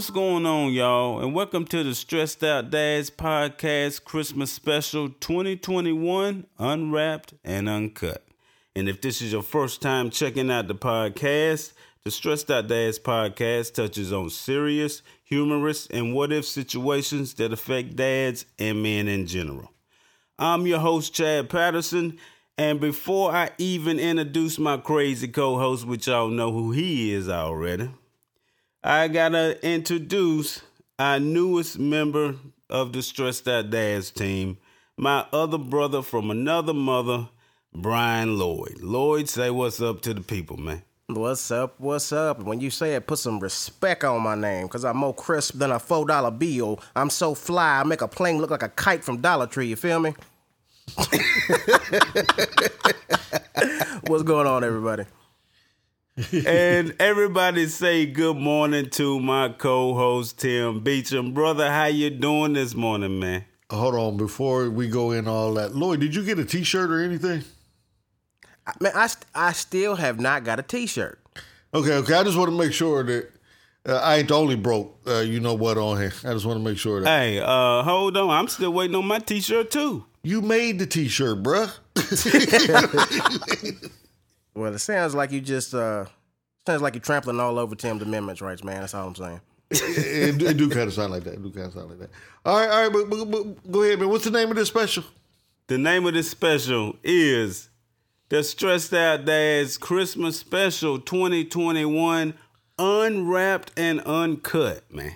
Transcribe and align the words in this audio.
What's 0.00 0.08
going 0.08 0.46
on, 0.46 0.72
y'all? 0.72 1.20
And 1.20 1.34
welcome 1.34 1.66
to 1.66 1.84
the 1.84 1.94
Stressed 1.94 2.42
Out 2.42 2.70
Dads 2.70 3.10
Podcast 3.10 4.02
Christmas 4.02 4.50
Special 4.50 5.10
2021 5.10 6.46
Unwrapped 6.58 7.34
and 7.44 7.68
Uncut. 7.68 8.26
And 8.74 8.88
if 8.88 9.02
this 9.02 9.20
is 9.20 9.32
your 9.32 9.42
first 9.42 9.82
time 9.82 10.08
checking 10.08 10.50
out 10.50 10.68
the 10.68 10.74
podcast, 10.74 11.74
the 12.02 12.10
Stressed 12.10 12.50
Out 12.50 12.68
Dads 12.68 12.98
Podcast 12.98 13.74
touches 13.74 14.10
on 14.10 14.30
serious, 14.30 15.02
humorous, 15.22 15.86
and 15.88 16.14
what 16.14 16.32
if 16.32 16.46
situations 16.46 17.34
that 17.34 17.52
affect 17.52 17.94
dads 17.94 18.46
and 18.58 18.82
men 18.82 19.06
in 19.06 19.26
general. 19.26 19.70
I'm 20.38 20.66
your 20.66 20.78
host, 20.78 21.12
Chad 21.12 21.50
Patterson. 21.50 22.16
And 22.56 22.80
before 22.80 23.32
I 23.32 23.50
even 23.58 23.98
introduce 23.98 24.58
my 24.58 24.78
crazy 24.78 25.28
co 25.28 25.58
host, 25.58 25.86
which 25.86 26.06
y'all 26.06 26.28
know 26.28 26.52
who 26.52 26.72
he 26.72 27.12
is 27.12 27.28
already, 27.28 27.90
I 28.82 29.08
gotta 29.08 29.62
introduce 29.62 30.62
our 30.98 31.20
newest 31.20 31.78
member 31.78 32.36
of 32.70 32.94
the 32.94 33.02
Stressed 33.02 33.46
Out 33.46 33.68
Dads 33.68 34.10
team, 34.10 34.56
my 34.96 35.26
other 35.34 35.58
brother 35.58 36.00
from 36.00 36.30
another 36.30 36.72
mother, 36.72 37.28
Brian 37.74 38.38
Lloyd. 38.38 38.78
Lloyd, 38.80 39.28
say 39.28 39.50
what's 39.50 39.82
up 39.82 40.00
to 40.02 40.14
the 40.14 40.22
people, 40.22 40.56
man. 40.56 40.82
What's 41.08 41.50
up? 41.50 41.74
What's 41.78 42.10
up? 42.10 42.42
When 42.42 42.60
you 42.60 42.70
say 42.70 42.94
it, 42.94 43.06
put 43.06 43.18
some 43.18 43.38
respect 43.38 44.02
on 44.02 44.22
my 44.22 44.34
name, 44.34 44.66
cause 44.66 44.86
I'm 44.86 44.96
more 44.96 45.12
crisp 45.12 45.58
than 45.58 45.70
a 45.72 45.78
four 45.78 46.06
dollar 46.06 46.30
bill. 46.30 46.80
I'm 46.96 47.10
so 47.10 47.34
fly, 47.34 47.80
I 47.80 47.84
make 47.84 48.00
a 48.00 48.08
plane 48.08 48.38
look 48.38 48.50
like 48.50 48.62
a 48.62 48.70
kite 48.70 49.04
from 49.04 49.20
Dollar 49.20 49.46
Tree. 49.46 49.66
You 49.66 49.76
feel 49.76 50.00
me? 50.00 50.14
What's 54.06 54.22
going 54.22 54.46
on, 54.46 54.64
everybody? 54.64 55.04
And 56.46 56.94
everybody 57.00 57.66
say 57.66 58.06
good 58.06 58.36
morning 58.36 58.90
to 58.90 59.18
my 59.20 59.48
co-host 59.50 60.38
Tim 60.38 60.80
Beecham. 60.80 61.32
Brother, 61.32 61.70
how 61.70 61.86
you 61.86 62.10
doing 62.10 62.52
this 62.52 62.74
morning, 62.74 63.18
man? 63.18 63.44
Hold 63.70 63.94
on, 63.94 64.16
before 64.16 64.68
we 64.68 64.88
go 64.88 65.12
in 65.12 65.28
all 65.28 65.54
that, 65.54 65.74
Lloyd, 65.74 66.00
did 66.00 66.14
you 66.14 66.24
get 66.24 66.38
a 66.38 66.44
T-shirt 66.44 66.90
or 66.90 67.00
anything? 67.00 67.44
I, 68.66 68.72
man, 68.80 68.92
I, 68.94 69.06
st- 69.06 69.26
I 69.34 69.52
still 69.52 69.94
have 69.96 70.18
not 70.20 70.44
got 70.44 70.58
a 70.58 70.62
T-shirt. 70.62 71.18
Okay, 71.72 71.94
okay. 71.94 72.14
I 72.14 72.24
just 72.24 72.36
want 72.36 72.50
to 72.50 72.56
make 72.58 72.72
sure 72.72 73.04
that 73.04 73.30
uh, 73.86 73.96
I 73.98 74.16
ain't 74.16 74.28
the 74.28 74.34
only 74.34 74.56
broke. 74.56 74.98
Uh, 75.06 75.20
you 75.20 75.38
know 75.40 75.54
what 75.54 75.78
on 75.78 75.98
here? 75.98 76.12
I 76.24 76.32
just 76.32 76.44
want 76.44 76.58
to 76.58 76.64
make 76.64 76.78
sure 76.78 77.00
that 77.00 77.06
Hey, 77.08 77.38
uh, 77.38 77.82
hold 77.82 78.16
on. 78.16 78.28
I'm 78.30 78.48
still 78.48 78.72
waiting 78.72 78.96
on 78.96 79.06
my 79.06 79.20
t-shirt 79.20 79.70
too. 79.70 80.04
you 80.24 80.42
made 80.42 80.80
the 80.80 80.86
T-shirt, 80.86 81.42
bruh. 81.42 81.70
Well, 84.54 84.74
it 84.74 84.78
sounds 84.80 85.14
like 85.14 85.32
you 85.32 85.40
just 85.40 85.74
uh 85.74 86.06
sounds 86.66 86.82
like 86.82 86.94
you're 86.94 87.02
trampling 87.02 87.40
all 87.40 87.58
over 87.58 87.74
Tim's 87.74 88.02
amendments 88.02 88.40
rights, 88.40 88.64
man. 88.64 88.80
That's 88.80 88.94
all 88.94 89.08
I'm 89.08 89.14
saying. 89.14 89.40
it, 89.70 90.42
it 90.42 90.56
do 90.56 90.68
kind 90.68 90.88
of 90.88 90.92
sound 90.92 91.12
like 91.12 91.24
that. 91.24 91.34
It 91.34 91.42
do 91.42 91.50
kind 91.50 91.66
of 91.66 91.72
sound 91.72 91.90
like 91.90 91.98
that. 92.00 92.10
All 92.44 92.58
right, 92.58 92.68
all 92.68 92.82
right. 92.88 92.92
But, 92.92 93.10
but, 93.10 93.30
but 93.30 93.70
go 93.70 93.82
ahead, 93.82 94.00
man. 94.00 94.08
What's 94.08 94.24
the 94.24 94.30
name 94.32 94.50
of 94.50 94.56
this 94.56 94.68
special? 94.68 95.04
The 95.68 95.78
name 95.78 96.04
of 96.06 96.14
this 96.14 96.28
special 96.28 96.96
is 97.04 97.68
the 98.28 98.42
Stressed 98.42 98.92
Out 98.92 99.24
Dads 99.24 99.78
Christmas 99.78 100.36
Special 100.38 100.98
2021 100.98 102.34
Unwrapped 102.78 103.72
and 103.76 104.00
Uncut, 104.00 104.82
man. 104.92 105.14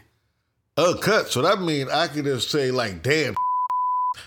Uncut. 0.76 1.28
So 1.32 1.42
that 1.42 1.60
means 1.60 1.90
I 1.90 2.06
could 2.06 2.24
just 2.24 2.50
say 2.50 2.70
like, 2.70 3.02
damn, 3.02 3.34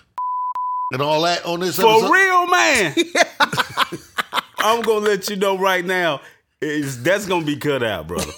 and 0.92 1.02
all 1.02 1.22
that 1.22 1.46
on 1.46 1.62
this 1.62 1.78
For 1.78 1.86
episode. 1.86 2.12
real, 2.12 2.48
man. 2.48 2.96
I'm 4.60 4.82
gonna 4.82 5.06
let 5.06 5.30
you 5.30 5.36
know 5.36 5.58
right 5.58 5.86
now. 5.86 6.22
Is 6.60 7.04
that's 7.04 7.26
gonna 7.28 7.46
be 7.46 7.58
cut 7.58 7.84
out, 7.84 8.08
brother. 8.08 8.32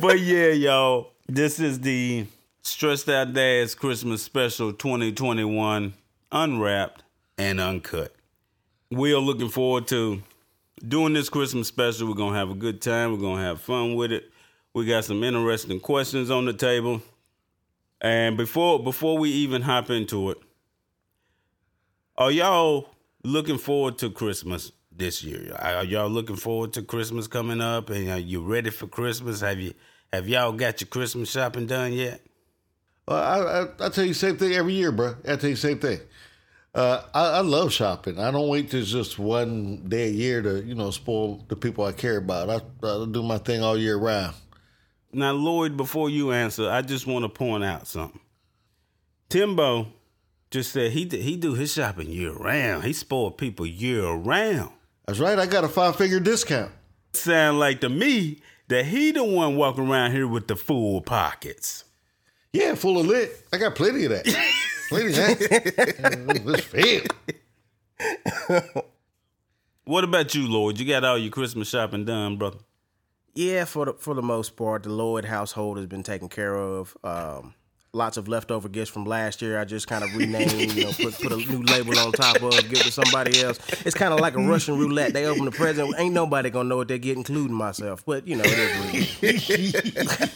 but 0.00 0.18
yeah, 0.18 0.48
y'all, 0.48 1.12
this 1.28 1.60
is 1.60 1.78
the 1.80 2.26
Stressed 2.62 3.08
Out 3.08 3.32
Dads 3.32 3.76
Christmas 3.76 4.22
Special 4.22 4.72
2021, 4.72 5.94
unwrapped 6.32 7.04
and 7.38 7.60
uncut. 7.60 8.12
We 8.90 9.14
are 9.14 9.20
looking 9.20 9.48
forward 9.48 9.86
to 9.88 10.22
doing 10.86 11.12
this 11.12 11.28
Christmas 11.28 11.68
special. 11.68 12.08
We're 12.08 12.14
gonna 12.14 12.36
have 12.36 12.50
a 12.50 12.54
good 12.54 12.82
time. 12.82 13.12
We're 13.12 13.18
gonna 13.18 13.42
have 13.42 13.60
fun 13.60 13.94
with 13.94 14.10
it. 14.10 14.32
We 14.74 14.86
got 14.86 15.04
some 15.04 15.22
interesting 15.22 15.78
questions 15.78 16.30
on 16.30 16.46
the 16.46 16.52
table. 16.52 17.02
And 18.02 18.36
before 18.36 18.82
before 18.82 19.16
we 19.16 19.30
even 19.30 19.62
hop 19.62 19.88
into 19.88 20.30
it, 20.30 20.38
are 22.18 22.32
y'all 22.32 22.88
looking 23.22 23.58
forward 23.58 23.96
to 23.98 24.10
Christmas 24.10 24.72
this 24.90 25.22
year? 25.22 25.54
Are 25.56 25.84
y'all 25.84 26.10
looking 26.10 26.34
forward 26.34 26.72
to 26.72 26.82
Christmas 26.82 27.28
coming 27.28 27.60
up? 27.60 27.90
And 27.90 28.10
are 28.10 28.18
you 28.18 28.42
ready 28.42 28.70
for 28.70 28.88
Christmas? 28.88 29.40
Have 29.40 29.60
you 29.60 29.72
have 30.12 30.28
y'all 30.28 30.50
got 30.50 30.80
your 30.80 30.88
Christmas 30.88 31.30
shopping 31.30 31.66
done 31.66 31.92
yet? 31.92 32.20
Well, 33.06 33.22
I, 33.22 33.84
I, 33.84 33.86
I 33.86 33.88
tell 33.88 34.04
you 34.04 34.14
the 34.14 34.18
same 34.18 34.36
thing 34.36 34.52
every 34.52 34.74
year, 34.74 34.90
bro. 34.90 35.14
I 35.24 35.36
tell 35.36 35.50
you 35.50 35.54
the 35.54 35.60
same 35.60 35.78
thing. 35.78 36.00
Uh, 36.74 37.02
I, 37.14 37.26
I 37.26 37.40
love 37.40 37.72
shopping. 37.72 38.18
I 38.18 38.32
don't 38.32 38.48
wait 38.48 38.70
till 38.70 38.82
just 38.82 39.18
one 39.18 39.88
day 39.88 40.08
a 40.08 40.12
year 40.12 40.42
to, 40.42 40.64
you 40.64 40.74
know, 40.74 40.90
spoil 40.90 41.44
the 41.48 41.56
people 41.56 41.84
I 41.84 41.92
care 41.92 42.16
about. 42.16 42.48
I, 42.50 42.86
I 42.86 43.06
do 43.10 43.22
my 43.22 43.38
thing 43.38 43.62
all 43.62 43.76
year 43.76 43.96
round. 43.96 44.34
Now, 45.12 45.32
Lloyd, 45.32 45.76
before 45.76 46.08
you 46.08 46.32
answer, 46.32 46.70
I 46.70 46.82
just 46.82 47.06
want 47.06 47.24
to 47.24 47.28
point 47.28 47.64
out 47.64 47.86
something. 47.86 48.20
Timbo 49.28 49.88
just 50.50 50.72
said 50.72 50.92
he 50.92 51.06
he 51.06 51.36
do 51.36 51.54
his 51.54 51.72
shopping 51.72 52.10
year 52.10 52.32
round. 52.32 52.84
He 52.84 52.92
spoil 52.92 53.30
people 53.30 53.66
year 53.66 54.10
round. 54.10 54.70
That's 55.06 55.18
right. 55.18 55.38
I 55.38 55.46
got 55.46 55.64
a 55.64 55.68
five 55.68 55.96
figure 55.96 56.20
discount. 56.20 56.70
Sound 57.12 57.58
like 57.58 57.80
to 57.80 57.88
me 57.88 58.40
that 58.68 58.86
he 58.86 59.10
the 59.10 59.24
one 59.24 59.56
walking 59.56 59.88
around 59.88 60.12
here 60.12 60.26
with 60.26 60.48
the 60.48 60.56
full 60.56 61.00
pockets. 61.02 61.84
Yeah, 62.52 62.74
full 62.74 62.98
of 62.98 63.06
lit. 63.06 63.46
I 63.52 63.58
got 63.58 63.74
plenty 63.74 64.04
of 64.04 64.10
that. 64.10 64.24
plenty 64.88 65.08
of 65.08 65.16
that. 65.16 66.42
Let's 66.44 66.64
feel. 66.64 67.02
What 69.84 70.04
about 70.04 70.34
you, 70.34 70.46
Lloyd? 70.46 70.78
You 70.78 70.86
got 70.86 71.04
all 71.04 71.18
your 71.18 71.30
Christmas 71.30 71.68
shopping 71.68 72.04
done, 72.04 72.36
brother? 72.36 72.58
Yeah, 73.34 73.64
for 73.64 73.86
the 73.86 73.92
for 73.94 74.14
the 74.14 74.22
most 74.22 74.56
part, 74.56 74.82
the 74.82 74.90
Lloyd 74.90 75.24
household 75.24 75.78
has 75.78 75.86
been 75.86 76.02
taken 76.02 76.28
care 76.28 76.54
of. 76.54 76.96
Um, 77.02 77.54
lots 77.94 78.16
of 78.16 78.26
leftover 78.28 78.68
gifts 78.68 78.90
from 78.90 79.04
last 79.04 79.40
year. 79.42 79.58
I 79.58 79.64
just 79.64 79.86
kind 79.86 80.04
of 80.04 80.14
renamed, 80.14 80.52
you 80.72 80.84
know, 80.84 80.92
put 80.92 81.14
put 81.14 81.32
a 81.32 81.36
new 81.36 81.62
label 81.62 81.98
on 81.98 82.12
top 82.12 82.42
of, 82.42 82.50
give 82.68 82.82
to 82.82 82.92
somebody 82.92 83.42
else. 83.42 83.58
It's 83.86 83.94
kind 83.94 84.12
of 84.12 84.20
like 84.20 84.34
a 84.34 84.40
Russian 84.40 84.78
roulette. 84.78 85.14
They 85.14 85.26
open 85.26 85.46
the 85.46 85.50
present, 85.50 85.94
ain't 85.98 86.14
nobody 86.14 86.50
gonna 86.50 86.68
know 86.68 86.76
what 86.76 86.88
they 86.88 86.98
get, 86.98 87.16
including 87.16 87.54
myself. 87.54 88.04
But 88.04 88.26
you 88.26 88.36
know, 88.36 88.44
it 88.44 89.20
is 89.22 90.32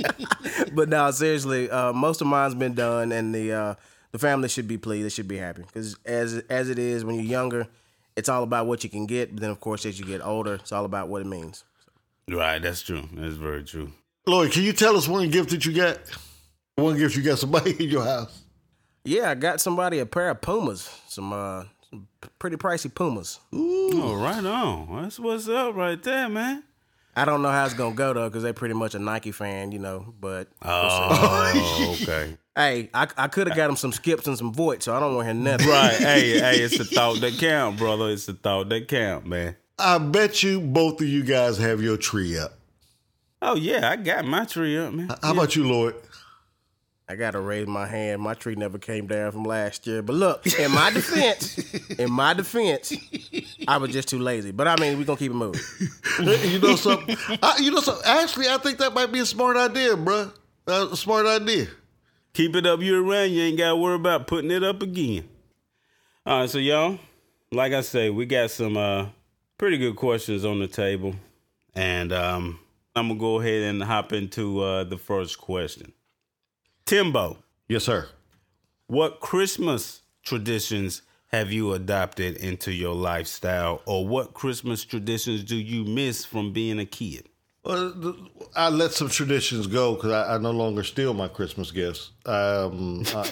what 0.00 0.72
but 0.74 0.88
now, 0.88 1.10
seriously, 1.12 1.70
uh, 1.70 1.92
most 1.92 2.20
of 2.20 2.26
mine's 2.26 2.54
been 2.56 2.74
done, 2.74 3.12
and 3.12 3.32
the 3.32 3.52
uh, 3.52 3.74
the 4.10 4.18
family 4.18 4.48
should 4.48 4.66
be 4.66 4.78
pleased. 4.78 5.06
They 5.06 5.10
should 5.10 5.28
be 5.28 5.38
happy 5.38 5.62
because 5.62 5.96
as 6.04 6.42
as 6.50 6.70
it 6.70 6.78
is 6.78 7.04
when 7.04 7.14
you're 7.14 7.24
younger, 7.24 7.68
it's 8.16 8.28
all 8.28 8.42
about 8.42 8.66
what 8.66 8.82
you 8.82 8.90
can 8.90 9.06
get. 9.06 9.32
But 9.32 9.42
then, 9.42 9.50
of 9.50 9.60
course, 9.60 9.86
as 9.86 9.98
you 10.00 10.04
get 10.04 10.20
older, 10.24 10.54
it's 10.54 10.72
all 10.72 10.84
about 10.84 11.08
what 11.08 11.22
it 11.22 11.26
means. 11.26 11.64
Right, 12.28 12.60
that's 12.60 12.82
true. 12.82 13.08
That's 13.12 13.34
very 13.34 13.64
true. 13.64 13.92
Lloyd, 14.26 14.52
can 14.52 14.62
you 14.62 14.72
tell 14.72 14.96
us 14.96 15.08
one 15.08 15.28
gift 15.30 15.50
that 15.50 15.66
you 15.66 15.72
got? 15.72 15.98
One 16.76 16.96
gift 16.96 17.16
you 17.16 17.22
got 17.22 17.38
somebody 17.38 17.72
in 17.84 17.90
your 17.90 18.04
house. 18.04 18.42
Yeah, 19.04 19.30
I 19.30 19.34
got 19.34 19.60
somebody 19.60 19.98
a 19.98 20.06
pair 20.06 20.30
of 20.30 20.40
Pumas, 20.40 20.88
some 21.08 21.32
uh, 21.32 21.64
some 21.90 22.06
pretty 22.38 22.56
pricey 22.56 22.94
Pumas. 22.94 23.40
Oh, 23.52 24.14
right 24.14 24.44
on. 24.44 25.02
That's 25.02 25.18
what's 25.18 25.48
up 25.48 25.74
right 25.74 26.00
there, 26.02 26.28
man. 26.28 26.62
I 27.14 27.24
don't 27.26 27.42
know 27.42 27.50
how 27.50 27.64
it's 27.64 27.74
gonna 27.74 27.94
go 27.94 28.12
though, 28.14 28.28
because 28.28 28.42
they're 28.42 28.54
pretty 28.54 28.74
much 28.74 28.94
a 28.94 28.98
Nike 28.98 29.32
fan, 29.32 29.72
you 29.72 29.78
know. 29.80 30.14
But 30.18 30.48
Oh, 30.62 31.96
okay. 32.00 32.38
hey, 32.56 32.88
I, 32.94 33.08
I 33.16 33.28
could 33.28 33.48
have 33.48 33.56
got 33.56 33.68
him 33.68 33.76
some 33.76 33.92
skips 33.92 34.26
and 34.26 34.38
some 34.38 34.52
voids, 34.54 34.84
so 34.84 34.94
I 34.94 35.00
don't 35.00 35.16
want 35.16 35.26
to 35.28 35.34
hear 35.34 35.42
nothing. 35.42 35.68
Right. 35.68 35.94
Hey, 35.94 36.38
hey, 36.40 36.60
it's 36.60 36.78
the 36.78 36.84
thought 36.84 37.20
that 37.20 37.34
count, 37.38 37.76
brother. 37.78 38.08
It's 38.10 38.26
the 38.26 38.34
thought 38.34 38.68
that 38.70 38.88
count, 38.88 39.26
man. 39.26 39.56
I 39.82 39.98
bet 39.98 40.42
you 40.42 40.60
both 40.60 41.00
of 41.00 41.08
you 41.08 41.24
guys 41.24 41.58
have 41.58 41.82
your 41.82 41.96
tree 41.96 42.38
up. 42.38 42.52
Oh 43.40 43.56
yeah, 43.56 43.90
I 43.90 43.96
got 43.96 44.24
my 44.24 44.44
tree 44.44 44.78
up, 44.78 44.92
man. 44.94 45.10
How 45.20 45.32
about 45.32 45.56
you, 45.56 45.66
Lloyd? 45.66 45.96
I 47.08 47.16
gotta 47.16 47.40
raise 47.40 47.66
my 47.66 47.86
hand. 47.86 48.22
My 48.22 48.34
tree 48.34 48.54
never 48.54 48.78
came 48.78 49.08
down 49.08 49.32
from 49.32 49.42
last 49.42 49.86
year. 49.86 50.00
But 50.00 50.14
look, 50.14 50.46
in 50.58 50.70
my 50.70 50.90
defense, 50.90 51.58
in 51.98 52.10
my 52.12 52.32
defense, 52.32 52.92
I 53.66 53.78
was 53.78 53.90
just 53.90 54.08
too 54.08 54.20
lazy. 54.20 54.52
But 54.52 54.68
I 54.68 54.76
mean, 54.76 54.96
we're 54.96 55.04
gonna 55.04 55.18
keep 55.18 55.32
it 55.32 55.34
moving. 55.34 55.60
you 56.20 56.60
know 56.60 56.76
something? 56.76 57.16
I, 57.42 57.58
you 57.58 57.72
know 57.72 57.80
something? 57.80 58.04
Actually, 58.06 58.48
I 58.48 58.58
think 58.58 58.78
that 58.78 58.94
might 58.94 59.10
be 59.10 59.18
a 59.18 59.26
smart 59.26 59.56
idea, 59.56 59.96
bruh. 59.96 60.32
That's 60.64 60.92
a 60.92 60.96
smart 60.96 61.26
idea. 61.26 61.66
Keep 62.34 62.54
it 62.56 62.66
up 62.66 62.80
year 62.80 63.00
round. 63.00 63.32
You 63.32 63.42
ain't 63.42 63.58
got 63.58 63.70
to 63.70 63.76
worry 63.76 63.96
about 63.96 64.28
putting 64.28 64.52
it 64.52 64.62
up 64.62 64.80
again. 64.80 65.28
All 66.24 66.40
right, 66.40 66.48
so 66.48 66.58
y'all, 66.58 66.98
like 67.50 67.72
I 67.72 67.80
say, 67.80 68.08
we 68.10 68.26
got 68.26 68.52
some 68.52 68.76
uh, 68.76 69.06
pretty 69.62 69.78
good 69.78 69.94
questions 69.94 70.44
on 70.44 70.58
the 70.58 70.66
table, 70.66 71.14
and 71.72 72.12
um, 72.12 72.58
I'm 72.96 73.06
gonna 73.06 73.20
go 73.20 73.38
ahead 73.38 73.62
and 73.62 73.80
hop 73.80 74.12
into 74.12 74.58
uh, 74.60 74.82
the 74.82 74.96
first 74.98 75.38
question. 75.38 75.92
Timbo, 76.84 77.36
Yes, 77.68 77.84
sir. 77.84 78.08
what 78.88 79.20
Christmas 79.20 80.02
traditions 80.24 81.02
have 81.28 81.52
you 81.52 81.74
adopted 81.74 82.38
into 82.38 82.72
your 82.72 82.92
lifestyle, 82.92 83.82
or 83.86 84.04
what 84.04 84.34
Christmas 84.34 84.84
traditions 84.84 85.44
do 85.44 85.54
you 85.54 85.84
miss 85.84 86.24
from 86.24 86.52
being 86.52 86.80
a 86.80 86.84
kid? 86.84 87.28
Well, 87.64 88.16
I 88.56 88.68
let 88.68 88.90
some 88.90 89.10
traditions 89.10 89.68
go 89.68 89.94
because 89.94 90.10
I, 90.10 90.34
I 90.34 90.38
no 90.38 90.50
longer 90.50 90.82
steal 90.82 91.14
my 91.14 91.28
Christmas 91.28 91.70
gifts. 91.70 92.10
Um, 92.26 93.04
I- 93.14 93.30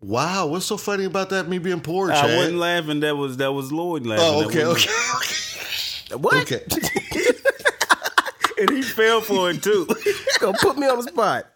wow, 0.00 0.46
what's 0.46 0.66
so 0.66 0.76
funny 0.76 1.04
about 1.04 1.30
that? 1.30 1.48
Me 1.48 1.58
being 1.58 1.80
poor, 1.80 2.10
I 2.12 2.36
wasn't 2.36 2.58
laughing. 2.58 3.00
That 3.00 3.16
was 3.16 3.36
that 3.38 3.52
was 3.52 3.72
Lloyd 3.72 4.06
laughing. 4.06 4.24
Oh, 4.26 4.40
That 4.40 4.46
okay, 4.48 4.64
okay, 4.64 4.90
What? 6.16 6.52
okay. 6.52 6.64
and 8.60 8.70
he 8.70 8.82
fell 8.82 9.20
for 9.20 9.50
it 9.50 9.62
too. 9.62 9.86
Gonna 10.40 10.58
put 10.58 10.76
me 10.78 10.86
on 10.88 10.96
the 10.98 11.04
spot. 11.04 11.46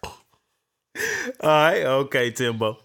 All 1.41 1.50
right, 1.50 1.85
okay, 1.85 2.31
Timbo. 2.31 2.79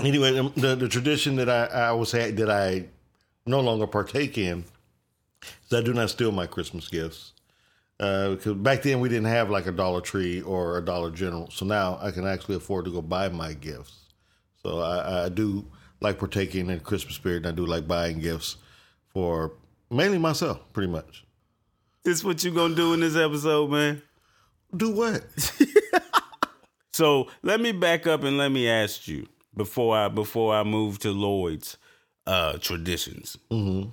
Anyway, 0.00 0.30
the, 0.32 0.52
the, 0.60 0.76
the 0.76 0.88
tradition 0.88 1.36
that 1.36 1.48
I, 1.48 1.64
I 1.66 1.92
was 1.92 2.12
had 2.12 2.36
that 2.36 2.50
I 2.50 2.86
no 3.46 3.60
longer 3.60 3.86
partake 3.86 4.36
in 4.38 4.64
is 5.42 5.72
I 5.72 5.80
do 5.82 5.92
not 5.94 6.10
steal 6.10 6.30
my 6.32 6.46
Christmas 6.46 6.88
gifts. 6.88 7.32
Uh, 7.98 8.30
because 8.34 8.52
back 8.54 8.82
then 8.82 9.00
we 9.00 9.08
didn't 9.08 9.24
have 9.26 9.48
like 9.48 9.66
a 9.66 9.72
Dollar 9.72 10.02
Tree 10.02 10.42
or 10.42 10.76
a 10.76 10.84
Dollar 10.84 11.10
General, 11.10 11.50
so 11.50 11.64
now 11.64 11.98
I 12.02 12.10
can 12.10 12.26
actually 12.26 12.56
afford 12.56 12.84
to 12.84 12.92
go 12.92 13.00
buy 13.00 13.30
my 13.30 13.54
gifts. 13.54 13.94
So 14.66 14.80
I, 14.80 15.26
I 15.26 15.28
do 15.28 15.64
like 16.00 16.18
partaking 16.18 16.70
in 16.70 16.80
Christmas 16.80 17.14
spirit, 17.14 17.38
and 17.38 17.46
I 17.46 17.50
do 17.52 17.64
like 17.64 17.86
buying 17.86 18.18
gifts 18.18 18.56
for 19.08 19.52
mainly 19.90 20.18
myself, 20.18 20.60
pretty 20.72 20.90
much. 20.90 21.24
This 22.02 22.24
what 22.24 22.42
you 22.42 22.50
gonna 22.50 22.74
do 22.74 22.92
in 22.92 22.98
this 22.98 23.14
episode, 23.14 23.70
man? 23.70 24.02
Do 24.76 24.90
what? 24.90 25.24
So 26.96 27.26
let 27.42 27.60
me 27.60 27.72
back 27.72 28.06
up 28.06 28.22
and 28.22 28.38
let 28.38 28.50
me 28.50 28.70
ask 28.70 29.06
you 29.06 29.26
before 29.54 29.94
I 29.94 30.08
before 30.08 30.54
I 30.54 30.62
move 30.62 30.98
to 31.00 31.10
Lloyd's 31.10 31.76
uh, 32.26 32.56
traditions. 32.56 33.36
Mm-hmm. 33.50 33.90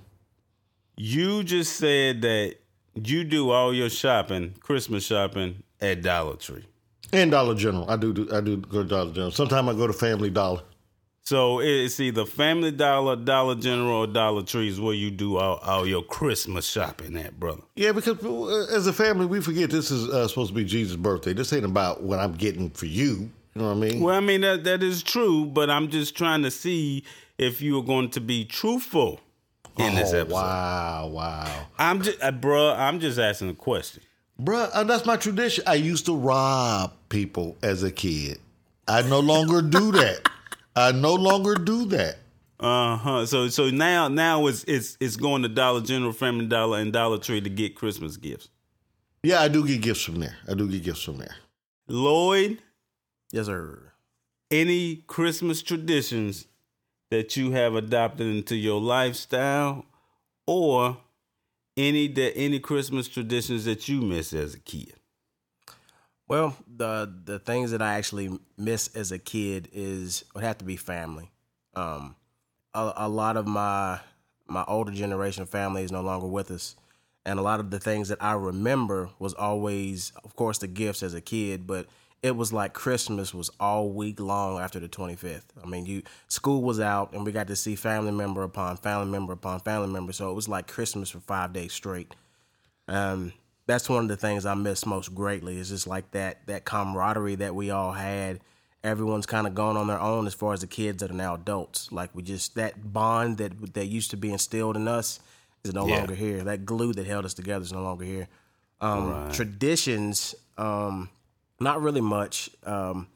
You 0.96 1.44
just 1.44 1.76
said 1.76 2.22
that 2.22 2.54
you 2.94 3.24
do 3.24 3.50
all 3.50 3.74
your 3.74 3.90
shopping, 3.90 4.54
Christmas 4.58 5.04
shopping 5.04 5.64
at 5.82 6.00
Dollar 6.00 6.36
Tree. 6.36 6.64
And 7.12 7.30
Dollar 7.30 7.54
General, 7.54 7.88
I 7.90 7.96
do, 7.96 8.12
do 8.12 8.28
I 8.32 8.40
do 8.40 8.56
go 8.56 8.82
to 8.82 8.88
Dollar 8.88 9.12
General. 9.12 9.30
Sometimes 9.30 9.68
I 9.68 9.74
go 9.74 9.86
to 9.86 9.92
Family 9.92 10.30
Dollar. 10.30 10.62
So 11.22 11.60
it's 11.60 12.00
either 12.00 12.26
Family 12.26 12.70
Dollar, 12.70 13.16
Dollar 13.16 13.54
General, 13.54 14.00
or 14.00 14.06
Dollar 14.06 14.42
Tree 14.42 14.68
is 14.68 14.78
where 14.78 14.92
you 14.92 15.10
do 15.10 15.38
all, 15.38 15.56
all 15.58 15.86
your 15.86 16.02
Christmas 16.02 16.66
shopping 16.68 17.16
at, 17.16 17.40
brother. 17.40 17.62
Yeah, 17.76 17.92
because 17.92 18.22
uh, 18.22 18.66
as 18.76 18.86
a 18.86 18.92
family, 18.92 19.24
we 19.24 19.40
forget 19.40 19.70
this 19.70 19.90
is 19.90 20.06
uh, 20.10 20.28
supposed 20.28 20.50
to 20.50 20.54
be 20.54 20.64
Jesus' 20.64 20.96
birthday. 20.96 21.32
This 21.32 21.50
ain't 21.54 21.64
about 21.64 22.02
what 22.02 22.18
I'm 22.18 22.34
getting 22.34 22.68
for 22.68 22.84
you. 22.86 23.30
You 23.54 23.62
know 23.62 23.68
what 23.68 23.76
I 23.76 23.80
mean? 23.90 24.00
Well, 24.02 24.14
I 24.14 24.20
mean 24.20 24.42
that 24.42 24.64
that 24.64 24.82
is 24.82 25.02
true, 25.02 25.46
but 25.46 25.70
I'm 25.70 25.88
just 25.88 26.14
trying 26.14 26.42
to 26.42 26.50
see 26.50 27.04
if 27.38 27.62
you 27.62 27.78
are 27.78 27.84
going 27.84 28.10
to 28.10 28.20
be 28.20 28.44
truthful 28.44 29.20
in 29.78 29.94
this 29.94 30.12
Oh, 30.12 30.18
episode. 30.18 30.30
Wow, 30.34 31.06
wow. 31.08 31.66
I'm 31.78 32.02
just, 32.02 32.22
uh, 32.22 32.32
bruh, 32.32 32.76
I'm 32.78 33.00
just 33.00 33.18
asking 33.18 33.48
a 33.50 33.54
question. 33.54 34.02
Bruh, 34.40 34.68
uh, 34.72 34.84
that's 34.84 35.06
my 35.06 35.16
tradition. 35.16 35.64
I 35.66 35.74
used 35.74 36.06
to 36.06 36.16
rob 36.16 36.92
people 37.08 37.56
as 37.62 37.82
a 37.82 37.90
kid. 37.90 38.38
I 38.88 39.02
no 39.02 39.20
longer 39.20 39.62
do 39.62 39.92
that. 39.92 40.28
I 40.76 40.92
no 40.92 41.14
longer 41.14 41.54
do 41.54 41.86
that. 41.86 42.16
Uh 42.58 42.96
huh. 42.96 43.26
So 43.26 43.48
so 43.48 43.70
now 43.70 44.08
now 44.08 44.46
it's 44.46 44.64
it's 44.64 44.96
it's 45.00 45.16
going 45.16 45.42
to 45.42 45.48
Dollar 45.48 45.80
General, 45.80 46.12
Family 46.12 46.46
Dollar, 46.46 46.78
and 46.78 46.92
Dollar 46.92 47.18
Tree 47.18 47.40
to 47.40 47.50
get 47.50 47.74
Christmas 47.76 48.16
gifts. 48.16 48.48
Yeah, 49.22 49.40
I 49.40 49.48
do 49.48 49.66
get 49.66 49.80
gifts 49.82 50.02
from 50.02 50.20
there. 50.20 50.36
I 50.48 50.54
do 50.54 50.68
get 50.68 50.82
gifts 50.84 51.02
from 51.02 51.18
there. 51.18 51.34
Lloyd, 51.88 52.58
Yes, 53.32 53.46
sir. 53.46 53.92
any 54.50 54.96
Christmas 55.06 55.62
traditions 55.62 56.46
that 57.10 57.36
you 57.36 57.52
have 57.52 57.74
adopted 57.74 58.26
into 58.26 58.56
your 58.56 58.80
lifestyle, 58.80 59.84
or 60.46 60.98
any 61.76 62.08
that 62.08 62.36
any 62.36 62.58
Christmas 62.58 63.08
traditions 63.08 63.64
that 63.64 63.88
you 63.88 64.00
miss 64.00 64.32
as 64.32 64.54
a 64.54 64.60
kid? 64.60 64.94
Well, 66.26 66.56
the 66.66 67.12
the 67.24 67.38
things 67.38 67.70
that 67.72 67.82
I 67.82 67.94
actually 67.94 68.38
miss 68.56 68.88
as 68.94 69.12
a 69.12 69.18
kid 69.18 69.68
is 69.72 70.24
would 70.34 70.44
have 70.44 70.58
to 70.58 70.64
be 70.64 70.76
family. 70.76 71.30
Um, 71.74 72.16
a, 72.72 72.92
a 72.96 73.08
lot 73.08 73.36
of 73.36 73.46
my 73.46 74.00
my 74.46 74.64
older 74.66 74.92
generation 74.92 75.46
family 75.46 75.82
is 75.82 75.92
no 75.92 76.02
longer 76.02 76.26
with 76.26 76.50
us, 76.50 76.76
and 77.26 77.38
a 77.38 77.42
lot 77.42 77.60
of 77.60 77.70
the 77.70 77.80
things 77.80 78.08
that 78.08 78.22
I 78.22 78.32
remember 78.32 79.10
was 79.18 79.34
always, 79.34 80.12
of 80.24 80.36
course, 80.36 80.58
the 80.58 80.66
gifts 80.66 81.02
as 81.02 81.14
a 81.14 81.20
kid, 81.20 81.66
but 81.66 81.86
it 82.24 82.34
was 82.34 82.54
like 82.54 82.72
Christmas 82.72 83.34
was 83.34 83.50
all 83.60 83.90
week 83.90 84.18
long 84.18 84.58
after 84.58 84.80
the 84.80 84.88
25th. 84.88 85.42
I 85.62 85.66
mean, 85.66 85.84
you 85.84 86.02
school 86.28 86.62
was 86.62 86.80
out 86.80 87.12
and 87.12 87.24
we 87.26 87.32
got 87.32 87.48
to 87.48 87.54
see 87.56 87.76
family 87.76 88.12
member 88.12 88.42
upon 88.42 88.78
family 88.78 89.10
member 89.12 89.34
upon 89.34 89.60
family 89.60 89.88
member, 89.92 90.12
so 90.12 90.30
it 90.30 90.34
was 90.34 90.48
like 90.48 90.66
Christmas 90.66 91.10
for 91.10 91.20
5 91.20 91.52
days 91.52 91.74
straight. 91.74 92.14
Um, 92.88 93.34
that's 93.66 93.90
one 93.90 94.04
of 94.04 94.08
the 94.08 94.16
things 94.16 94.46
I 94.46 94.54
miss 94.54 94.86
most 94.86 95.14
greatly. 95.14 95.58
Is 95.58 95.68
just 95.68 95.86
like 95.86 96.10
that 96.12 96.46
that 96.46 96.64
camaraderie 96.64 97.36
that 97.36 97.54
we 97.54 97.70
all 97.70 97.92
had. 97.92 98.40
Everyone's 98.82 99.26
kind 99.26 99.46
of 99.46 99.54
gone 99.54 99.76
on 99.78 99.86
their 99.86 100.00
own 100.00 100.26
as 100.26 100.34
far 100.34 100.52
as 100.54 100.60
the 100.62 100.66
kids 100.66 100.98
that 101.02 101.10
are 101.10 101.14
now 101.14 101.34
adults. 101.34 101.92
Like 101.92 102.10
we 102.14 102.22
just 102.22 102.54
that 102.54 102.92
bond 102.92 103.36
that 103.38 103.74
that 103.74 103.86
used 103.86 104.10
to 104.12 104.16
be 104.16 104.30
instilled 104.32 104.76
in 104.76 104.88
us 104.88 105.20
is 105.62 105.74
no 105.74 105.86
Yeah. 105.86 105.96
longer 105.96 106.14
here. 106.14 106.42
That 106.44 106.64
glue 106.64 106.92
that 106.94 107.06
held 107.06 107.24
us 107.26 107.34
together 107.34 107.62
is 107.62 107.72
no 107.72 107.82
longer 107.82 108.04
here. 108.06 108.28
Um, 108.80 109.28
Traditions, 109.32 110.34
um, 110.58 111.08
not 111.64 111.82
really 111.82 112.00
much. 112.00 112.50
Um, 112.62 113.08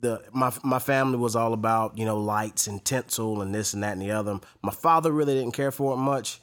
the 0.00 0.22
my 0.32 0.52
my 0.64 0.78
family 0.78 1.18
was 1.18 1.36
all 1.36 1.52
about 1.52 1.96
you 1.98 2.04
know 2.04 2.18
lights 2.18 2.66
and 2.66 2.84
tinsel 2.84 3.42
and 3.42 3.54
this 3.54 3.74
and 3.74 3.82
that 3.82 3.92
and 3.92 4.02
the 4.02 4.10
other. 4.10 4.40
My 4.62 4.72
father 4.72 5.12
really 5.12 5.34
didn't 5.34 5.52
care 5.52 5.70
for 5.70 5.92
it 5.94 5.98
much. 5.98 6.40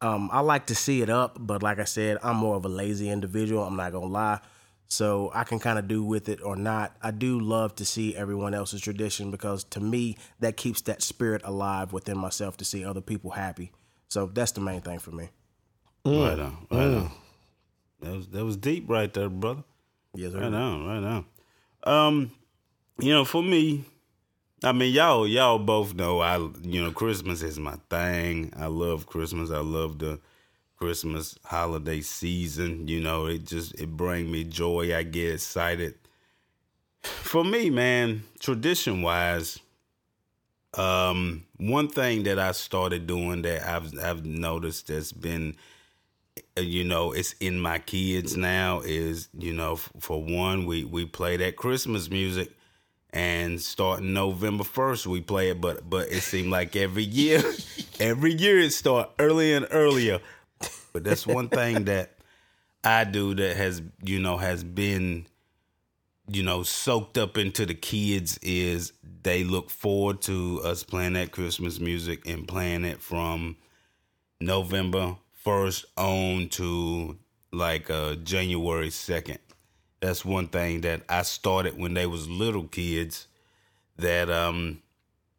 Um, 0.00 0.30
I 0.32 0.40
like 0.40 0.66
to 0.66 0.74
see 0.74 1.02
it 1.02 1.10
up, 1.10 1.36
but 1.38 1.62
like 1.62 1.78
I 1.78 1.84
said, 1.84 2.18
I'm 2.22 2.36
more 2.36 2.56
of 2.56 2.64
a 2.64 2.68
lazy 2.68 3.08
individual. 3.08 3.62
I'm 3.62 3.76
not 3.76 3.92
gonna 3.92 4.06
lie, 4.06 4.40
so 4.86 5.30
I 5.34 5.44
can 5.44 5.58
kind 5.58 5.78
of 5.78 5.86
do 5.86 6.02
with 6.02 6.28
it 6.28 6.42
or 6.42 6.56
not. 6.56 6.96
I 7.02 7.10
do 7.10 7.38
love 7.38 7.74
to 7.76 7.84
see 7.84 8.16
everyone 8.16 8.54
else's 8.54 8.80
tradition 8.80 9.30
because 9.30 9.64
to 9.64 9.80
me 9.80 10.16
that 10.40 10.56
keeps 10.56 10.80
that 10.82 11.02
spirit 11.02 11.42
alive 11.44 11.92
within 11.92 12.18
myself 12.18 12.56
to 12.58 12.64
see 12.64 12.84
other 12.84 13.00
people 13.00 13.30
happy. 13.32 13.72
So 14.08 14.26
that's 14.26 14.52
the 14.52 14.60
main 14.60 14.80
thing 14.80 14.98
for 14.98 15.10
me. 15.10 15.30
Right 16.04 16.38
on, 16.38 16.66
right 16.70 16.80
on. 16.80 17.12
That 18.00 18.16
was 18.16 18.28
that 18.28 18.44
was 18.44 18.56
deep 18.56 18.90
right 18.90 19.12
there, 19.12 19.28
brother. 19.28 19.62
Yes, 20.14 20.32
sir. 20.32 20.40
Right 20.40 20.52
on, 20.52 20.86
right 20.86 21.04
on. 21.04 21.24
Um, 21.84 22.32
you 23.00 23.12
know, 23.12 23.24
for 23.24 23.42
me, 23.42 23.84
I 24.62 24.72
mean, 24.72 24.92
y'all, 24.94 25.26
y'all 25.26 25.58
both 25.58 25.94
know 25.94 26.20
I, 26.20 26.38
you 26.62 26.82
know, 26.82 26.92
Christmas 26.92 27.42
is 27.42 27.58
my 27.58 27.76
thing. 27.90 28.52
I 28.56 28.66
love 28.66 29.06
Christmas. 29.06 29.50
I 29.50 29.58
love 29.60 29.98
the 29.98 30.20
Christmas 30.78 31.38
holiday 31.44 32.00
season. 32.00 32.88
You 32.88 33.00
know, 33.00 33.26
it 33.26 33.44
just 33.46 33.80
it 33.80 33.96
bring 33.96 34.30
me 34.30 34.44
joy. 34.44 34.96
I 34.96 35.02
get 35.02 35.34
excited. 35.34 35.94
For 37.02 37.44
me, 37.44 37.70
man, 37.70 38.22
tradition 38.40 39.02
wise, 39.02 39.58
um, 40.74 41.44
one 41.58 41.88
thing 41.88 42.22
that 42.24 42.38
I 42.38 42.52
started 42.52 43.06
doing 43.06 43.42
that 43.42 43.66
I've 43.68 43.98
I've 43.98 44.24
noticed 44.24 44.88
that's 44.88 45.12
been 45.12 45.56
Uh, 46.38 46.62
you 46.62 46.82
know 46.82 47.12
it's 47.12 47.34
in 47.40 47.60
my 47.60 47.78
kids 47.78 48.38
now 48.38 48.80
is 48.80 49.28
you 49.38 49.52
know 49.52 49.76
for 49.76 50.22
one 50.22 50.64
we 50.64 50.82
we 50.82 51.04
play 51.04 51.36
that 51.36 51.56
christmas 51.56 52.08
music 52.08 52.50
and 53.10 53.60
starting 53.60 54.14
november 54.14 54.64
1st 54.64 55.06
we 55.06 55.20
play 55.20 55.50
it 55.50 55.60
but 55.60 55.88
but 55.90 56.10
it 56.10 56.22
seemed 56.22 56.50
like 56.50 56.74
every 56.74 57.02
year 57.02 57.42
every 58.00 58.32
year 58.32 58.58
it 58.58 58.70
start 58.70 59.10
earlier 59.18 59.56
and 59.58 59.68
earlier. 59.70 60.20
But 60.94 61.04
that's 61.04 61.26
one 61.26 61.50
thing 61.50 61.84
that 61.92 62.14
i 62.82 63.04
do 63.04 63.34
that 63.34 63.56
has 63.56 63.82
you 64.02 64.18
know 64.18 64.38
has 64.38 64.64
been 64.64 65.26
you 66.28 66.42
know 66.42 66.62
soaked 66.62 67.18
up 67.18 67.36
into 67.36 67.66
the 67.66 67.74
kids 67.74 68.38
is 68.38 68.94
they 69.22 69.44
look 69.44 69.68
forward 69.68 70.22
to 70.22 70.62
us 70.64 70.82
playing 70.82 71.12
that 71.12 71.30
christmas 71.30 71.78
music 71.78 72.26
and 72.26 72.48
playing 72.48 72.86
it 72.86 73.02
from 73.02 73.56
November 74.40 75.16
1st 75.44 75.84
on 75.96 76.48
to 76.50 77.18
like 77.52 77.90
uh 77.90 78.14
January 78.16 78.88
2nd. 78.88 79.38
That's 80.00 80.24
one 80.24 80.48
thing 80.48 80.80
that 80.82 81.02
I 81.08 81.22
started 81.22 81.78
when 81.78 81.94
they 81.94 82.06
was 82.06 82.28
little 82.28 82.64
kids 82.64 83.28
that 83.98 84.30
um 84.30 84.82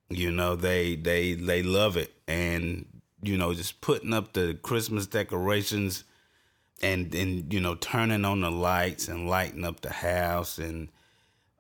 you 0.10 0.32
know 0.32 0.56
they 0.56 0.96
they 0.96 1.34
they 1.34 1.64
love 1.64 1.98
it 1.98 2.14
and 2.28 2.86
you 3.22 3.38
know 3.38 3.54
just 3.54 3.82
putting 3.82 4.14
up 4.14 4.34
the 4.34 4.58
Christmas 4.62 5.08
decorations 5.08 6.04
and 6.82 7.14
and 7.16 7.52
you 7.54 7.60
know 7.60 7.76
turning 7.76 8.26
on 8.26 8.42
the 8.42 8.52
lights 8.52 9.08
and 9.08 9.30
lighting 9.30 9.66
up 9.66 9.82
the 9.82 9.92
house 9.92 10.58
and 10.58 10.90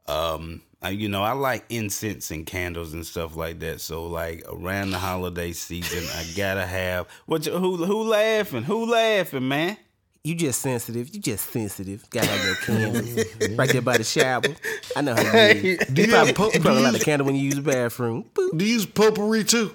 um 0.07 0.61
I, 0.83 0.89
you 0.89 1.09
know 1.09 1.23
I 1.23 1.31
like 1.33 1.65
incense 1.69 2.31
and 2.31 2.45
candles 2.45 2.93
and 2.93 3.05
stuff 3.05 3.35
like 3.35 3.59
that 3.59 3.81
so 3.81 4.05
like 4.07 4.43
around 4.51 4.91
the 4.91 4.99
holiday 4.99 5.53
season 5.53 6.03
I 6.15 6.25
gotta 6.35 6.65
have 6.65 7.07
what 7.25 7.45
you, 7.45 7.53
who 7.53 7.77
who 7.85 8.03
laughing 8.03 8.63
who 8.63 8.85
laughing 8.91 9.47
man 9.47 9.77
You 10.23 10.35
just 10.35 10.61
sensitive. 10.61 11.13
You 11.13 11.19
just 11.21 11.49
sensitive. 11.51 12.09
Got 12.09 12.29
all 12.29 12.37
your 12.45 12.55
candles 12.65 13.25
right 13.57 13.69
there 13.71 13.81
by 13.81 13.97
the 13.97 14.03
shower. 14.05 14.43
I 14.95 15.01
know 15.01 15.15
how 15.15 15.47
you. 15.47 15.77
Do 15.77 16.01
You 16.01 16.07
you 16.07 16.13
probably, 16.13 16.27
have 16.27 16.35
po- 16.35 16.51
you 16.53 16.59
probably 16.61 16.83
light 16.83 16.95
a 16.95 16.99
candle 17.03 17.25
when 17.25 17.35
you 17.35 17.41
use 17.43 17.55
the 17.55 17.61
bathroom. 17.61 18.25
Boop. 18.33 18.57
Do 18.57 18.65
you 18.65 18.73
use 18.75 18.85
potpourri 18.85 19.43
too? 19.43 19.73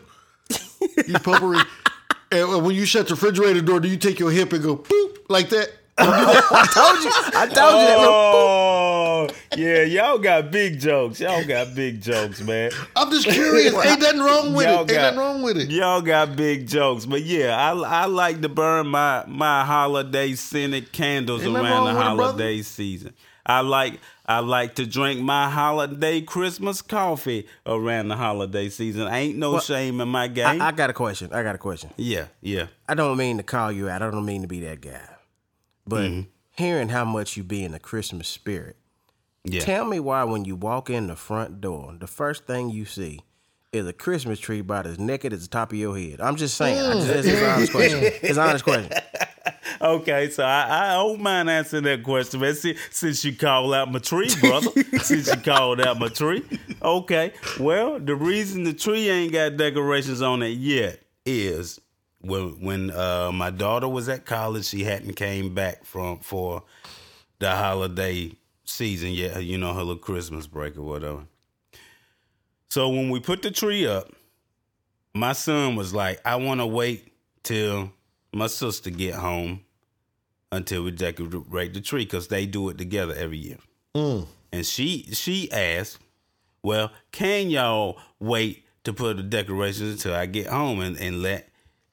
You 1.06 1.14
potpourri. 1.18 1.60
and 2.32 2.64
when 2.64 2.74
you 2.74 2.86
shut 2.86 3.08
the 3.08 3.14
refrigerator 3.14 3.60
door, 3.60 3.80
do 3.80 3.88
you 3.88 3.98
take 3.98 4.18
your 4.18 4.30
hip 4.30 4.52
and 4.54 4.62
go 4.62 4.76
boop 4.76 5.18
like 5.28 5.50
that? 5.50 5.70
I 5.98 6.68
told 6.72 7.04
you. 7.04 7.10
I 7.38 7.46
told 7.46 7.80
you 7.80 7.88
that. 7.88 7.98
Oh, 8.00 9.28
yeah, 9.56 9.82
y'all 9.82 10.18
got 10.18 10.50
big 10.50 10.78
jokes. 10.78 11.20
Y'all 11.20 11.44
got 11.44 11.74
big 11.74 12.00
jokes, 12.00 12.40
man. 12.40 12.70
I'm 12.94 13.10
just 13.10 13.26
curious. 13.28 13.74
Ain't 13.84 14.00
nothing 14.00 14.20
wrong 14.20 14.54
with 14.54 14.66
it. 14.66 14.70
Y'all 14.70 14.78
Ain't 14.80 14.88
got- 14.88 15.02
nothing 15.14 15.18
wrong 15.18 15.42
with 15.42 15.56
it. 15.58 15.70
Y'all 15.70 16.00
got 16.00 16.36
big 16.36 16.66
jokes, 16.68 17.06
but 17.06 17.22
yeah, 17.22 17.56
I 17.56 17.72
I 17.72 18.06
like 18.06 18.40
to 18.42 18.48
burn 18.48 18.86
my 18.86 19.24
my 19.26 19.64
holiday 19.64 20.34
scented 20.34 20.92
candles 20.92 21.42
Ain't 21.44 21.56
around 21.56 21.86
the 21.86 21.94
wrong 22.00 22.16
with 22.16 22.26
it, 22.26 22.28
holiday 22.28 22.62
season. 22.62 23.14
I 23.44 23.60
like 23.60 23.98
I 24.26 24.40
like 24.40 24.74
to 24.74 24.86
drink 24.86 25.20
my 25.20 25.48
holiday 25.48 26.20
Christmas 26.20 26.82
coffee 26.82 27.46
around 27.66 28.08
the 28.08 28.16
holiday 28.16 28.68
season. 28.68 29.08
Ain't 29.08 29.36
no 29.38 29.58
shame 29.58 30.00
in 30.02 30.08
my 30.08 30.28
game. 30.28 30.60
I, 30.60 30.68
I 30.68 30.72
got 30.72 30.90
a 30.90 30.92
question. 30.92 31.30
I 31.32 31.42
got 31.42 31.54
a 31.54 31.58
question. 31.58 31.90
yeah, 31.96 32.26
yeah. 32.42 32.66
I 32.88 32.94
don't 32.94 33.16
mean 33.16 33.38
to 33.38 33.42
call 33.42 33.72
you 33.72 33.88
out. 33.88 34.02
I 34.02 34.10
don't 34.10 34.26
mean 34.26 34.42
to 34.42 34.48
be 34.48 34.60
that 34.60 34.80
guy. 34.82 35.00
But 35.88 36.10
Mm-hmm. 36.10 36.20
hearing 36.50 36.88
how 36.90 37.04
much 37.04 37.36
you 37.36 37.42
be 37.44 37.64
in 37.64 37.72
the 37.72 37.78
Christmas 37.80 38.28
spirit, 38.28 38.76
Yeah. 39.44 39.60
tell 39.60 39.84
me 39.84 39.98
why 40.00 40.24
when 40.24 40.44
you 40.44 40.54
walk 40.56 40.90
in 40.90 41.06
the 41.06 41.16
front 41.16 41.60
door, 41.60 41.94
the 41.98 42.06
first 42.06 42.46
thing 42.46 42.70
you 42.70 42.84
see 42.84 43.20
is 43.72 43.86
a 43.86 43.92
Christmas 43.92 44.38
tree 44.40 44.60
about 44.60 44.86
as 44.86 44.98
naked 44.98 45.32
as 45.32 45.42
the 45.42 45.48
top 45.48 45.72
of 45.72 45.78
your 45.78 45.96
head. 45.98 46.20
I'm 46.20 46.36
just 46.36 46.56
saying. 46.56 46.78
I 46.78 46.92
just, 46.94 47.08
it's 47.26 47.28
an 47.40 47.44
honest 47.50 47.72
question. 47.72 47.98
It's 48.02 48.36
an 48.36 48.38
honest 48.38 48.64
question. 48.64 48.92
Okay, 49.80 50.28
so 50.30 50.42
I, 50.42 50.90
I 50.90 50.94
don't 50.94 51.20
mind 51.20 51.48
answering 51.48 51.84
that 51.84 52.02
question, 52.02 52.40
man. 52.40 52.54
Since, 52.56 52.78
since 52.90 53.24
you 53.24 53.36
called 53.36 53.72
out 53.72 53.92
my 53.92 54.00
tree, 54.00 54.28
brother. 54.40 54.70
since 55.02 55.28
you 55.32 55.40
called 55.40 55.80
out 55.80 56.00
my 56.00 56.08
tree. 56.08 56.42
Okay. 56.82 57.32
Well, 57.60 58.00
the 58.00 58.16
reason 58.16 58.64
the 58.64 58.72
tree 58.72 59.08
ain't 59.08 59.32
got 59.32 59.56
decorations 59.56 60.20
on 60.20 60.42
it 60.42 60.48
yet 60.58 61.00
is 61.24 61.78
when 62.20 62.60
when 62.60 62.90
uh, 62.90 63.30
my 63.32 63.50
daughter 63.50 63.88
was 63.88 64.08
at 64.08 64.26
college, 64.26 64.66
she 64.66 64.84
hadn't 64.84 65.14
came 65.14 65.54
back 65.54 65.84
from 65.84 66.18
for 66.18 66.62
the 67.38 67.50
holiday 67.54 68.32
season 68.64 69.10
yet. 69.12 69.42
You 69.44 69.58
know, 69.58 69.72
her 69.72 69.80
little 69.80 69.96
Christmas 69.96 70.46
break 70.46 70.76
or 70.76 70.82
whatever. 70.82 71.24
So 72.70 72.88
when 72.90 73.10
we 73.10 73.20
put 73.20 73.42
the 73.42 73.50
tree 73.50 73.86
up, 73.86 74.12
my 75.14 75.32
son 75.32 75.76
was 75.76 75.94
like, 75.94 76.20
"I 76.24 76.36
want 76.36 76.60
to 76.60 76.66
wait 76.66 77.12
till 77.42 77.92
my 78.32 78.46
sister 78.46 78.90
get 78.90 79.14
home 79.14 79.60
until 80.50 80.82
we 80.82 80.90
decorate 80.90 81.74
the 81.74 81.80
tree 81.80 82.04
because 82.04 82.28
they 82.28 82.46
do 82.46 82.68
it 82.68 82.78
together 82.78 83.14
every 83.14 83.38
year." 83.38 83.58
And 84.52 84.66
she 84.66 85.08
she 85.12 85.50
asked, 85.52 85.98
"Well, 86.62 86.90
can 87.12 87.48
y'all 87.50 87.98
wait 88.18 88.64
to 88.84 88.92
put 88.92 89.16
the 89.18 89.22
decorations 89.22 89.92
until 89.92 90.14
I 90.14 90.26
get 90.26 90.46
home 90.46 90.80
and, 90.80 90.98
and 90.98 91.22
let 91.22 91.48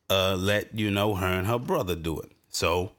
uh 0.10 0.36
let 0.38 0.74
you 0.78 0.92
know 0.92 1.16
her 1.16 1.26
and 1.28 1.48
her 1.48 1.60
brother 1.60 1.96
do 1.96 2.20
it?" 2.20 2.32
So 2.50 2.92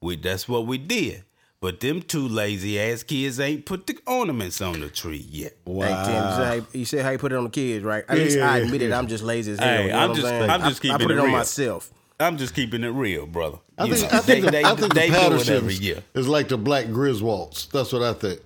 we 0.00 0.16
that's 0.16 0.48
what 0.48 0.66
we 0.66 0.78
did. 0.78 1.24
But 1.60 1.80
them 1.80 2.02
two 2.02 2.28
lazy 2.28 2.78
ass 2.80 3.02
kids 3.02 3.40
ain't 3.40 3.66
put 3.66 3.88
the 3.88 3.98
ornaments 4.06 4.60
on 4.60 4.78
the 4.78 4.88
tree 4.88 5.26
yet. 5.28 5.54
Hey, 5.66 5.72
Tim, 5.72 5.74
you 5.74 6.30
said, 6.30 6.46
how 6.46 6.52
you, 6.54 6.66
you 6.72 6.84
said 6.84 7.04
how 7.04 7.10
you 7.10 7.18
put 7.18 7.32
it 7.32 7.34
on 7.36 7.42
the 7.44 7.50
kids, 7.50 7.84
right? 7.84 8.04
At 8.08 8.16
Yeah, 8.16 8.22
least 8.22 8.36
yeah, 8.36 8.48
I 8.52 8.58
yeah, 8.58 8.64
admit 8.64 8.82
it. 8.82 8.92
I'm 8.92 9.08
just 9.08 9.24
lazy 9.24 9.52
as 9.52 9.58
hell. 9.58 9.68
Hey, 9.68 9.86
you 9.86 9.88
know 9.92 9.98
I'm 9.98 10.08
what 10.10 10.14
just- 10.16 10.28
saying? 10.28 10.50
I'm 10.50 10.60
just 10.62 10.84
I, 10.86 10.94
I 10.94 10.98
put 10.98 11.10
it 11.10 11.16
it 11.16 11.18
on 11.20 11.30
myself. 11.32 11.90
I'm 12.20 12.36
just 12.36 12.54
keeping 12.54 12.84
it 12.84 12.88
real, 12.90 13.26
brother. 13.26 13.58
I 13.76 13.84
You 13.86 13.94
think, 13.96 14.12
know, 14.12 14.18
I 14.18 14.20
think, 14.22 14.26
they, 14.26 14.40
the, 14.46 14.50
they, 14.52 14.64
I 14.64 14.74
think 14.76 14.94
they 14.94 15.06
the 15.08 15.12
do 15.14 15.18
it 15.18 15.22
Pattersons 15.22 15.50
every 15.50 15.74
year. 15.74 16.02
is 16.14 16.28
like 16.28 16.48
the 16.48 16.58
Black 16.58 16.86
Griswolds. 16.86 17.68
That's 17.72 17.92
what 17.92 18.02
I 18.04 18.12
think. 18.12 18.40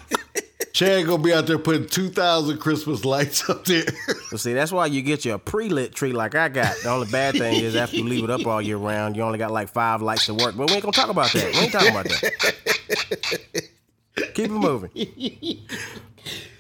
Chad 0.79 1.07
gonna 1.07 1.21
be 1.21 1.33
out 1.33 1.49
there 1.49 1.59
putting 1.59 1.89
two 1.89 2.09
thousand 2.09 2.59
Christmas 2.59 3.05
lights 3.05 3.51
up 3.51 3.65
there. 3.65 3.83
But 4.31 4.39
see, 4.39 4.53
that's 4.53 4.71
why 4.71 4.87
you 4.87 5.03
get 5.03 5.25
your 5.25 5.37
pre-lit 5.37 5.93
tree 5.93 6.13
like 6.13 6.37
I 6.37 6.49
got. 6.49 6.77
The 6.85 6.91
only 6.91 7.11
bad 7.11 7.35
thing 7.35 7.65
is 7.65 7.75
after 7.75 7.97
you 7.97 8.05
leave 8.05 8.23
it 8.23 8.31
up 8.31 8.47
all 8.47 8.63
year 8.63 8.77
round, 8.77 9.17
you 9.17 9.23
only 9.23 9.39
got 9.39 9.51
like 9.51 9.71
five 9.71 10.03
lights 10.03 10.27
to 10.27 10.35
work. 10.35 10.57
But 10.57 10.69
we 10.69 10.75
ain't 10.75 10.83
gonna 10.83 10.93
talk 10.93 11.09
about 11.09 11.33
that. 11.33 11.53
We 11.53 11.59
ain't 11.59 11.73
talking 11.73 11.91
about 11.91 12.05
that. 12.05 13.71
Keep 14.35 14.45
it 14.45 14.51
moving. 14.51 15.67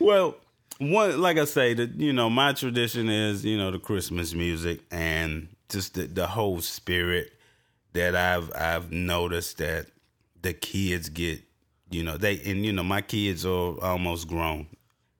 Well, 0.00 0.34
one 0.78 1.20
like 1.20 1.38
I 1.38 1.44
say, 1.44 1.74
the 1.74 1.86
you 1.86 2.12
know 2.12 2.28
my 2.28 2.54
tradition 2.54 3.08
is 3.08 3.44
you 3.44 3.56
know 3.56 3.70
the 3.70 3.78
Christmas 3.78 4.34
music 4.34 4.80
and 4.90 5.46
just 5.68 5.94
the, 5.94 6.08
the 6.08 6.26
whole 6.26 6.60
spirit 6.60 7.34
that 7.92 8.16
I've 8.16 8.50
I've 8.52 8.90
noticed 8.90 9.58
that 9.58 9.86
the 10.42 10.54
kids 10.54 11.08
get. 11.08 11.42
You 11.90 12.02
know 12.02 12.16
they 12.16 12.40
and 12.44 12.64
you 12.66 12.72
know 12.72 12.82
my 12.84 13.00
kids 13.00 13.46
are 13.46 13.82
almost 13.82 14.28
grown, 14.28 14.66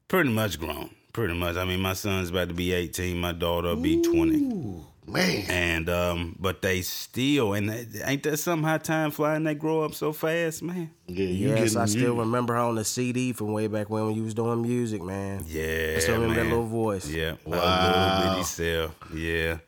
pretty 0.09 0.31
much 0.31 0.59
grown, 0.61 0.91
pretty 1.13 1.35
much. 1.35 1.57
I 1.57 1.65
mean 1.65 1.81
my 1.81 1.95
son's 1.95 2.31
about 2.31 2.49
to 2.49 2.55
be 2.55 2.73
eighteen, 2.73 3.19
my 3.21 3.33
daughter 3.33 3.69
will 3.69 3.77
be 3.77 4.03
twenty. 4.03 4.85
Man, 5.11 5.47
And 5.49 5.89
um, 5.89 6.37
but 6.39 6.61
they 6.61 6.83
still 6.83 7.55
and 7.55 7.71
they, 7.71 7.87
ain't 8.05 8.23
that 8.25 8.37
somehow 8.37 8.77
time 8.77 9.11
flying? 9.11 9.45
They 9.45 9.55
grow 9.55 9.83
up 9.83 9.95
so 9.95 10.13
fast, 10.13 10.63
man. 10.63 10.91
yeah, 11.07 11.25
you 11.25 11.49
Yes, 11.49 11.61
getting, 11.63 11.79
I 11.79 11.87
still 11.87 12.13
you, 12.13 12.21
remember 12.21 12.53
her 12.53 12.61
on 12.61 12.75
the 12.75 12.85
CD 12.85 13.33
from 13.33 13.55
way 13.55 13.69
back 13.69 13.89
when 13.89 14.13
you 14.15 14.23
was 14.25 14.35
doing 14.35 14.61
music, 14.61 15.01
man. 15.01 15.45
Yeah, 15.47 15.95
I 15.97 15.99
still 16.01 16.17
remember 16.17 16.35
man. 16.35 16.45
that 16.45 16.51
little 16.51 16.67
voice. 16.67 17.09
Yeah, 17.09 17.37
Wow. 17.47 17.57
a 17.57 17.73
little 18.21 18.31
bitty 18.35 18.43
self. 18.45 18.95
Yeah, 19.15 19.59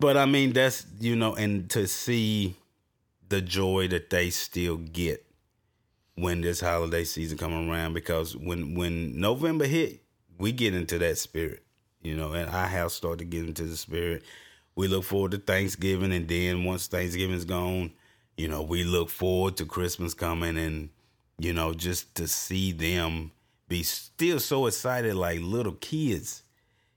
but 0.00 0.16
I 0.16 0.26
mean 0.26 0.52
that's 0.52 0.84
you 0.98 1.14
know, 1.14 1.36
and 1.36 1.70
to 1.70 1.86
see 1.86 2.56
the 3.28 3.40
joy 3.40 3.86
that 3.86 4.10
they 4.10 4.30
still 4.30 4.78
get 4.78 5.24
when 6.14 6.40
this 6.40 6.60
holiday 6.60 7.04
season 7.04 7.38
come 7.38 7.70
around, 7.70 7.94
because 7.94 8.36
when 8.36 8.74
when 8.74 9.18
November 9.18 9.66
hit, 9.66 10.02
we 10.38 10.52
get 10.52 10.74
into 10.74 10.98
that 10.98 11.18
spirit, 11.18 11.62
you 12.02 12.14
know, 12.16 12.32
and 12.32 12.50
our 12.50 12.66
house 12.66 12.94
start 12.94 13.18
to 13.18 13.24
get 13.24 13.44
into 13.44 13.64
the 13.64 13.76
spirit. 13.76 14.22
We 14.74 14.88
look 14.88 15.04
forward 15.04 15.32
to 15.32 15.38
Thanksgiving, 15.38 16.12
and 16.12 16.28
then 16.28 16.64
once 16.64 16.86
Thanksgiving's 16.86 17.44
gone, 17.44 17.92
you 18.36 18.48
know, 18.48 18.62
we 18.62 18.84
look 18.84 19.10
forward 19.10 19.56
to 19.58 19.66
Christmas 19.66 20.14
coming, 20.14 20.56
and 20.56 20.90
you 21.38 21.52
know, 21.52 21.72
just 21.74 22.14
to 22.16 22.28
see 22.28 22.72
them 22.72 23.32
be 23.68 23.82
still 23.82 24.38
so 24.38 24.66
excited 24.66 25.14
like 25.14 25.40
little 25.40 25.72
kids, 25.72 26.42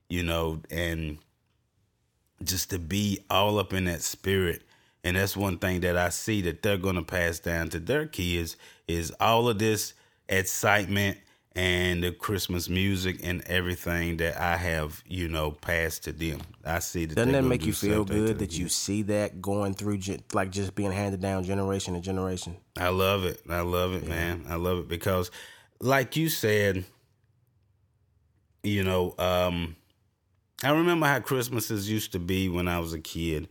you 0.08 0.22
know, 0.22 0.60
and 0.70 1.18
just 2.42 2.70
to 2.70 2.78
be 2.78 3.24
all 3.30 3.58
up 3.58 3.72
in 3.72 3.86
that 3.86 4.02
spirit. 4.02 4.62
And 5.06 5.16
that's 5.16 5.36
one 5.36 5.58
thing 5.58 5.82
that 5.82 5.96
I 5.96 6.08
see 6.08 6.42
that 6.42 6.64
they're 6.64 6.76
going 6.76 6.96
to 6.96 7.02
pass 7.02 7.38
down 7.38 7.68
to 7.68 7.78
their 7.78 8.06
kids 8.06 8.56
is 8.88 9.12
all 9.20 9.48
of 9.48 9.56
this 9.60 9.94
excitement 10.28 11.18
and 11.54 12.02
the 12.02 12.10
Christmas 12.10 12.68
music 12.68 13.20
and 13.22 13.40
everything 13.46 14.16
that 14.16 14.36
I 14.36 14.56
have, 14.56 15.04
you 15.06 15.28
know, 15.28 15.52
passed 15.52 16.02
to 16.04 16.12
them. 16.12 16.40
I 16.64 16.80
see 16.80 17.06
that. 17.06 17.14
Doesn't 17.14 17.34
that 17.34 17.44
make 17.44 17.60
do 17.60 17.68
you 17.68 17.72
feel 17.72 18.04
good 18.04 18.40
that 18.40 18.58
you 18.58 18.68
see 18.68 19.02
that 19.02 19.40
going 19.40 19.74
through, 19.74 20.00
like 20.32 20.50
just 20.50 20.74
being 20.74 20.90
handed 20.90 21.20
down 21.20 21.44
generation 21.44 21.94
to 21.94 22.00
generation? 22.00 22.56
I 22.76 22.88
love 22.88 23.24
it. 23.24 23.40
I 23.48 23.60
love 23.60 23.94
it, 23.94 24.08
man. 24.08 24.44
I 24.48 24.56
love 24.56 24.80
it 24.80 24.88
because, 24.88 25.30
like 25.80 26.16
you 26.16 26.28
said, 26.28 26.84
you 28.64 28.82
know, 28.82 29.14
um, 29.20 29.76
I 30.64 30.70
remember 30.70 31.06
how 31.06 31.20
Christmases 31.20 31.88
used 31.88 32.10
to 32.10 32.18
be 32.18 32.48
when 32.48 32.66
I 32.66 32.80
was 32.80 32.92
a 32.92 32.98
kid, 32.98 33.46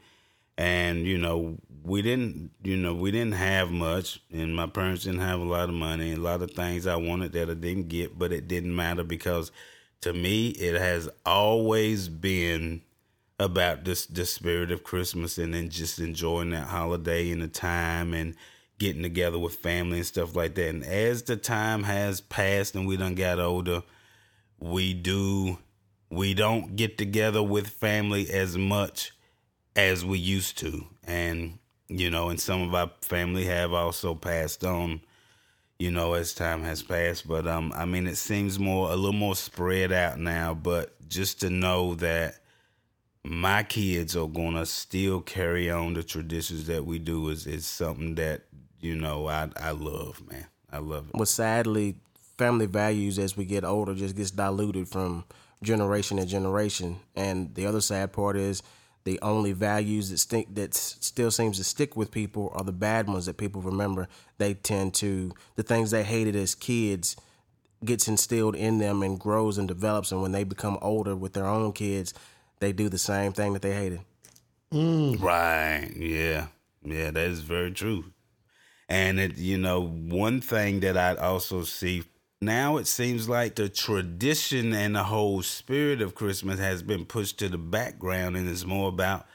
and 0.58 1.06
you 1.06 1.18
know, 1.18 1.58
we 1.84 2.02
didn't, 2.02 2.52
you 2.64 2.78
know, 2.78 2.94
we 2.94 3.12
didn't 3.12 3.34
have 3.34 3.72
much, 3.72 4.20
and 4.32 4.56
my 4.56 4.68
parents 4.68 5.04
didn't 5.04 5.20
have 5.20 5.40
a 5.40 5.46
lot 5.46 5.70
of 5.70 5.76
money. 5.76 6.14
A 6.14 6.18
lot 6.18 6.42
of 6.42 6.52
things 6.52 6.88
I 6.88 6.96
wanted 6.96 7.34
that 7.34 7.50
I 7.50 7.54
didn't 7.54 7.90
get, 7.90 8.18
but 8.18 8.32
it 8.32 8.48
didn't 8.48 8.76
matter 8.76 9.04
because, 9.04 9.52
to 10.02 10.14
me, 10.14 10.50
it 10.50 10.80
has 10.80 11.10
always 11.26 12.10
been 12.10 12.82
about 13.38 13.84
this 13.84 14.06
the 14.06 14.26
spirit 14.26 14.72
of 14.72 14.84
Christmas 14.84 15.38
and 15.38 15.54
then 15.54 15.70
just 15.70 16.00
enjoying 16.00 16.52
that 16.52 16.68
holiday 16.68 17.30
and 17.32 17.42
the 17.42 17.48
time 17.48 18.14
and 18.14 18.34
getting 18.80 19.04
together 19.04 19.38
with 19.38 19.56
family 19.56 19.98
and 19.98 20.06
stuff 20.06 20.36
like 20.36 20.56
that. 20.56 20.70
And 20.70 20.84
as 20.84 21.24
the 21.24 21.36
time 21.36 21.84
has 21.84 22.22
passed 22.22 22.76
and 22.76 22.88
we 22.88 22.98
done 22.98 23.16
got 23.16 23.40
older, 23.40 23.84
we 24.60 24.94
do 24.94 25.58
we 26.10 26.34
don't 26.34 26.76
get 26.76 26.98
together 26.98 27.44
with 27.44 27.68
family 27.68 28.30
as 28.30 28.58
much 28.58 29.12
as 29.76 30.06
we 30.06 30.18
used 30.18 30.58
to. 30.60 30.86
And 31.04 31.60
you 31.88 32.10
know, 32.10 32.30
and 32.30 32.40
some 32.40 32.62
of 32.64 32.74
our 32.74 32.90
family 33.02 33.46
have 33.46 33.72
also 33.72 34.16
passed 34.16 34.64
on, 34.64 35.02
you 35.78 35.92
know, 35.92 36.14
as 36.14 36.34
time 36.34 36.64
has 36.64 36.82
passed. 36.82 37.28
But 37.28 37.48
um 37.48 37.72
I 37.76 37.86
mean 37.86 38.08
it 38.08 38.18
seems 38.18 38.60
more 38.60 38.92
a 38.92 38.96
little 38.96 39.14
more 39.14 39.36
spread 39.36 39.92
out 39.92 40.20
now, 40.20 40.54
but 40.54 40.96
just 41.08 41.42
to 41.42 41.50
know 41.50 41.96
that 41.96 42.36
my 43.24 43.64
kids 43.64 44.16
are 44.16 44.28
gonna 44.28 44.66
still 44.66 45.22
carry 45.22 45.70
on 45.70 45.94
the 45.94 46.04
traditions 46.04 46.68
that 46.68 46.86
we 46.86 47.00
do 47.00 47.30
is 47.30 47.48
is 47.48 47.66
something 47.66 48.16
that 48.16 48.44
you 48.80 48.96
know 48.96 49.28
I 49.28 49.50
I 49.58 49.72
love, 49.72 50.22
man. 50.30 50.46
I 50.72 50.80
love 50.80 51.08
it. 51.08 51.18
But 51.18 51.28
sadly, 51.28 51.96
family 52.38 52.66
values 52.66 53.18
as 53.18 53.38
we 53.38 53.46
get 53.46 53.64
older 53.64 53.94
just 53.94 54.16
gets 54.16 54.32
diluted 54.32 54.88
from 54.88 55.24
generation 55.64 56.18
to 56.18 56.26
generation. 56.26 56.98
And 57.16 57.54
the 57.56 57.66
other 57.66 57.82
sad 57.82 58.14
part 58.14 58.38
is 58.38 58.62
the 59.06 59.20
only 59.22 59.54
values 59.54 60.10
that 60.10 60.18
stick 60.18 60.48
that 60.56 60.74
still 60.74 61.32
seems 61.32 61.58
to 61.58 61.64
stick 61.64 61.96
with 61.96 62.12
people 62.12 62.52
are 62.54 62.64
the 62.64 62.72
bad 62.72 63.08
ones 63.08 63.28
that 63.28 63.38
people 63.38 63.62
remember. 63.62 64.08
They 64.40 64.56
tend 64.56 64.96
to 64.96 65.32
the 65.56 65.64
things 65.64 65.92
they 65.92 66.04
hated 66.04 66.36
as 66.36 66.56
kids 66.56 67.16
gets 67.84 68.08
instilled 68.08 68.56
in 68.56 68.80
them 68.80 69.04
and 69.04 69.20
grows 69.20 69.58
and 69.58 69.68
develops, 69.68 70.12
and 70.12 70.22
when 70.22 70.32
they 70.32 70.44
become 70.44 70.78
older 70.82 71.16
with 71.16 71.34
their 71.34 71.46
own 71.46 71.72
kids, 71.72 72.14
they 72.60 72.72
do 72.72 72.90
the 72.90 72.98
same 72.98 73.32
thing 73.32 73.54
that 73.54 73.62
they 73.62 73.74
hated. 73.74 74.02
Mm. 74.74 75.22
Right. 75.22 75.92
Yeah. 75.96 76.48
Yeah, 76.84 77.12
that 77.12 77.28
is 77.30 77.42
very 77.42 77.72
true. 77.72 78.06
And 78.90 79.20
it, 79.20 79.38
you 79.38 79.58
know, 79.58 79.82
one 79.82 80.42
thing 80.42 80.82
that 80.82 80.98
I 80.98 81.16
also 81.16 81.64
see 81.64 82.04
now 82.42 82.78
it 82.78 82.88
seems 82.88 83.28
like 83.30 83.56
the 83.56 83.70
tradition 83.70 84.74
and 84.74 84.96
the 84.96 85.04
whole 85.04 85.42
spirit 85.42 86.02
of 86.02 86.16
Christmas 86.16 86.60
has 86.60 86.84
been 86.84 87.06
pushed 87.06 87.40
to 87.40 87.50
the 87.50 87.58
background 87.58 88.36
and 88.38 88.48
it's 88.48 88.66
more 88.66 88.90
about, 88.90 89.26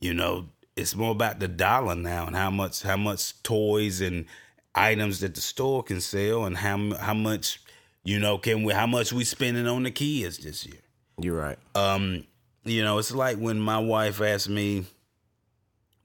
you 0.00 0.14
know, 0.14 0.48
it's 0.76 0.94
more 0.94 1.12
about 1.12 1.40
the 1.40 1.48
dollar 1.48 1.94
now 1.94 2.26
and 2.26 2.36
how 2.36 2.50
much 2.50 2.82
how 2.82 2.96
much 2.96 3.42
toys 3.42 4.00
and 4.00 4.26
items 4.74 5.20
that 5.20 5.34
the 5.34 5.40
store 5.40 5.82
can 5.82 6.00
sell 6.00 6.44
and 6.44 6.56
how 6.56 6.94
how 6.96 7.14
much 7.14 7.60
you 8.04 8.18
know 8.18 8.36
can 8.36 8.62
we 8.62 8.72
how 8.74 8.86
much 8.86 9.12
we 9.12 9.24
spending 9.24 9.66
on 9.66 9.82
the 9.82 9.90
kids 9.90 10.38
this 10.38 10.66
year. 10.66 10.80
You're 11.18 11.36
right. 11.36 11.58
Um, 11.74 12.24
you 12.64 12.84
know, 12.84 12.98
it's 12.98 13.14
like 13.14 13.38
when 13.38 13.58
my 13.58 13.78
wife 13.78 14.20
asked 14.20 14.50
me 14.50 14.84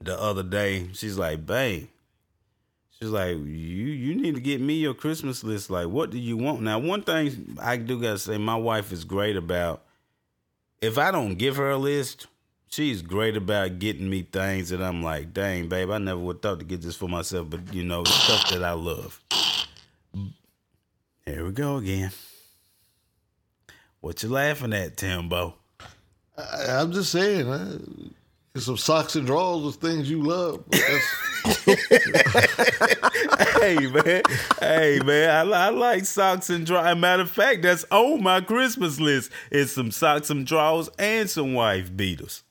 the 0.00 0.18
other 0.18 0.42
day, 0.42 0.88
she's 0.94 1.18
like, 1.18 1.44
babe, 1.44 1.88
she's 3.02 3.10
like, 3.10 3.32
you 3.32 3.42
you 3.42 4.14
need 4.14 4.36
to 4.36 4.40
get 4.40 4.60
me 4.60 4.74
your 4.74 4.94
Christmas 4.94 5.42
list. 5.42 5.70
Like, 5.70 5.88
what 5.88 6.10
do 6.10 6.18
you 6.18 6.36
want? 6.36 6.62
Now, 6.62 6.78
one 6.78 7.02
thing 7.02 7.56
I 7.60 7.76
do 7.76 8.00
gotta 8.00 8.18
say, 8.18 8.38
my 8.38 8.54
wife 8.54 8.92
is 8.92 9.04
great 9.04 9.36
about 9.36 9.82
if 10.80 10.98
I 10.98 11.10
don't 11.10 11.34
give 11.34 11.56
her 11.56 11.70
a 11.70 11.76
list, 11.76 12.28
she's 12.68 13.02
great 13.02 13.36
about 13.36 13.80
getting 13.80 14.08
me 14.08 14.22
things 14.22 14.68
that 14.68 14.80
I'm 14.80 15.02
like, 15.02 15.34
dang, 15.34 15.68
babe, 15.68 15.90
I 15.90 15.98
never 15.98 16.20
would 16.20 16.42
thought 16.42 16.60
to 16.60 16.64
get 16.64 16.82
this 16.82 16.94
for 16.94 17.08
myself, 17.08 17.50
but 17.50 17.74
you 17.74 17.82
know, 17.82 18.04
stuff 18.04 18.50
that 18.50 18.62
I 18.62 18.72
love. 18.72 19.20
Here 21.26 21.44
we 21.44 21.50
go 21.50 21.78
again. 21.78 22.12
What 24.00 24.22
you 24.22 24.28
laughing 24.28 24.72
at, 24.72 24.96
Timbo? 24.96 25.54
I, 26.36 26.66
I'm 26.68 26.92
just 26.92 27.10
saying, 27.10 28.14
uh, 28.54 28.60
some 28.60 28.76
socks 28.76 29.16
and 29.16 29.26
drawers 29.26 29.64
of 29.66 29.76
things 29.76 30.10
you 30.10 30.22
love. 30.22 30.62
That's, 30.70 31.44
hey 33.60 33.76
man, 33.88 34.22
hey 34.60 35.00
man, 35.04 35.52
I, 35.52 35.66
I 35.66 35.68
like 35.70 36.04
socks 36.04 36.50
and 36.50 36.66
drawers. 36.66 36.96
Matter 36.96 37.22
of 37.22 37.30
fact, 37.30 37.62
that's 37.62 37.84
on 37.90 38.22
my 38.22 38.40
Christmas 38.40 39.00
list. 39.00 39.32
It's 39.50 39.72
some 39.72 39.90
socks, 39.90 40.28
some 40.28 40.44
drawers, 40.44 40.88
and 40.98 41.28
some 41.28 41.54
wife 41.54 41.94
beaters. 41.96 42.44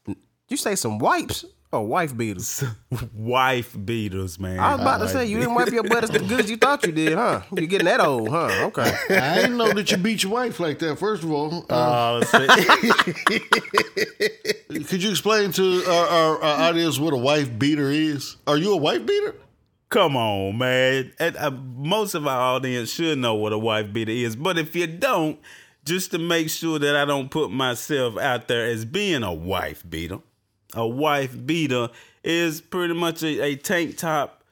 You 0.50 0.58
say 0.58 0.76
some 0.76 1.00
wipes 1.00 1.46
or 1.72 1.86
wife 1.86 2.16
beaters? 2.16 2.64
wife 3.14 3.76
beaters, 3.86 4.40
man. 4.40 4.60
I 4.60 4.74
was 4.74 4.82
about 4.82 4.98
to 5.00 5.10
say 5.10 5.26
you 5.26 5.38
didn't 5.40 5.56
wipe 5.56 5.72
your 5.72 5.84
butt 5.84 6.04
as 6.04 6.10
good 6.10 6.40
as 6.42 6.50
you 6.50 6.58
thought 6.58 6.86
you 6.86 6.92
did, 6.92 7.14
huh? 7.14 7.42
You're 7.56 7.68
getting 7.68 7.86
that 7.86 8.00
old, 8.02 8.30
huh? 8.30 8.50
Okay. 8.68 8.94
I 9.10 9.36
didn't 9.42 9.58
know 9.58 9.72
that 9.74 9.90
you 9.92 9.98
beat 9.98 10.24
your 10.24 10.34
wife 10.34 10.60
like 10.60 10.80
that. 10.80 10.98
First 11.00 11.24
of 11.24 11.32
all, 11.32 11.66
uh, 11.70 12.22
Oh, 12.22 12.22
could 14.88 15.04
you 15.04 15.12
explain 15.12 15.52
to 15.54 15.84
our, 15.88 16.08
our, 16.08 16.44
our 16.44 16.62
audience 16.70 17.00
what 17.00 17.14
a 17.14 17.18
wife 17.18 17.58
beater 17.58 17.90
is? 17.90 18.36
Are 18.48 18.58
you 18.58 18.74
a 18.74 18.78
wife 18.78 19.06
beater? 19.06 19.36
come 19.90 20.16
on, 20.16 20.58
man. 20.58 21.12
And, 21.20 21.36
uh, 21.36 21.52
most 21.52 22.16
of 22.16 22.26
our 22.26 22.56
audience 22.56 22.90
should 22.92 23.18
know 23.20 23.36
what 23.36 23.52
a 23.54 23.58
wife 23.58 23.92
beater 23.94 24.12
is, 24.12 24.36
but 24.38 24.58
if 24.58 24.74
you 24.76 24.88
don't, 24.88 25.38
just 25.84 26.12
to 26.12 26.18
make 26.18 26.50
sure 26.50 26.80
that 26.80 26.96
I 26.96 27.04
don't 27.06 27.30
put 27.30 27.52
myself 27.52 28.18
out 28.18 28.48
there 28.48 28.66
as 28.68 28.86
being 28.86 29.22
a 29.24 29.34
wife 29.34 29.84
beater, 29.88 30.20
a 30.74 30.88
wife 30.88 31.36
beater 31.46 31.90
is 32.24 32.62
pretty 32.62 32.94
much 32.94 33.24
a, 33.24 33.42
a 33.42 33.56
tank 33.56 33.98
top 33.98 34.44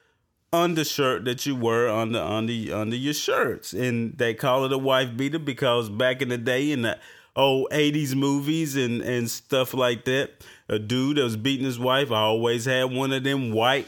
undershirt 0.52 1.24
that 1.24 1.46
you 1.46 1.54
wear 1.54 1.88
under 1.88 2.18
under 2.18 2.52
under 2.74 2.96
your 2.96 3.14
shirts, 3.14 3.72
and 3.72 4.16
they 4.18 4.34
call 4.34 4.64
it 4.64 4.72
a 4.72 4.78
wife 4.78 5.16
beater 5.16 5.38
because 5.38 5.88
back 5.88 6.22
in 6.22 6.28
the 6.28 6.38
day 6.38 6.70
in 6.70 6.82
the 6.82 6.98
old 7.36 7.68
'80s 7.70 8.14
movies 8.14 8.76
and 8.76 9.00
and 9.02 9.30
stuff 9.30 9.74
like 9.74 10.04
that, 10.06 10.30
a 10.68 10.78
dude 10.78 11.16
that 11.16 11.22
was 11.24 11.36
beating 11.36 11.66
his 11.66 11.78
wife 11.78 12.10
always 12.10 12.64
had 12.64 12.92
one 12.92 13.12
of 13.12 13.24
them 13.24 13.52
white 13.52 13.86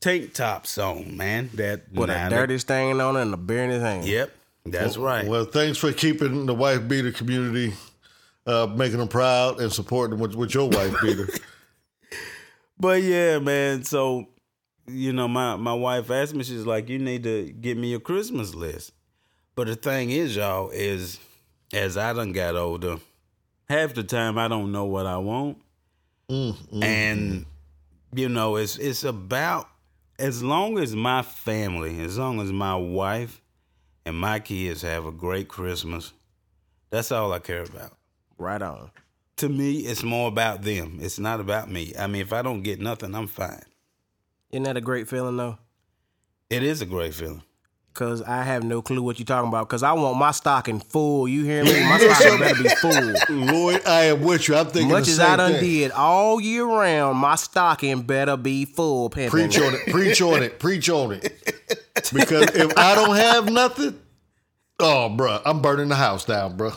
tank 0.00 0.32
tops 0.32 0.78
on, 0.78 1.16
man. 1.16 1.50
That 1.54 1.92
With 1.92 2.10
a 2.10 2.28
dirty 2.30 2.58
stain 2.58 3.00
on 3.00 3.16
it 3.16 3.22
and 3.22 3.34
a 3.34 3.36
beer 3.36 3.64
in 3.64 3.70
his 3.70 3.82
hand. 3.82 4.06
Yep, 4.06 4.30
that's 4.66 4.96
right. 4.96 5.26
Well, 5.26 5.44
thanks 5.44 5.78
for 5.78 5.92
keeping 5.92 6.46
the 6.46 6.54
wife 6.54 6.88
beater 6.88 7.12
community, 7.12 7.74
uh, 8.46 8.66
making 8.74 8.98
them 8.98 9.08
proud 9.08 9.60
and 9.60 9.72
supporting 9.72 10.12
them 10.16 10.20
with, 10.20 10.34
with 10.34 10.54
your 10.54 10.68
wife 10.68 10.96
beater. 11.02 11.28
But 12.80 13.02
yeah, 13.02 13.38
man. 13.38 13.84
So, 13.84 14.26
you 14.86 15.12
know, 15.12 15.28
my 15.28 15.56
my 15.56 15.74
wife 15.74 16.10
asked 16.10 16.34
me, 16.34 16.42
she's 16.42 16.66
like, 16.66 16.88
"You 16.88 16.98
need 16.98 17.22
to 17.24 17.52
get 17.52 17.76
me 17.76 17.94
a 17.94 18.00
Christmas 18.00 18.54
list." 18.54 18.92
But 19.54 19.66
the 19.66 19.76
thing 19.76 20.10
is, 20.10 20.36
y'all, 20.36 20.70
is 20.70 21.20
as 21.74 21.96
I 21.98 22.14
done 22.14 22.32
got 22.32 22.56
older, 22.56 22.98
half 23.68 23.94
the 23.94 24.02
time 24.02 24.38
I 24.38 24.48
don't 24.48 24.72
know 24.72 24.86
what 24.86 25.04
I 25.04 25.18
want, 25.18 25.58
mm, 26.30 26.54
mm, 26.54 26.82
and 26.82 27.32
mm. 27.32 27.46
you 28.14 28.30
know, 28.30 28.56
it's 28.56 28.78
it's 28.78 29.04
about 29.04 29.68
as 30.18 30.42
long 30.42 30.78
as 30.78 30.96
my 30.96 31.20
family, 31.20 32.00
as 32.00 32.16
long 32.16 32.40
as 32.40 32.50
my 32.50 32.74
wife 32.74 33.42
and 34.06 34.18
my 34.18 34.38
kids 34.38 34.80
have 34.82 35.04
a 35.04 35.12
great 35.12 35.48
Christmas, 35.48 36.14
that's 36.88 37.12
all 37.12 37.32
I 37.32 37.40
care 37.40 37.62
about 37.62 37.92
Right 38.38 38.62
on. 38.62 38.90
To 39.40 39.48
me, 39.48 39.78
it's 39.78 40.02
more 40.02 40.28
about 40.28 40.62
them. 40.62 40.98
It's 41.00 41.18
not 41.18 41.40
about 41.40 41.70
me. 41.70 41.92
I 41.98 42.06
mean, 42.06 42.22
if 42.22 42.32
I 42.32 42.42
don't 42.42 42.62
get 42.62 42.80
nothing, 42.80 43.14
I'm 43.14 43.26
fine. 43.26 43.62
Isn't 44.50 44.64
that 44.64 44.76
a 44.76 44.80
great 44.80 45.08
feeling 45.08 45.36
though? 45.36 45.58
It 46.48 46.62
is 46.62 46.82
a 46.82 46.86
great 46.86 47.14
feeling. 47.14 47.42
Cause 47.92 48.22
I 48.22 48.42
have 48.44 48.62
no 48.62 48.82
clue 48.82 49.02
what 49.02 49.18
you're 49.18 49.26
talking 49.26 49.48
about. 49.48 49.68
Cause 49.68 49.82
I 49.82 49.92
want 49.92 50.16
my 50.18 50.30
stocking 50.30 50.78
full. 50.78 51.26
You 51.26 51.44
hear 51.44 51.64
me? 51.64 51.72
My 51.88 51.98
stocking 52.12 52.38
better 52.38 52.62
be 52.62 52.68
full. 52.68 53.36
Lloyd, 53.46 53.82
I 53.86 54.04
am 54.04 54.22
with 54.22 54.46
you. 54.48 54.56
I'm 54.56 54.66
thinking 54.66 54.90
Much 54.90 55.06
the 55.06 55.12
as 55.12 55.20
I 55.20 55.36
done 55.36 55.52
thing. 55.54 55.60
did 55.64 55.90
all 55.92 56.40
year 56.40 56.64
round, 56.64 57.18
my 57.18 57.34
stocking 57.34 58.02
better 58.02 58.36
be 58.36 58.64
full. 58.64 59.10
Pimpin'. 59.10 59.30
Preach 59.30 59.58
on 59.58 59.74
it. 59.74 59.86
Preach 59.90 60.20
on 60.22 60.42
it. 60.42 60.58
Preach 60.60 60.88
on 60.88 61.12
it. 61.12 61.22
Because 62.12 62.54
if 62.54 62.76
I 62.76 62.94
don't 62.94 63.16
have 63.16 63.50
nothing, 63.50 63.98
oh, 64.78 65.12
bruh, 65.16 65.42
I'm 65.44 65.60
burning 65.60 65.88
the 65.88 65.96
house 65.96 66.24
down, 66.24 66.56
bruh. 66.56 66.76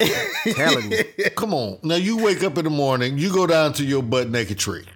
Telling 0.54 0.92
you. 0.92 1.04
Come 1.36 1.54
on. 1.54 1.78
Now 1.82 1.96
you 1.96 2.18
wake 2.18 2.42
up 2.42 2.58
in 2.58 2.64
the 2.64 2.70
morning, 2.70 3.18
you 3.18 3.32
go 3.32 3.46
down 3.46 3.72
to 3.74 3.84
your 3.84 4.02
butt 4.02 4.28
naked 4.28 4.58
tree, 4.58 4.86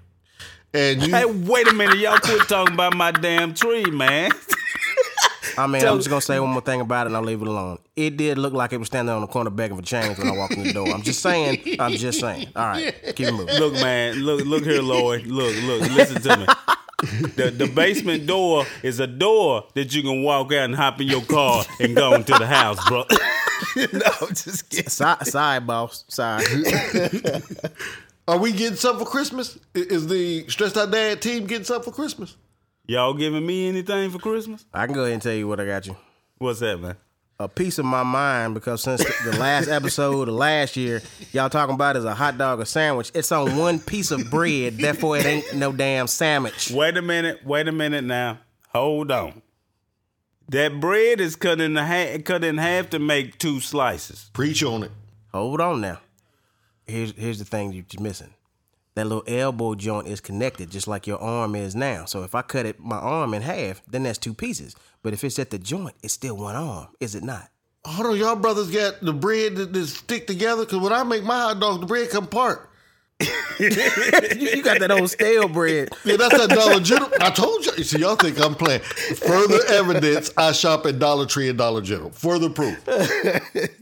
and 0.74 1.02
you 1.02 1.14
Hey, 1.14 1.24
wait 1.24 1.68
a 1.68 1.74
minute. 1.74 1.98
Y'all 1.98 2.18
quit 2.18 2.48
talking 2.48 2.74
about 2.74 2.96
my 2.96 3.10
damn 3.10 3.54
tree, 3.54 3.86
man. 3.86 4.30
I 5.58 5.66
mean, 5.66 5.84
I'm 5.84 5.96
just 5.96 6.08
gonna 6.08 6.20
say 6.20 6.38
one 6.40 6.50
more 6.50 6.60
thing 6.60 6.80
about 6.80 7.06
it 7.06 7.08
and 7.08 7.16
I'll 7.16 7.22
leave 7.22 7.42
it 7.42 7.48
alone. 7.48 7.78
It 7.94 8.16
did 8.16 8.38
look 8.38 8.52
like 8.52 8.72
it 8.72 8.78
was 8.78 8.88
standing 8.88 9.14
on 9.14 9.20
the 9.20 9.26
corner 9.26 9.50
begging 9.50 9.76
for 9.76 9.82
change 9.82 10.18
when 10.18 10.28
I 10.28 10.36
walked 10.36 10.54
in 10.54 10.64
the 10.64 10.72
door. 10.72 10.88
I'm 10.88 11.02
just 11.02 11.20
saying. 11.20 11.76
I'm 11.78 11.92
just 11.92 12.20
saying. 12.20 12.48
All 12.54 12.66
right, 12.66 12.94
keep 13.14 13.28
it 13.28 13.32
moving. 13.32 13.54
look, 13.58 13.74
man. 13.74 14.14
Look, 14.16 14.44
look 14.44 14.64
here, 14.64 14.82
Lloyd. 14.82 15.26
Look, 15.26 15.54
look. 15.62 15.90
Listen 15.90 16.22
to 16.22 16.36
me. 16.36 16.46
The, 17.36 17.50
the 17.50 17.66
basement 17.66 18.26
door 18.26 18.64
is 18.82 19.00
a 19.00 19.06
door 19.06 19.64
that 19.74 19.94
you 19.94 20.02
can 20.02 20.22
walk 20.22 20.52
out 20.52 20.64
and 20.64 20.74
hop 20.74 21.00
in 21.00 21.08
your 21.08 21.22
car 21.22 21.64
and 21.78 21.94
go 21.94 22.14
into 22.14 22.32
the 22.32 22.46
house, 22.46 22.78
bro. 22.88 23.04
no, 23.76 24.28
just 24.28 24.68
kidding. 24.70 24.88
Side, 24.88 25.26
side 25.26 25.66
boss, 25.66 26.04
side. 26.08 26.44
are 28.28 28.38
we 28.38 28.52
getting 28.52 28.76
something 28.76 29.04
for 29.04 29.10
Christmas? 29.10 29.58
Is 29.74 30.06
the 30.08 30.46
stressed 30.48 30.76
out 30.76 30.90
dad 30.90 31.22
team 31.22 31.46
getting 31.46 31.64
something 31.64 31.90
for 31.90 31.94
Christmas? 31.94 32.36
Y'all 32.88 33.14
giving 33.14 33.44
me 33.44 33.68
anything 33.68 34.10
for 34.10 34.18
Christmas? 34.18 34.64
I 34.72 34.86
can 34.86 34.94
go 34.94 35.02
ahead 35.02 35.14
and 35.14 35.22
tell 35.22 35.32
you 35.34 35.48
what 35.48 35.58
I 35.58 35.66
got 35.66 35.86
you. 35.86 35.96
What's 36.38 36.60
that, 36.60 36.78
man? 36.78 36.96
A 37.38 37.48
piece 37.48 37.78
of 37.78 37.84
my 37.84 38.02
mind 38.04 38.54
because 38.54 38.82
since 38.82 39.04
the 39.04 39.30
the 39.30 39.38
last 39.38 39.68
episode 39.68 40.28
of 40.28 40.34
last 40.34 40.76
year, 40.76 41.02
y'all 41.32 41.50
talking 41.50 41.74
about 41.74 41.96
is 41.96 42.04
a 42.04 42.14
hot 42.14 42.38
dog 42.38 42.60
or 42.60 42.64
sandwich. 42.64 43.10
It's 43.14 43.32
on 43.32 43.56
one 43.56 43.78
piece 43.80 44.10
of 44.10 44.30
bread, 44.30 44.78
therefore 44.78 45.18
it 45.18 45.26
ain't 45.26 45.54
no 45.54 45.72
damn 45.72 46.06
sandwich. 46.06 46.70
Wait 46.70 46.96
a 46.96 47.02
minute. 47.02 47.44
Wait 47.44 47.68
a 47.68 47.72
minute 47.72 48.04
now. 48.04 48.38
Hold 48.68 49.10
on. 49.10 49.42
That 50.48 50.80
bread 50.80 51.20
is 51.20 51.34
cut 51.34 51.60
in 51.60 51.74
the 51.74 51.84
half, 51.84 52.22
cut 52.24 52.44
in 52.44 52.56
half 52.56 52.88
to 52.90 52.98
make 53.00 53.36
two 53.36 53.60
slices. 53.60 54.30
Preach 54.32 54.62
on 54.62 54.84
it. 54.84 54.92
Hold 55.34 55.60
on 55.60 55.80
now. 55.80 56.00
Here's 56.86 57.12
here's 57.16 57.40
the 57.40 57.44
thing 57.44 57.72
you're 57.72 57.84
missing. 58.00 58.32
That 58.96 59.06
little 59.06 59.24
elbow 59.26 59.74
joint 59.74 60.08
is 60.08 60.22
connected 60.22 60.70
just 60.70 60.88
like 60.88 61.06
your 61.06 61.18
arm 61.18 61.54
is 61.54 61.76
now. 61.76 62.06
So 62.06 62.22
if 62.22 62.34
I 62.34 62.40
cut 62.40 62.64
it 62.64 62.80
my 62.80 62.96
arm 62.96 63.34
in 63.34 63.42
half, 63.42 63.82
then 63.86 64.04
that's 64.04 64.16
two 64.16 64.32
pieces. 64.32 64.74
But 65.02 65.12
if 65.12 65.22
it's 65.22 65.38
at 65.38 65.50
the 65.50 65.58
joint, 65.58 65.94
it's 66.02 66.14
still 66.14 66.38
one 66.38 66.56
arm, 66.56 66.88
is 66.98 67.14
it 67.14 67.22
not? 67.22 67.50
Hold 67.84 68.06
on, 68.06 68.16
y'all 68.16 68.36
brothers 68.36 68.70
got 68.70 69.02
the 69.02 69.12
bread 69.12 69.54
that, 69.56 69.74
that 69.74 69.86
stick 69.86 70.26
together? 70.26 70.64
Because 70.64 70.80
when 70.80 70.94
I 70.94 71.02
make 71.02 71.24
my 71.24 71.38
hot 71.38 71.60
dogs, 71.60 71.80
the 71.80 71.86
bread 71.86 72.08
come 72.08 72.24
apart. 72.24 72.70
you, 73.58 73.68
you 73.68 74.62
got 74.62 74.78
that 74.80 74.90
old 74.90 75.10
stale 75.10 75.48
bread. 75.48 75.88
Yeah, 76.04 76.16
that's 76.16 76.36
that 76.36 76.50
Dollar 76.50 76.80
General. 76.80 77.10
I 77.18 77.30
told 77.30 77.64
you. 77.64 77.82
See, 77.82 78.00
y'all 78.00 78.16
think 78.16 78.38
I'm 78.38 78.54
playing. 78.54 78.80
Further 78.80 79.60
evidence, 79.68 80.30
I 80.36 80.52
shop 80.52 80.84
at 80.84 80.98
Dollar 80.98 81.24
Tree 81.24 81.48
and 81.48 81.56
Dollar 81.56 81.80
General. 81.80 82.10
Further 82.10 82.50
proof. 82.50 82.84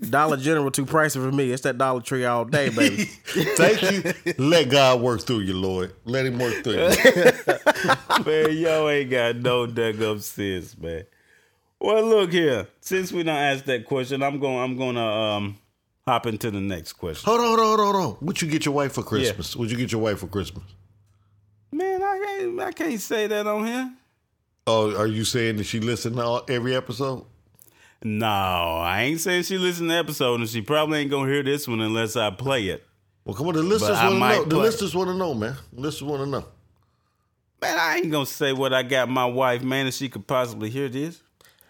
Dollar 0.09 0.37
General 0.37 0.71
too 0.71 0.87
pricey 0.87 1.15
for 1.15 1.33
me. 1.33 1.51
It's 1.51 1.63
that 1.63 1.79
Dollar 1.79 2.01
Tree 2.01 2.25
all 2.25 2.45
day, 2.45 2.69
baby. 2.69 3.05
Thank 3.25 3.83
you. 3.83 4.35
Let 4.39 4.69
God 4.69 5.01
work 5.01 5.23
through 5.23 5.41
you, 5.41 5.55
Lord. 5.55 5.93
Let 6.05 6.27
him 6.27 6.39
work 6.39 6.63
through 6.63 6.75
you. 6.75 8.25
man, 8.25 8.57
y'all 8.57 8.89
ain't 8.89 9.11
got 9.11 9.37
no 9.37 9.67
dug 9.67 10.01
up 10.01 10.21
sense, 10.21 10.79
man. 10.79 11.05
Well, 11.81 12.05
look 12.05 12.33
here. 12.33 12.69
Since 12.81 13.11
we 13.11 13.25
don't 13.25 13.35
ask 13.35 13.65
that 13.65 13.85
question, 13.85 14.23
I'm 14.23 14.39
going. 14.39 14.59
I'm 14.59 14.77
going 14.77 14.95
to 14.95 15.03
um 15.03 15.59
hop 16.07 16.27
into 16.27 16.51
the 16.51 16.61
next 16.61 16.95
question. 16.95 17.29
Hold 17.29 17.41
on, 17.41 17.47
hold 17.47 17.61
on, 17.61 17.67
hold 17.67 17.81
on, 17.81 17.95
hold 17.95 18.07
on. 18.07 18.27
What 18.27 18.43
you 18.43 18.49
get 18.49 18.65
your 18.65 18.75
wife 18.75 18.93
for 18.93 19.03
Christmas? 19.03 19.57
What 19.57 19.69
you 19.69 19.77
get 19.77 19.93
your 19.93 20.01
wife 20.01 20.19
for 20.19 20.27
Christmas? 20.27 20.65
Man, 21.73 22.03
I 22.03 22.21
can't. 22.25 22.61
I 22.61 22.73
can't 22.73 23.01
say 23.01 23.27
that 23.27 23.47
on 23.47 23.67
here. 23.67 23.93
Oh, 24.67 24.97
are 24.97 25.07
you 25.07 25.25
saying 25.25 25.57
that 25.57 25.65
she 25.65 25.81
listened 25.81 26.17
to 26.17 26.23
all, 26.23 26.45
every 26.49 26.75
episode? 26.75 27.27
No, 28.03 28.27
I 28.27 29.03
ain't 29.03 29.21
saying 29.21 29.45
she 29.45 29.59
listened 29.59 29.89
to 29.89 29.95
the 29.95 29.99
episode, 29.99 30.41
and 30.41 30.49
she 30.49 30.61
probably 30.61 31.01
ain't 31.01 31.11
gonna 31.11 31.31
hear 31.31 31.43
this 31.43 31.67
one 31.67 31.81
unless 31.81 32.17
I 32.17 32.31
play 32.31 32.69
it. 32.69 32.87
Well, 33.25 33.35
come 33.35 33.49
on, 33.49 33.55
the 33.55 33.63
listeners 33.63 33.99
want 33.99 34.13
to 34.13 34.19
know. 34.19 34.45
The 34.45 34.59
listeners 34.59 34.95
want 34.95 35.09
to 35.09 35.17
know, 35.17 35.35
man. 35.35 35.57
The 35.73 35.81
listeners 35.81 36.11
want 36.11 36.23
to 36.23 36.27
know. 36.31 36.45
Man, 37.63 37.79
I 37.79 37.97
ain't 37.97 38.13
gonna 38.13 38.27
say 38.27 38.53
what 38.53 38.75
I 38.75 38.83
got 38.83 39.09
my 39.09 39.25
wife, 39.25 39.63
man, 39.63 39.87
if 39.87 39.95
she 39.95 40.11
could 40.11 40.27
possibly 40.27 40.69
hear 40.69 40.89
this. 40.89 41.23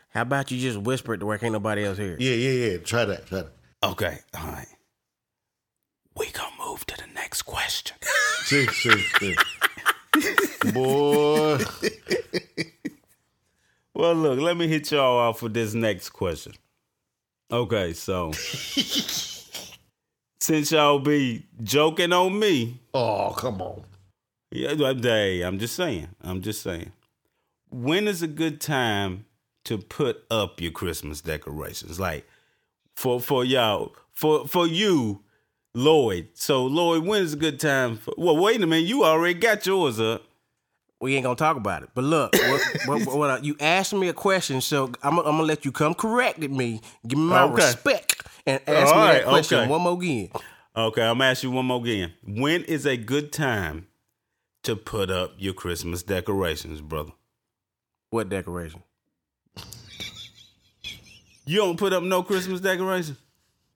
How 0.09 0.23
about 0.23 0.51
you 0.51 0.59
just 0.59 0.79
whisper 0.79 1.15
it 1.15 1.19
to 1.19 1.27
where 1.27 1.39
can't 1.39 1.53
nobody 1.53 1.85
else 1.85 1.99
hear? 1.99 2.15
it? 2.15 2.21
Yeah, 2.21 2.35
yeah, 2.35 2.71
yeah. 2.71 2.79
Try 2.79 3.05
that. 3.05 3.27
Try 3.27 3.43
that. 3.43 3.53
Okay, 3.85 4.19
all 4.35 4.47
right. 4.47 4.67
We 6.17 6.31
gonna 6.31 6.55
move 6.67 6.87
to 6.87 6.97
the 6.97 7.13
next 7.15 7.43
question. 7.43 7.97
See, 8.45 8.67
see, 8.67 8.99
see. 9.19 9.37
Boy. 10.73 11.59
Well, 13.95 14.15
look, 14.15 14.41
let 14.41 14.57
me 14.57 14.67
hit 14.69 14.91
y'all 14.91 15.19
off 15.19 15.43
with 15.43 15.53
this 15.55 15.73
next 15.75 16.11
question. 16.11 16.53
Okay, 17.51 17.93
so 17.95 18.33
since 20.41 20.73
y'all 20.73 20.99
be 20.99 21.47
joking 21.63 22.13
on 22.13 22.39
me, 22.39 22.81
Oh, 22.93 23.35
come 23.37 23.63
on. 23.63 23.83
yeah, 24.51 24.75
hey, 24.75 25.41
I'm 25.43 25.59
just 25.59 25.75
saying, 25.75 26.09
I'm 26.23 26.43
just 26.43 26.61
saying. 26.63 26.93
When 27.71 28.07
is 28.09 28.23
a 28.23 28.27
good 28.29 28.61
time 28.61 29.25
to 29.65 29.79
put 29.79 30.25
up 30.31 30.61
your 30.61 30.73
Christmas 30.73 31.21
decorations? 31.23 31.99
Like 31.99 32.27
for 32.95 33.21
for 33.21 33.45
y'all, 33.45 33.95
for 34.13 34.47
for 34.47 34.67
you, 34.67 35.23
Lloyd. 35.75 36.29
So 36.35 36.65
Lloyd, 36.67 37.05
when 37.05 37.23
is 37.23 37.35
a 37.35 37.37
good 37.37 37.61
time? 37.61 37.97
For, 37.99 38.15
well, 38.17 38.37
wait 38.37 38.63
a 38.63 38.67
minute, 38.67 38.87
you 38.87 39.05
already 39.05 39.39
got 39.39 39.67
yours 39.67 40.01
up. 40.01 40.23
We 41.01 41.17
ain't 41.17 41.25
gonna 41.25 41.37
talk 41.37 41.57
about 41.57 41.83
it. 41.83 41.91
But 41.95 42.05
look, 42.05 42.35
what, 42.35 42.63
what, 42.87 43.07
what, 43.19 43.31
uh, 43.31 43.39
you 43.43 43.57
asked 43.61 43.93
me 43.93 44.09
a 44.09 44.13
question, 44.15 44.61
so 44.61 44.91
I'm, 45.03 45.19
I'm 45.19 45.25
gonna 45.25 45.43
let 45.43 45.65
you 45.65 45.73
come 45.73 45.95
correct 45.95 46.43
at 46.43 46.51
me. 46.51 46.81
Give 47.07 47.19
me 47.19 47.27
my 47.27 47.43
Okay. 47.45 47.55
respect 47.67 48.23
and 48.47 48.61
ask 48.67 48.95
All 48.95 49.01
me 49.01 49.07
right, 49.07 49.15
that 49.19 49.25
question 49.25 49.59
okay. 49.59 49.69
one 49.69 49.83
more 49.83 49.95
again. 50.01 50.31
Okay, 50.77 51.03
I'm 51.03 51.19
gonna 51.19 51.31
ask 51.31 51.43
you 51.43 51.51
one 51.51 51.67
more 51.67 51.81
again. 51.81 52.15
When 52.27 52.63
is 52.65 52.87
a 52.87 52.97
good 52.97 53.33
time 53.33 53.87
to 54.63 54.77
put 54.77 55.11
up 55.11 55.33
your 55.37 55.53
Christmas 55.53 56.03
decorations, 56.03 56.81
brother? 56.81 57.13
What 58.11 58.29
decoration? 58.29 58.83
You 61.47 61.59
don't 61.59 61.79
put 61.79 61.93
up 61.93 62.03
no 62.03 62.23
Christmas 62.23 62.61
decorations? 62.61 63.19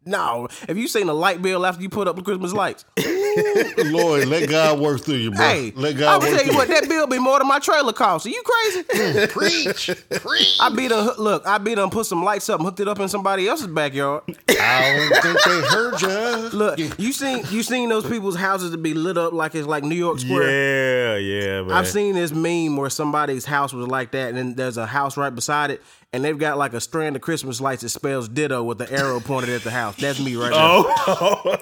No, 0.05 0.49
have 0.67 0.79
you 0.79 0.89
seen 0.89 1.09
a 1.09 1.15
light 1.15 1.43
bill 1.43 1.67
after 1.67 1.83
you 1.83 1.91
put 1.91 2.09
up 2.09 2.17
the 2.17 2.23
Christmas 2.23 2.53
lights? 2.53 2.85
Lord, 3.93 4.27
let 4.29 4.49
God 4.49 4.79
work 4.81 5.03
through 5.03 5.17
you, 5.17 5.31
bro. 5.31 5.45
Hey, 5.45 5.73
let 5.77 5.93
I'm 5.95 5.99
God 5.99 6.21
gonna 6.21 6.33
work 6.33 6.39
tell 6.39 6.47
you 6.47 6.53
through 6.53 6.59
what, 6.59 6.69
that 6.69 6.89
bill 6.89 7.07
be 7.07 7.19
more 7.19 7.39
than 7.39 7.49
my 7.49 7.59
trailer 7.59 7.93
cost. 7.93 8.27
Are 8.27 8.31
you 8.31 8.43
crazy? 8.45 8.85
Mm, 8.99 9.29
preach. 9.31 9.91
Preach. 10.23 10.59
I 10.61 10.69
be 10.71 10.89
done 10.89 11.11
look, 11.19 11.47
I 11.47 11.59
be 11.59 11.75
done 11.75 11.89
put 11.91 12.07
some 12.07 12.25
lights 12.25 12.49
up 12.49 12.59
and 12.59 12.67
hooked 12.67 12.81
it 12.81 12.89
up 12.89 12.99
in 12.99 13.09
somebody 13.09 13.47
else's 13.47 13.69
backyard. 13.69 14.25
I 14.49 15.09
don't 15.11 15.23
think 15.23 15.45
they 15.45 15.61
heard 15.69 16.03
you. 16.03 16.09
Look, 16.59 16.79
you 16.79 17.13
seen 17.13 17.45
you 17.51 17.63
seen 17.63 17.89
those 17.89 18.07
people's 18.09 18.37
houses 18.37 18.73
to 18.73 18.79
be 18.79 18.95
lit 18.95 19.17
up 19.17 19.33
like 19.33 19.55
it's 19.55 19.67
like 19.69 19.85
New 19.85 19.95
York 19.95 20.19
Square. 20.19 20.51
Yeah, 20.51 21.17
yeah, 21.17 21.63
man. 21.63 21.73
I've 21.73 21.87
seen 21.89 22.15
this 22.15 22.33
meme 22.33 22.77
where 22.77 22.91
somebody's 22.91 23.45
house 23.45 23.73
was 23.73 23.87
like 23.87 24.11
that, 24.13 24.29
and 24.31 24.37
then 24.37 24.55
there's 24.55 24.77
a 24.77 24.87
house 24.87 25.17
right 25.17 25.35
beside 25.35 25.71
it, 25.71 25.83
and 26.13 26.25
they've 26.25 26.39
got 26.39 26.59
like 26.59 26.73
a 26.75 26.81
strand 26.81 27.17
of 27.17 27.23
Christmas 27.23 27.61
lights 27.61 27.83
that 27.83 27.91
spells 27.91 28.29
ditto 28.29 28.63
with 28.63 28.79
the 28.79 28.91
arrow 28.93 29.21
pointed 29.21 29.51
at 29.51 29.63
the 29.63 29.71
house. 29.71 29.97
That's 29.97 30.21
me 30.21 30.35
right 30.37 30.51
now. 30.51 30.85
Oh, 30.87 31.57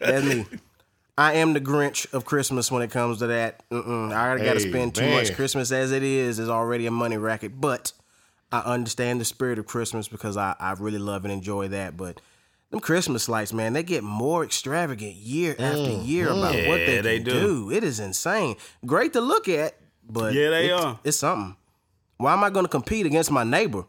That's 0.00 0.24
me. 0.24 0.46
I 1.16 1.34
am 1.34 1.52
the 1.52 1.60
Grinch 1.60 2.12
of 2.12 2.24
Christmas 2.24 2.72
when 2.72 2.82
it 2.82 2.90
comes 2.90 3.18
to 3.18 3.28
that. 3.28 3.68
Mm-mm, 3.70 4.12
I 4.12 4.26
already 4.28 4.44
got 4.44 4.54
to 4.54 4.60
Hey, 4.60 4.70
spend 4.70 4.94
too 4.96 5.02
man. 5.02 5.12
much. 5.12 5.32
Christmas 5.34 5.70
as 5.70 5.92
it 5.92 6.02
is 6.02 6.38
is 6.38 6.48
already 6.48 6.86
a 6.86 6.90
money 6.90 7.16
racket, 7.16 7.60
but 7.60 7.92
I 8.50 8.60
understand 8.60 9.20
the 9.20 9.24
spirit 9.24 9.58
of 9.58 9.66
Christmas 9.66 10.08
because 10.08 10.36
I, 10.36 10.56
I 10.58 10.72
really 10.72 10.98
love 10.98 11.24
and 11.24 11.32
enjoy 11.32 11.68
that. 11.68 11.96
But 11.96 12.20
them 12.70 12.80
Christmas 12.80 13.28
lights, 13.28 13.52
man, 13.52 13.74
they 13.74 13.84
get 13.84 14.02
more 14.02 14.42
extravagant 14.44 15.14
year 15.14 15.54
after 15.58 15.90
year 15.92 16.30
about 16.30 16.40
what 16.66 16.80
Mm-hmm. 16.80 16.90
Yeah, 16.90 17.00
they, 17.00 17.00
they 17.00 17.16
can 17.18 17.24
do. 17.24 17.40
do. 17.40 17.70
It 17.70 17.84
is 17.84 18.00
insane. 18.00 18.56
Great 18.84 19.12
to 19.12 19.20
look 19.20 19.48
at, 19.48 19.76
but 20.08 20.34
Yeah, 20.34 20.50
they 20.50 20.70
it's, 20.70 20.82
are. 20.84 20.98
It's 21.04 21.16
something. 21.18 21.56
Why 22.16 22.32
am 22.32 22.42
I 22.42 22.50
going 22.50 22.64
to 22.64 22.70
compete 22.70 23.06
against 23.06 23.30
my 23.30 23.44
neighbor? 23.44 23.84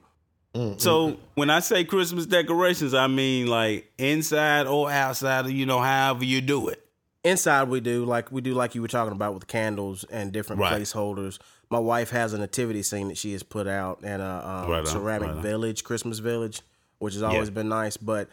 so 0.77 1.17
when 1.33 1.49
I 1.49 1.59
say 1.59 1.83
Christmas 1.83 2.25
decorations, 2.27 2.93
I 2.93 3.07
mean 3.07 3.47
like 3.47 3.91
inside 3.97 4.67
or 4.67 4.89
outside, 4.91 5.47
you 5.47 5.65
know, 5.65 5.81
however 5.81 6.23
you 6.23 6.39
do 6.39 6.69
it. 6.69 6.84
Inside 7.25 7.69
we 7.69 7.79
do 7.79 8.05
like 8.05 8.31
we 8.31 8.39
do 8.41 8.53
like 8.53 8.75
you 8.75 8.81
were 8.81 8.87
talking 8.87 9.11
about 9.11 9.33
with 9.33 9.47
candles 9.47 10.03
and 10.05 10.31
different 10.31 10.61
Right. 10.61 10.79
placeholders. 10.79 11.39
My 11.71 11.79
wife 11.79 12.11
has 12.11 12.33
a 12.33 12.37
nativity 12.37 12.83
scene 12.83 13.07
that 13.07 13.17
she 13.17 13.31
has 13.33 13.41
put 13.41 13.65
out 13.67 13.99
and 14.03 14.21
a 14.21 14.47
um, 14.47 14.69
Right 14.69 14.87
ceramic 14.87 15.29
right 15.31 15.41
village, 15.41 15.83
Christmas 15.83 16.19
village, 16.19 16.61
which 16.99 17.15
has 17.15 17.23
always 17.23 17.49
been 17.49 17.67
nice. 17.67 17.97
But 17.97 18.29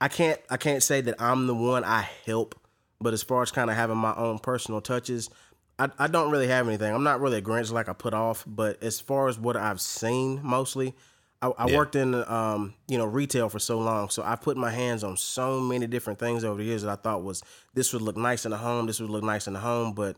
I 0.00 0.06
can't 0.08 0.40
I 0.48 0.56
can't 0.58 0.82
say 0.82 1.00
that 1.00 1.20
I'm 1.20 1.48
the 1.48 1.54
one 1.56 1.82
I 1.84 2.08
help. 2.24 2.54
But 3.00 3.12
as 3.12 3.22
far 3.22 3.42
as 3.42 3.50
kind 3.50 3.68
of 3.68 3.74
having 3.76 3.96
my 3.96 4.14
own 4.14 4.38
personal 4.38 4.80
touches, 4.80 5.28
I, 5.78 5.90
I 5.98 6.06
don't 6.06 6.30
really 6.30 6.46
have 6.46 6.68
anything. 6.68 6.94
I'm 6.94 7.02
not 7.02 7.20
really 7.20 7.38
a 7.38 7.42
Grinch 7.42 7.72
like 7.72 7.88
I 7.88 7.92
put 7.94 8.14
off. 8.14 8.44
But 8.46 8.82
as 8.82 9.00
far 9.00 9.28
as 9.28 9.38
what 9.40 9.56
I've 9.56 9.80
seen 9.80 10.40
mostly, 10.42 10.94
I, 11.42 11.48
I 11.48 11.66
Yeah. 11.68 11.76
worked 11.76 11.96
in 11.96 12.14
um, 12.14 12.74
you 12.88 12.98
know 12.98 13.04
retail 13.06 13.48
for 13.48 13.58
so 13.58 13.78
long, 13.78 14.08
so 14.08 14.22
I 14.22 14.36
put 14.36 14.56
my 14.56 14.70
hands 14.70 15.04
on 15.04 15.16
so 15.16 15.60
many 15.60 15.86
different 15.86 16.18
things 16.18 16.44
over 16.44 16.58
the 16.58 16.64
years 16.64 16.82
that 16.82 16.90
I 16.90 16.96
thought 16.96 17.22
was 17.22 17.42
this 17.74 17.92
would 17.92 18.02
look 18.02 18.16
nice 18.16 18.44
in 18.44 18.50
the 18.50 18.56
home, 18.58 18.86
this 18.86 19.00
would 19.00 19.10
look 19.10 19.24
nice 19.24 19.46
in 19.46 19.52
the 19.52 19.60
home, 19.60 19.92
but 19.92 20.16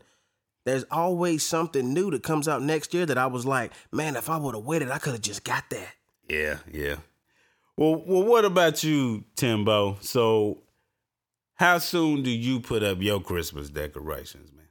there's 0.65 0.85
always 0.91 1.45
something 1.45 1.93
new 1.93 2.11
that 2.11 2.23
comes 2.23 2.47
out 2.47 2.61
next 2.61 2.93
year 2.93 3.05
that 3.05 3.17
I 3.17 3.27
was 3.27 3.45
like, 3.45 3.71
man, 3.91 4.15
if 4.15 4.29
I 4.29 4.37
would 4.37 4.55
have 4.55 4.63
waited, 4.65 4.91
I 4.91 4.97
could 4.97 5.13
have 5.13 5.21
just 5.21 5.43
got 5.43 5.69
that. 5.69 5.95
Yeah, 6.27 6.57
yeah. 6.71 6.95
Well, 7.75 8.03
well, 8.05 8.23
what 8.23 8.45
about 8.45 8.83
you, 8.83 9.23
Timbo? 9.35 9.97
So, 10.01 10.63
how 11.55 11.77
soon 11.79 12.23
do 12.23 12.29
you 12.29 12.59
put 12.59 12.83
up 12.83 13.01
your 13.01 13.21
Christmas 13.21 13.69
decorations, 13.69 14.51
man? 14.51 14.67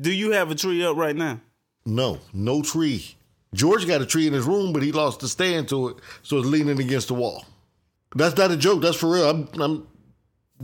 Do 0.00 0.12
you 0.12 0.32
have 0.32 0.50
a 0.50 0.54
tree 0.54 0.84
up 0.84 0.96
right 0.96 1.16
now? 1.16 1.40
No, 1.84 2.18
no 2.32 2.62
tree. 2.62 3.16
George 3.54 3.86
got 3.86 4.00
a 4.00 4.06
tree 4.06 4.26
in 4.26 4.32
his 4.32 4.44
room, 4.44 4.72
but 4.72 4.82
he 4.82 4.92
lost 4.92 5.20
the 5.20 5.28
stand 5.28 5.68
to 5.68 5.88
it, 5.88 5.96
so 6.22 6.38
it's 6.38 6.46
leaning 6.46 6.78
against 6.78 7.08
the 7.08 7.14
wall. 7.14 7.44
That's 8.14 8.36
not 8.36 8.50
a 8.50 8.56
joke. 8.56 8.82
That's 8.82 8.96
for 8.96 9.10
real. 9.10 9.28
I'm, 9.28 9.48
I'm 9.60 9.86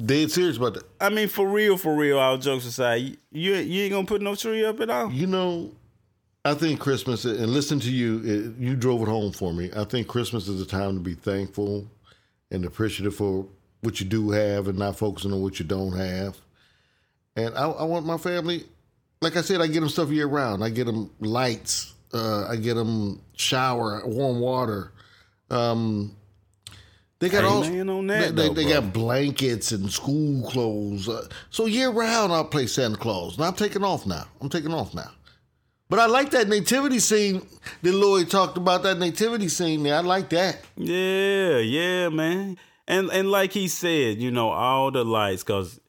dead 0.07 0.31
serious 0.31 0.57
about 0.57 0.75
that. 0.75 0.85
I 1.01 1.09
mean, 1.09 1.29
for 1.29 1.49
real, 1.49 1.77
for 1.77 1.95
real. 1.95 2.19
All 2.19 2.39
jokes 2.39 2.67
aside, 2.67 3.17
you 3.31 3.55
you 3.55 3.83
ain't 3.83 3.93
gonna 3.93 4.07
put 4.07 4.23
no 4.23 4.35
tree 4.35 4.65
up 4.65 4.81
at 4.81 4.91
all. 4.91 5.11
You 5.11 5.27
know, 5.27 5.73
I 6.45 6.55
think 6.55 6.81
Christmas, 6.81 7.25
and 7.25 7.49
listen 7.49 7.81
to 7.81 7.91
you, 7.91 8.23
it, 8.25 8.63
you 8.63 8.77
drove 8.77 9.03
it 9.03 9.09
home 9.09 9.33
for 9.33 9.53
me. 9.53 9.71
I 9.77 9.85
think 9.85 10.07
Christmas 10.07 10.49
is 10.49 10.61
a 10.61 10.67
time 10.67 10.95
to 10.95 11.01
be 11.01 11.15
thankful 11.15 11.87
and 12.51 12.65
appreciative 12.65 13.15
for 13.15 13.47
what 13.83 14.01
you 14.01 14.07
do 14.07 14.31
have 14.31 14.69
and 14.69 14.79
not 14.79 14.97
focusing 14.97 15.33
on 15.33 15.43
what 15.43 15.59
you 15.59 15.65
don't 15.65 15.93
have. 15.93 16.37
And 17.37 17.55
I, 17.55 17.69
I 17.69 17.85
want 17.85 18.07
my 18.07 18.19
family, 18.19 18.65
like 19.21 19.37
I 19.37 19.43
said, 19.43 19.61
I 19.61 19.67
get 19.67 19.81
them 19.81 19.89
stuff 19.89 20.11
year 20.11 20.27
round. 20.27 20.65
I 20.65 20.71
get 20.71 20.87
them 20.87 21.11
lights, 21.21 21.95
uh, 22.13 22.47
I 22.49 22.57
get 22.57 22.75
them 22.75 23.21
shower, 23.37 24.03
warm 24.07 24.41
water. 24.41 24.93
Um, 25.51 26.17
they 27.21 27.29
got 27.29 27.45
all 27.45 27.63
they, 27.63 27.71
that, 27.71 28.37
they, 28.37 28.49
though, 28.49 28.55
they 28.55 28.65
bro. 28.65 28.81
got 28.81 28.93
blankets 28.93 29.73
and 29.73 29.91
school 29.91 30.49
clothes. 30.49 31.09
Uh, 31.09 31.27
so 31.51 31.67
year 31.67 31.91
round, 31.91 32.33
I'll 32.33 32.45
play 32.45 32.67
Santa 32.67 32.97
Claus. 32.97 33.37
And 33.37 33.45
I'm 33.45 33.55
taking 33.55 33.83
off 33.83 34.07
now. 34.07 34.25
I'm 34.41 34.49
taking 34.49 34.73
off 34.73 34.95
now. 34.95 35.11
But 35.89 35.99
I 35.99 36.07
like 36.07 36.31
that 36.31 36.49
nativity 36.49 36.99
scene 36.99 37.47
that 37.83 37.93
Lloyd 37.93 38.31
talked 38.31 38.57
about. 38.57 38.83
That 38.83 38.99
nativity 38.99 39.49
scene 39.49 39.83
there, 39.83 39.97
I 39.97 40.01
like 40.01 40.29
that. 40.31 40.61
Yeah, 40.77 41.59
yeah, 41.59 42.09
man. 42.11 42.59
And 42.87 43.11
and 43.11 43.31
like 43.31 43.53
he 43.53 43.69
said, 43.69 44.21
you 44.21 44.31
know, 44.31 44.51
all 44.51 44.91
the 44.91 45.05
lights, 45.05 45.43
cause 45.43 45.81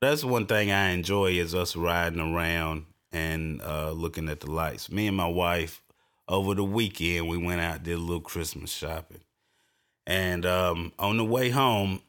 that's 0.00 0.24
one 0.24 0.46
thing 0.46 0.70
I 0.72 0.90
enjoy 0.90 1.32
is 1.32 1.54
us 1.54 1.76
riding 1.76 2.20
around 2.20 2.86
and 3.12 3.60
uh, 3.62 3.90
looking 3.90 4.28
at 4.28 4.40
the 4.40 4.50
lights. 4.50 4.90
Me 4.90 5.06
and 5.06 5.16
my 5.16 5.28
wife 5.28 5.82
over 6.28 6.54
the 6.54 6.64
weekend 6.64 7.28
we 7.28 7.36
went 7.36 7.60
out 7.60 7.82
did 7.82 7.94
a 7.94 7.98
little 7.98 8.20
Christmas 8.20 8.70
shopping, 8.72 9.20
and 10.06 10.46
um, 10.46 10.92
on 10.98 11.16
the 11.16 11.24
way 11.24 11.50
home, 11.50 12.00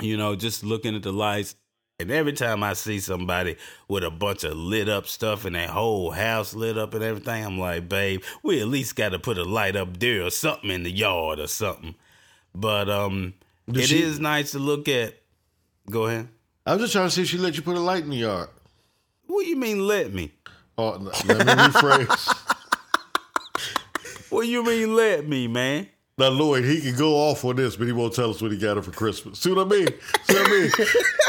you 0.00 0.16
know, 0.16 0.36
just 0.36 0.62
looking 0.64 0.94
at 0.94 1.02
the 1.02 1.12
lights. 1.12 1.54
And 2.00 2.12
every 2.12 2.32
time 2.32 2.62
I 2.62 2.74
see 2.74 3.00
somebody 3.00 3.56
with 3.88 4.04
a 4.04 4.10
bunch 4.10 4.44
of 4.44 4.54
lit 4.56 4.88
up 4.88 5.08
stuff 5.08 5.44
and 5.44 5.56
their 5.56 5.66
whole 5.66 6.12
house 6.12 6.54
lit 6.54 6.78
up 6.78 6.94
and 6.94 7.02
everything, 7.02 7.44
I'm 7.44 7.58
like, 7.58 7.88
babe, 7.88 8.22
we 8.44 8.60
at 8.60 8.68
least 8.68 8.94
got 8.94 9.08
to 9.08 9.18
put 9.18 9.36
a 9.36 9.42
light 9.42 9.74
up 9.74 9.98
there 9.98 10.22
or 10.22 10.30
something 10.30 10.70
in 10.70 10.84
the 10.84 10.92
yard 10.92 11.40
or 11.40 11.48
something. 11.48 11.96
But 12.54 12.88
um, 12.88 13.34
Did 13.68 13.82
it 13.84 13.90
is 13.90 14.16
she- 14.16 14.22
nice 14.22 14.52
to 14.52 14.60
look 14.60 14.86
at. 14.88 15.14
Go 15.90 16.06
ahead. 16.06 16.28
I 16.64 16.74
was 16.74 16.82
just 16.82 16.92
trying 16.92 17.06
to 17.08 17.10
see 17.10 17.22
if 17.22 17.28
she 17.30 17.38
let 17.38 17.56
you 17.56 17.62
put 17.62 17.76
a 17.76 17.80
light 17.80 18.04
in 18.04 18.10
the 18.10 18.16
yard. 18.18 18.48
What 19.28 19.44
do 19.44 19.50
you 19.50 19.56
mean, 19.56 19.86
let 19.86 20.12
me? 20.12 20.32
Oh, 20.76 20.92
let 20.92 21.02
me 21.02 21.44
rephrase. 21.44 22.54
What 24.30 24.42
do 24.42 24.48
you 24.48 24.64
mean, 24.64 24.94
let 24.96 25.28
me, 25.28 25.48
man? 25.48 25.88
Now, 26.16 26.30
Lloyd, 26.30 26.64
he 26.64 26.80
can 26.80 26.96
go 26.96 27.14
off 27.14 27.44
on 27.44 27.56
this, 27.56 27.76
but 27.76 27.86
he 27.86 27.92
won't 27.92 28.12
tell 28.12 28.30
us 28.30 28.42
what 28.42 28.50
he 28.50 28.58
got 28.58 28.76
her 28.76 28.82
for 28.82 28.90
Christmas. 28.90 29.38
See 29.38 29.52
what 29.52 29.66
I 29.66 29.70
mean? 29.70 29.86
See 30.24 30.34
what 30.34 30.46
I 30.46 30.50
mean? 30.50 30.70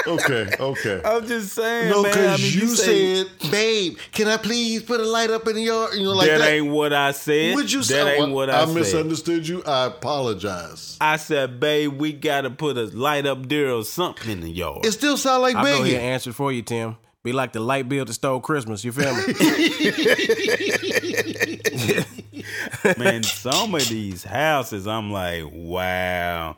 Okay, 0.08 0.50
okay. 0.60 1.02
I'm 1.06 1.28
just 1.28 1.54
saying, 1.54 1.92
No, 1.92 2.02
man. 2.02 2.12
because 2.12 2.40
I 2.40 2.44
mean, 2.44 2.54
you, 2.54 2.68
say- 2.68 3.24
said, 3.24 3.52
babe, 3.52 3.98
can 4.14 4.28
I 4.28 4.38
please 4.38 4.82
put 4.82 5.00
a 5.00 5.06
light 5.06 5.30
up 5.30 5.48
in 5.48 5.56
the 5.56 5.62
yard? 5.62 5.94
You 5.94 6.06
know, 6.06 6.14
like 6.14 6.28
that, 6.28 6.40
that. 6.40 6.50
ain't 6.50 6.72
what 6.72 6.94
I 6.94 7.12
said. 7.12 7.56
Would 7.56 7.72
you 7.72 7.80
that 7.80 7.86
say? 7.86 8.16
ain't 8.16 8.32
oh, 8.32 8.34
what 8.34 8.50
I, 8.50 8.62
I 8.62 8.66
said. 8.66 8.70
I 8.70 8.74
misunderstood 8.80 9.48
you. 9.48 9.64
I 9.64 9.86
apologize. 9.86 10.98
I 11.00 11.18
said, 11.18 11.60
babe, 11.60 12.00
we 12.00 12.14
gotta 12.14 12.50
put 12.50 12.78
a 12.78 12.86
light 12.86 13.28
up 13.28 13.48
there 13.48 13.72
or 13.72 13.84
something 13.84 14.32
in 14.32 14.40
the 14.40 14.50
yard. 14.50 14.86
It 14.86 14.94
still 14.94 15.18
sound 15.18 15.44
like 15.44 15.56
I'll 15.56 15.66
go 15.66 15.84
ahead 15.84 15.94
and 15.94 16.02
answer 16.02 16.34
for 16.34 16.52
you, 16.52 16.64
Tim. 16.64 16.98
Be 17.24 17.34
like 17.34 17.52
the 17.52 17.60
light 17.60 17.90
bill 17.90 18.06
that 18.06 18.14
stole 18.14 18.40
Christmas. 18.40 18.84
You 18.84 18.92
feel 18.94 19.14
me? 19.14 19.34
man, 22.98 23.24
some 23.24 23.76
of 23.76 23.88
these 23.90 24.24
houses, 24.24 24.88
I'm 24.88 25.12
like, 25.12 25.44
wow. 25.52 26.56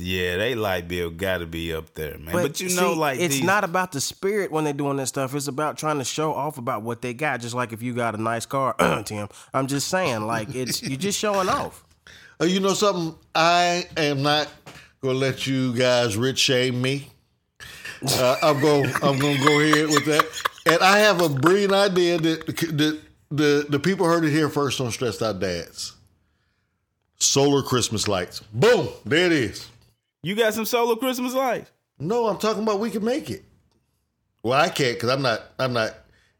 Yeah, 0.00 0.36
they 0.36 0.54
light 0.54 0.86
bill 0.86 1.10
gotta 1.10 1.46
be 1.46 1.74
up 1.74 1.92
there, 1.94 2.16
man. 2.18 2.32
But, 2.32 2.60
you 2.60 2.68
know, 2.68 2.94
see, 2.94 2.98
like 2.98 3.18
it's 3.18 3.36
these, 3.36 3.44
not 3.44 3.64
about 3.64 3.90
the 3.90 4.00
spirit 4.00 4.52
when 4.52 4.62
they're 4.62 4.72
doing 4.72 4.96
this 4.96 5.08
stuff. 5.08 5.34
It's 5.34 5.48
about 5.48 5.76
trying 5.76 5.98
to 5.98 6.04
show 6.04 6.32
off 6.32 6.56
about 6.56 6.82
what 6.82 7.02
they 7.02 7.14
got. 7.14 7.40
Just 7.40 7.56
like 7.56 7.72
if 7.72 7.82
you 7.82 7.94
got 7.94 8.14
a 8.14 8.22
nice 8.22 8.46
car, 8.46 8.76
Tim. 9.04 9.28
I'm 9.52 9.66
just 9.66 9.88
saying, 9.88 10.24
like 10.24 10.54
it's 10.54 10.80
you're 10.82 10.96
just 10.96 11.18
showing 11.18 11.48
off. 11.48 11.84
Uh, 12.40 12.44
you 12.44 12.60
know 12.60 12.74
something? 12.74 13.16
I 13.34 13.86
am 13.96 14.22
not 14.22 14.48
gonna 15.00 15.18
let 15.18 15.48
you 15.48 15.74
guys 15.74 16.16
rich 16.16 16.38
shame 16.38 16.80
me. 16.80 17.08
Uh, 18.02 18.36
I'm 18.42 18.60
going. 18.60 18.86
I'm 19.02 19.18
going 19.18 19.36
to 19.38 19.44
go 19.44 19.60
ahead 19.60 19.86
with 19.88 20.04
that. 20.06 20.26
And 20.66 20.82
I 20.82 20.98
have 20.98 21.20
a 21.20 21.28
brilliant 21.28 21.72
idea 21.72 22.18
that 22.18 22.46
the 22.46 23.00
the 23.30 23.66
the 23.68 23.78
people 23.78 24.06
heard 24.06 24.24
it 24.24 24.30
here 24.30 24.48
first 24.48 24.80
on 24.80 24.90
Stressed 24.90 25.22
Out 25.22 25.40
Dads. 25.40 25.94
Solar 27.20 27.62
Christmas 27.62 28.06
lights. 28.06 28.40
Boom! 28.52 28.88
There 29.04 29.26
it 29.26 29.32
is. 29.32 29.68
you 30.22 30.34
got 30.36 30.54
some 30.54 30.64
solar 30.64 30.96
Christmas 30.96 31.34
lights. 31.34 31.70
No, 31.98 32.26
I'm 32.28 32.38
talking 32.38 32.62
about 32.62 32.78
we 32.78 32.90
can 32.90 33.04
make 33.04 33.28
it. 33.30 33.44
Well, 34.44 34.58
I 34.60 34.68
can't 34.68 34.94
because 34.96 35.10
I'm 35.10 35.22
not. 35.22 35.42
I'm 35.58 35.72
not. 35.72 35.94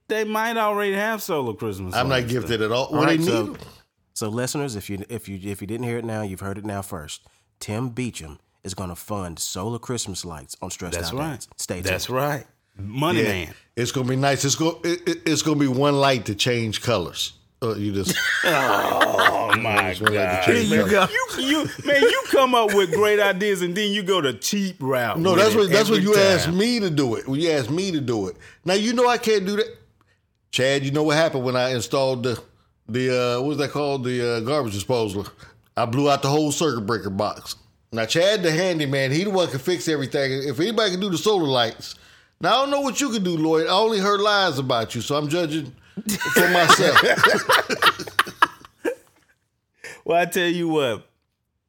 They 0.06 0.24
might 0.24 0.56
already 0.56 0.94
have 0.94 1.22
solar 1.22 1.52
Christmas. 1.54 1.94
I'm 1.94 2.08
not 2.08 2.20
lights, 2.20 2.32
gifted 2.32 2.62
at 2.62 2.70
all. 2.70 2.86
All 2.86 2.92
Well, 2.92 3.04
right, 3.04 3.18
they 3.18 3.24
so, 3.26 3.42
need 3.46 3.56
'em. 3.56 3.66
so 4.14 4.28
listeners, 4.28 4.76
if 4.76 4.88
you 4.88 5.04
if 5.08 5.28
you 5.28 5.38
if 5.50 5.60
you 5.60 5.66
didn't 5.66 5.86
hear 5.86 5.98
it 5.98 6.04
now, 6.04 6.22
you've 6.22 6.40
heard 6.40 6.58
it 6.58 6.64
now 6.64 6.80
first. 6.82 7.26
Tim 7.58 7.88
Beecham 7.88 8.38
is 8.64 8.74
going 8.74 8.90
to 8.90 8.96
fund 8.96 9.38
solar 9.38 9.78
Christmas 9.78 10.24
lights 10.24 10.56
on 10.62 10.70
Stressed 10.70 10.94
That's 10.96 11.08
Out 11.12 11.18
right. 11.18 11.30
Dads. 11.30 11.48
Stay 11.56 11.74
tuned. 11.76 11.86
That's 11.86 12.10
right. 12.10 12.46
Money 12.76 13.22
Yeah. 13.22 13.28
man. 13.28 13.54
It's 13.76 13.90
gonna 13.92 14.08
be 14.08 14.16
nice. 14.16 14.44
It's 14.44 14.54
going. 14.54 14.76
It, 14.84 15.08
it- 15.08 15.22
it's 15.26 15.42
gonna 15.42 15.58
be 15.58 15.66
one 15.68 15.94
light 15.96 16.26
to 16.26 16.34
change 16.34 16.80
colors. 16.82 17.32
Uh, 17.62 17.74
you 17.74 17.92
just. 17.92 18.16
Oh 18.44 19.56
my 19.60 19.90
It's 19.90 20.00
one 20.00 20.14
light 20.14 20.22
god. 20.24 20.44
change 20.44 20.70
you 20.70 20.84
colors. 20.84 20.90
go. 20.92 21.06
You, 21.38 21.46
you 21.48 21.66
man, 21.84 22.02
you 22.02 22.22
come 22.28 22.54
up 22.54 22.74
with 22.74 22.92
great 22.92 23.18
ideas 23.18 23.62
and 23.62 23.74
then 23.76 23.90
you 23.92 24.02
go 24.02 24.20
the 24.20 24.32
cheap 24.34 24.76
route. 24.80 25.18
No, 25.18 25.34
that's 25.34 25.54
what 25.54 25.70
that's 25.70 25.90
what 25.90 26.02
you 26.02 26.14
time. 26.14 26.22
asked 26.22 26.52
me 26.52 26.78
to 26.80 26.90
do 26.90 27.14
it. 27.16 27.26
When 27.26 27.40
you 27.40 27.50
asked 27.50 27.70
me 27.70 27.90
to 27.92 28.00
do 28.00 28.28
it. 28.28 28.36
Now 28.64 28.74
you 28.74 28.92
know 28.92 29.08
I 29.08 29.18
can't 29.18 29.44
do 29.46 29.56
that. 29.56 29.66
Chad, 30.50 30.84
you 30.84 30.90
know 30.92 31.02
what 31.02 31.16
happened 31.16 31.44
when 31.44 31.56
I 31.56 31.70
installed 31.74 32.22
the 32.24 32.42
the 32.88 33.38
uh 33.38 33.42
what's 33.42 33.58
that 33.58 33.70
called? 33.70 34.04
The 34.04 34.36
uh, 34.36 34.40
garbage 34.40 34.72
disposal. 34.74 35.26
I 35.76 35.84
blew 35.86 36.10
out 36.10 36.22
the 36.22 36.28
whole 36.28 36.52
circuit 36.52 36.82
breaker 36.82 37.10
box. 37.10 37.56
Now 37.92 38.04
Chad 38.06 38.42
the 38.42 38.50
handyman, 38.50 39.10
he 39.12 39.24
the 39.24 39.30
one 39.30 39.48
can 39.48 39.58
fix 39.58 39.88
everything. 39.88 40.32
If 40.48 40.60
anybody 40.60 40.92
can 40.92 41.00
do 41.00 41.10
the 41.10 41.18
solar 41.18 41.46
lights. 41.46 41.94
Now 42.40 42.50
I 42.50 42.52
don't 42.62 42.70
know 42.70 42.80
what 42.82 43.00
you 43.00 43.10
can 43.10 43.24
do, 43.24 43.36
Lloyd. 43.36 43.66
I 43.66 43.70
only 43.70 43.98
heard 43.98 44.20
lies 44.20 44.58
about 44.58 44.94
you, 44.94 45.00
so 45.00 45.16
I'm 45.16 45.28
judging 45.28 45.74
for 46.34 46.48
myself. 46.50 47.02
Well, 50.08 50.18
I 50.18 50.24
tell 50.24 50.48
you 50.48 50.68
what, 50.68 51.06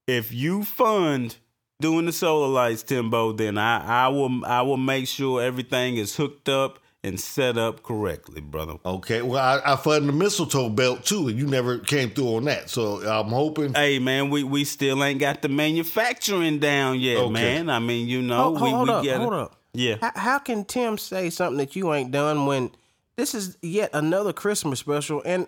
if 0.08 0.32
you 0.32 0.64
fund 0.64 1.36
doing 1.82 2.06
the 2.06 2.14
solar 2.14 2.48
lights, 2.48 2.84
Timbo, 2.84 3.34
then 3.34 3.58
I, 3.58 4.06
I 4.06 4.08
will 4.08 4.46
I 4.46 4.62
will 4.62 4.78
make 4.78 5.10
sure 5.10 5.42
everything 5.42 5.98
is 5.98 6.16
hooked 6.16 6.48
up 6.48 6.80
and 7.04 7.18
set 7.20 7.58
up 7.58 7.82
correctly, 7.82 8.42
brother. 8.42 8.76
okay, 8.86 9.22
well 9.22 9.42
I, 9.42 9.74
I 9.74 9.76
funded 9.78 10.10
the 10.10 10.14
mistletoe 10.14 10.70
belt 10.70 11.06
too, 11.06 11.28
and 11.30 11.38
you 11.40 11.48
never 11.48 11.78
came 11.80 12.10
through 12.10 12.36
on 12.36 12.44
that. 12.46 12.70
So 12.70 12.98
I'm 13.10 13.30
hoping 13.30 13.74
Hey 13.74 14.00
man, 14.00 14.30
we, 14.30 14.44
we 14.44 14.66
still 14.66 15.02
ain't 15.04 15.20
got 15.20 15.42
the 15.42 15.50
manufacturing 15.50 16.60
down 16.60 17.00
yet, 17.00 17.18
Okay. 17.18 17.32
man. 17.34 17.70
I 17.70 17.80
mean, 17.80 18.08
you 18.08 18.22
know, 18.22 18.56
Hold, 18.56 18.62
we, 18.62 18.70
hold 18.70 18.88
we 18.90 18.94
up, 18.94 19.06
gotta- 19.06 19.20
hold 19.20 19.34
up. 19.34 19.56
Yeah. 19.74 19.96
How, 20.02 20.12
how 20.16 20.40
can 20.40 20.66
Tim 20.66 20.98
say 20.98 21.30
something 21.30 21.58
that 21.58 21.76
you 21.76 21.94
ain't 21.94 22.12
done 22.12 22.48
when 22.48 22.72
this 23.16 23.36
is 23.36 23.56
yet 23.62 23.92
another 23.94 24.34
Christmas 24.34 24.80
special 24.80 25.22
and 25.26 25.46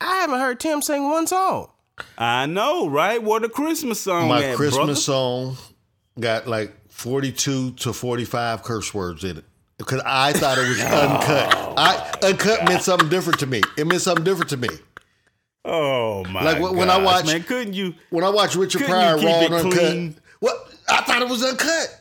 I 0.00 0.16
haven't 0.16 0.38
heard 0.40 0.60
Tim 0.60 0.82
sing 0.82 1.04
one 1.08 1.26
song? 1.26 1.68
I 2.18 2.46
know, 2.46 2.88
right? 2.88 3.22
What 3.22 3.44
a 3.44 3.48
Christmas 3.48 4.00
song 4.00 4.28
my 4.28 4.42
at, 4.44 4.56
Christmas 4.56 4.76
brother. 4.76 4.94
song 4.94 5.56
got 6.20 6.46
like 6.46 6.72
42 6.90 7.72
to 7.72 7.92
45 7.92 8.62
curse 8.62 8.92
words 8.92 9.24
in 9.24 9.38
it 9.38 9.44
because 9.84 10.02
I 10.06 10.32
thought 10.32 10.58
it 10.58 10.68
was 10.68 10.80
uncut. 10.80 11.74
I 11.78 12.10
uncut 12.28 12.64
meant 12.68 12.82
something 12.82 13.08
different 13.08 13.38
to 13.40 13.46
me. 13.46 13.60
It 13.76 13.86
meant 13.86 14.02
something 14.02 14.24
different 14.24 14.50
to 14.50 14.56
me. 14.56 14.68
Oh 15.64 16.24
my 16.24 16.42
Like, 16.42 16.60
when- 16.60 16.76
when 16.76 16.90
I 16.90 16.96
gosh, 16.96 17.04
watch- 17.04 17.26
man, 17.26 17.42
couldn't 17.44 17.74
you 17.74 17.94
When 18.10 18.24
I 18.24 18.28
watched 18.30 18.56
Richard 18.56 18.82
Pryor 18.84 19.16
raw 19.18 19.40
and 19.40 19.54
uncut, 19.54 19.72
clean? 19.78 20.16
what 20.40 20.56
I 20.88 21.02
thought 21.02 21.22
it 21.22 21.28
was 21.28 21.44
uncut. 21.44 22.00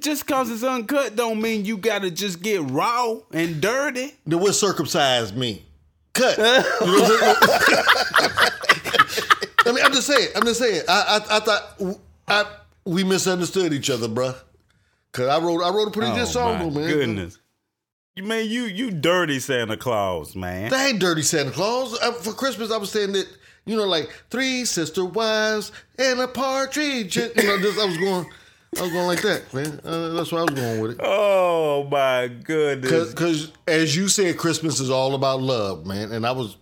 just 0.00 0.26
cause 0.26 0.50
it's 0.50 0.64
uncut 0.64 1.14
don't 1.16 1.40
mean 1.40 1.64
you 1.64 1.76
gotta 1.76 2.10
just 2.10 2.42
get 2.42 2.62
raw 2.70 3.16
and 3.32 3.60
dirty. 3.60 4.14
Then 4.26 4.40
what 4.40 4.54
circumcised 4.54 5.36
me? 5.36 5.64
Cut. 6.14 6.36
You 6.38 6.42
know 6.42 7.00
what 7.00 7.22
I'm? 8.12 8.50
I 9.66 9.72
mean, 9.72 9.84
I'm 9.84 9.92
just 9.92 10.06
saying. 10.08 10.28
I'm 10.34 10.42
just 10.44 10.58
saying. 10.58 10.82
I 10.88 11.20
I, 11.30 11.36
I 11.36 11.40
thought 11.40 11.76
I 12.26 12.44
we 12.84 13.04
misunderstood 13.04 13.72
each 13.72 13.90
other, 13.90 14.08
bruh. 14.08 14.34
Cause 15.12 15.26
I 15.28 15.38
wrote 15.44 15.62
I 15.62 15.70
wrote 15.70 15.88
a 15.88 15.90
pretty 15.90 16.12
good 16.12 16.28
song, 16.28 16.56
Oh, 16.56 16.58
my 16.58 16.62
though, 16.64 16.80
man. 16.80 16.88
goodness. 16.88 17.38
You 18.16 18.22
man, 18.24 18.48
you 18.48 18.64
you 18.64 18.90
dirty 18.90 19.40
Santa 19.40 19.76
Claus, 19.76 20.36
man. 20.36 20.70
That 20.70 20.88
ain't 20.88 20.98
dirty 21.00 21.22
Santa 21.22 21.50
Claus. 21.50 21.98
Uh, 22.00 22.12
for 22.12 22.32
Christmas, 22.32 22.70
I 22.70 22.76
was 22.76 22.90
saying 22.90 23.12
that 23.12 23.26
you 23.66 23.76
know, 23.76 23.84
like 23.86 24.10
three 24.30 24.64
sister 24.64 25.04
wives 25.04 25.72
and 25.98 26.20
a 26.20 26.28
partridge. 26.28 27.16
You 27.16 27.22
know, 27.36 27.58
just 27.60 27.78
I 27.78 27.84
was 27.86 27.98
going, 27.98 28.26
I 28.78 28.82
was 28.82 28.90
going 28.92 29.06
like 29.06 29.22
that, 29.22 29.52
man. 29.54 29.80
Uh, 29.84 30.08
that's 30.10 30.32
where 30.32 30.40
I 30.42 30.44
was 30.44 30.54
going 30.58 30.80
with 30.80 30.90
it. 30.92 31.00
Oh 31.02 31.88
my 31.90 32.28
goodness. 32.28 33.10
Because 33.10 33.52
as 33.68 33.94
you 33.96 34.08
said, 34.08 34.36
Christmas 34.38 34.80
is 34.80 34.90
all 34.90 35.14
about 35.14 35.40
love, 35.42 35.86
man. 35.86 36.12
And 36.12 36.26
I 36.26 36.32
was 36.32 36.56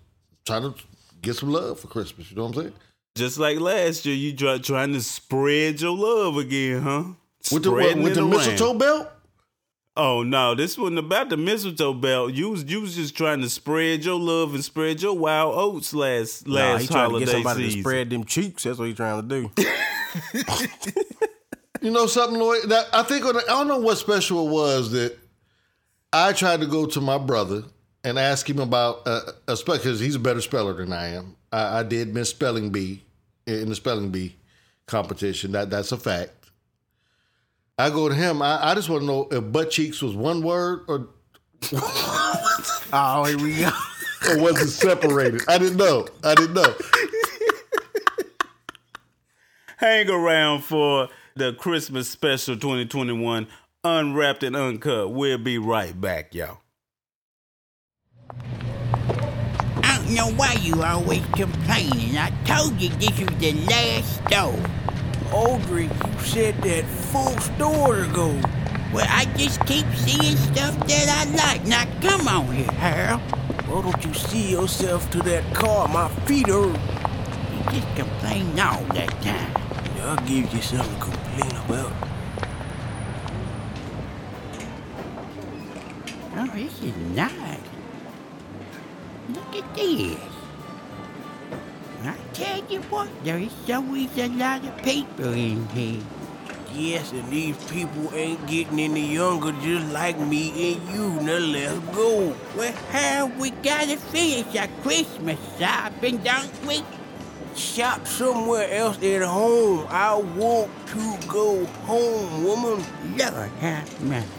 trying 0.46 0.62
to 0.62 0.74
get 1.22 1.36
some 1.36 1.50
love 1.50 1.80
for 1.80 1.88
Christmas. 1.88 2.30
You 2.30 2.36
know 2.36 2.44
what 2.46 2.56
I'm 2.56 2.62
saying? 2.62 2.74
Just 3.16 3.38
like 3.38 3.58
last 3.58 4.06
year, 4.06 4.14
you 4.14 4.34
try, 4.34 4.58
trying 4.58 4.92
to 4.92 5.00
spread 5.00 5.80
your 5.80 5.96
love 5.96 6.36
again, 6.36 6.82
huh? 6.82 7.04
With 7.52 7.62
the 7.62 7.70
what, 7.70 7.96
with 7.98 8.14
the 8.14 8.24
mistletoe 8.24 8.74
belt. 8.74 9.10
Oh 9.96 10.22
no, 10.22 10.54
this 10.54 10.78
wasn't 10.78 10.98
about 10.98 11.28
the 11.28 11.36
mistletoe 11.36 11.92
belt. 11.94 12.32
You 12.32 12.50
was 12.50 12.64
you 12.64 12.80
was 12.80 12.94
just 12.94 13.16
trying 13.16 13.40
to 13.40 13.50
spread 13.50 14.04
your 14.04 14.18
love 14.18 14.54
and 14.54 14.64
spread 14.64 15.02
your 15.02 15.16
wild 15.18 15.54
oats 15.56 15.92
last 15.92 16.46
Nah, 16.46 16.54
last 16.54 16.82
he 16.82 16.88
trying 16.88 17.12
to 17.12 17.18
get 17.18 17.28
somebody 17.30 17.64
season. 17.64 17.78
to 17.78 17.82
spread 17.82 18.10
them 18.10 18.24
cheeks. 18.24 18.62
That's 18.64 18.78
what 18.78 18.86
he's 18.86 18.96
trying 18.96 19.28
to 19.28 19.28
do. 19.28 19.50
You 21.80 21.90
know 21.92 22.06
something, 22.06 22.38
Lloyd? 22.38 22.64
That 22.68 22.86
I 22.92 23.02
think 23.02 23.24
I 23.24 23.32
don't 23.46 23.68
know 23.68 23.78
what 23.78 23.98
special 23.98 24.48
it 24.48 24.50
was 24.50 24.90
that 24.92 25.16
I 26.12 26.32
tried 26.32 26.60
to 26.60 26.66
go 26.66 26.86
to 26.86 27.00
my 27.00 27.18
brother 27.18 27.62
and 28.02 28.18
ask 28.18 28.48
him 28.48 28.58
about 28.58 29.06
uh, 29.06 29.20
a 29.46 29.56
spell 29.56 29.76
because 29.76 30.00
he's 30.00 30.16
a 30.16 30.18
better 30.18 30.40
speller 30.40 30.74
than 30.74 30.92
I 30.92 31.08
am. 31.14 31.36
I, 31.52 31.80
I 31.80 31.82
did 31.82 32.12
miss 32.14 32.30
spelling 32.30 32.70
bee 32.70 33.04
in 33.46 33.68
the 33.68 33.74
spelling 33.74 34.10
bee 34.10 34.36
competition. 34.86 35.52
That 35.52 35.70
that's 35.70 35.92
a 35.92 35.96
fact. 35.96 36.37
I 37.78 37.90
go 37.90 38.08
to 38.08 38.14
him. 38.14 38.42
I, 38.42 38.70
I 38.70 38.74
just 38.74 38.88
want 38.88 39.02
to 39.02 39.06
know 39.06 39.28
if 39.30 39.52
butt 39.52 39.70
cheeks 39.70 40.02
was 40.02 40.14
one 40.14 40.42
word 40.42 40.84
or 40.88 41.08
Oh, 42.92 43.24
here 43.26 43.38
we 43.38 43.56
go. 43.56 43.70
or 44.30 44.40
was 44.42 44.60
it 44.60 44.70
separated? 44.70 45.42
I 45.48 45.58
didn't 45.58 45.76
know. 45.76 46.06
I 46.24 46.34
didn't 46.34 46.54
know. 46.54 46.74
Hang 49.76 50.10
around 50.10 50.64
for 50.64 51.08
the 51.36 51.52
Christmas 51.52 52.08
special 52.08 52.56
2021 52.56 53.46
Unwrapped 53.84 54.42
and 54.42 54.56
Uncut. 54.56 55.12
We'll 55.12 55.38
be 55.38 55.58
right 55.58 55.98
back, 55.98 56.34
y'all. 56.34 56.58
I 59.84 59.96
don't 59.98 60.14
know 60.14 60.30
why 60.32 60.54
you 60.60 60.82
always 60.82 61.24
complaining. 61.34 62.18
I 62.18 62.30
told 62.44 62.80
you 62.80 62.88
this 62.88 63.16
was 63.20 63.28
the 63.38 63.52
last 63.52 64.26
store. 64.26 64.77
Audrey, 65.32 65.84
you 65.84 66.20
said 66.20 66.60
that 66.62 66.84
full 66.86 67.36
store 67.38 68.02
ago. 68.04 68.40
Well, 68.92 69.06
I 69.08 69.26
just 69.36 69.64
keep 69.66 69.86
seeing 69.94 70.36
stuff 70.36 70.74
that 70.86 71.08
I 71.08 71.24
like. 71.36 71.66
Now, 71.66 71.84
come 72.00 72.26
on 72.26 72.54
here, 72.54 72.70
Harold. 72.72 73.20
Why 73.68 73.82
don't 73.82 74.04
you 74.04 74.14
see 74.14 74.50
yourself 74.52 75.10
to 75.10 75.18
that 75.24 75.54
car? 75.54 75.86
My 75.88 76.08
feet 76.24 76.46
hurt. 76.46 76.74
You 76.74 77.80
just 77.80 77.96
complain 77.96 78.58
all 78.58 78.82
that 78.94 79.10
time. 79.20 79.52
I'll 80.00 80.16
give 80.26 80.52
you 80.54 80.62
something 80.62 80.94
to 80.94 81.04
complain 81.04 81.50
about. 81.66 81.92
Oh, 86.36 86.46
this 86.54 86.82
is 86.82 86.96
nice. 87.14 87.60
Look 89.34 89.56
at 89.56 89.74
this. 89.74 90.37
I 92.04 92.16
tell 92.32 92.64
you 92.70 92.80
what, 92.82 93.08
there 93.24 93.38
is 93.38 93.52
always 93.70 94.16
a 94.18 94.28
lot 94.28 94.64
of 94.64 94.82
people 94.82 95.32
in 95.32 95.66
here. 95.68 96.02
Yes, 96.72 97.12
and 97.12 97.28
these 97.30 97.56
people 97.70 98.14
ain't 98.14 98.46
getting 98.46 98.78
any 98.78 99.14
younger 99.14 99.52
just 99.62 99.90
like 99.92 100.18
me 100.18 100.74
and 100.74 100.88
you. 100.94 101.10
Now 101.22 101.38
let's 101.38 101.78
go. 101.96 102.36
Well, 102.56 102.72
how 102.90 103.26
we 103.26 103.50
gotta 103.50 103.96
finish 103.96 104.54
our 104.54 104.68
Christmas 104.82 105.38
shopping, 105.58 106.18
don't 106.18 106.66
we? 106.66 106.84
Shop 107.56 108.06
somewhere 108.06 108.70
else 108.70 109.02
at 109.02 109.22
home. 109.22 109.86
I 109.88 110.14
want 110.14 110.70
to 110.88 111.18
go 111.26 111.64
home, 111.64 112.44
woman. 112.44 112.84
Lord 113.16 113.50
have 113.60 114.00
mercy. 114.02 114.37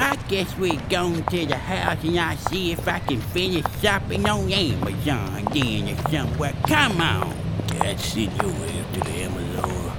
I 0.00 0.16
guess 0.28 0.56
we're 0.56 0.80
going 0.88 1.24
to 1.24 1.46
the 1.46 1.56
house 1.56 2.02
and 2.04 2.18
I'll 2.18 2.36
see 2.36 2.72
if 2.72 2.86
I 2.86 2.98
can 3.00 3.20
finish 3.20 3.64
shopping 3.82 4.28
on 4.28 4.50
Amazon 4.52 5.44
then 5.52 5.88
or 5.88 6.10
somewhere. 6.10 6.54
Come 6.66 7.00
on. 7.00 7.36
Dad, 7.68 7.98
send 8.00 8.32
your 8.36 8.50
up 8.50 8.92
to 8.94 9.00
the 9.00 9.10
Amazon. 9.10 9.92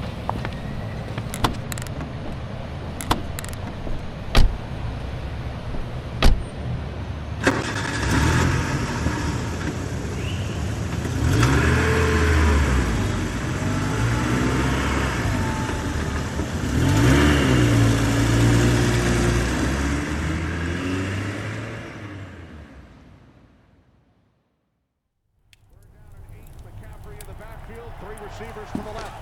McCaffrey 26.65 27.19
in 27.21 27.27
the 27.27 27.33
backfield, 27.39 27.91
three 28.01 28.15
receivers 28.25 28.69
to 28.71 28.77
the 28.81 28.91
left. 28.91 29.13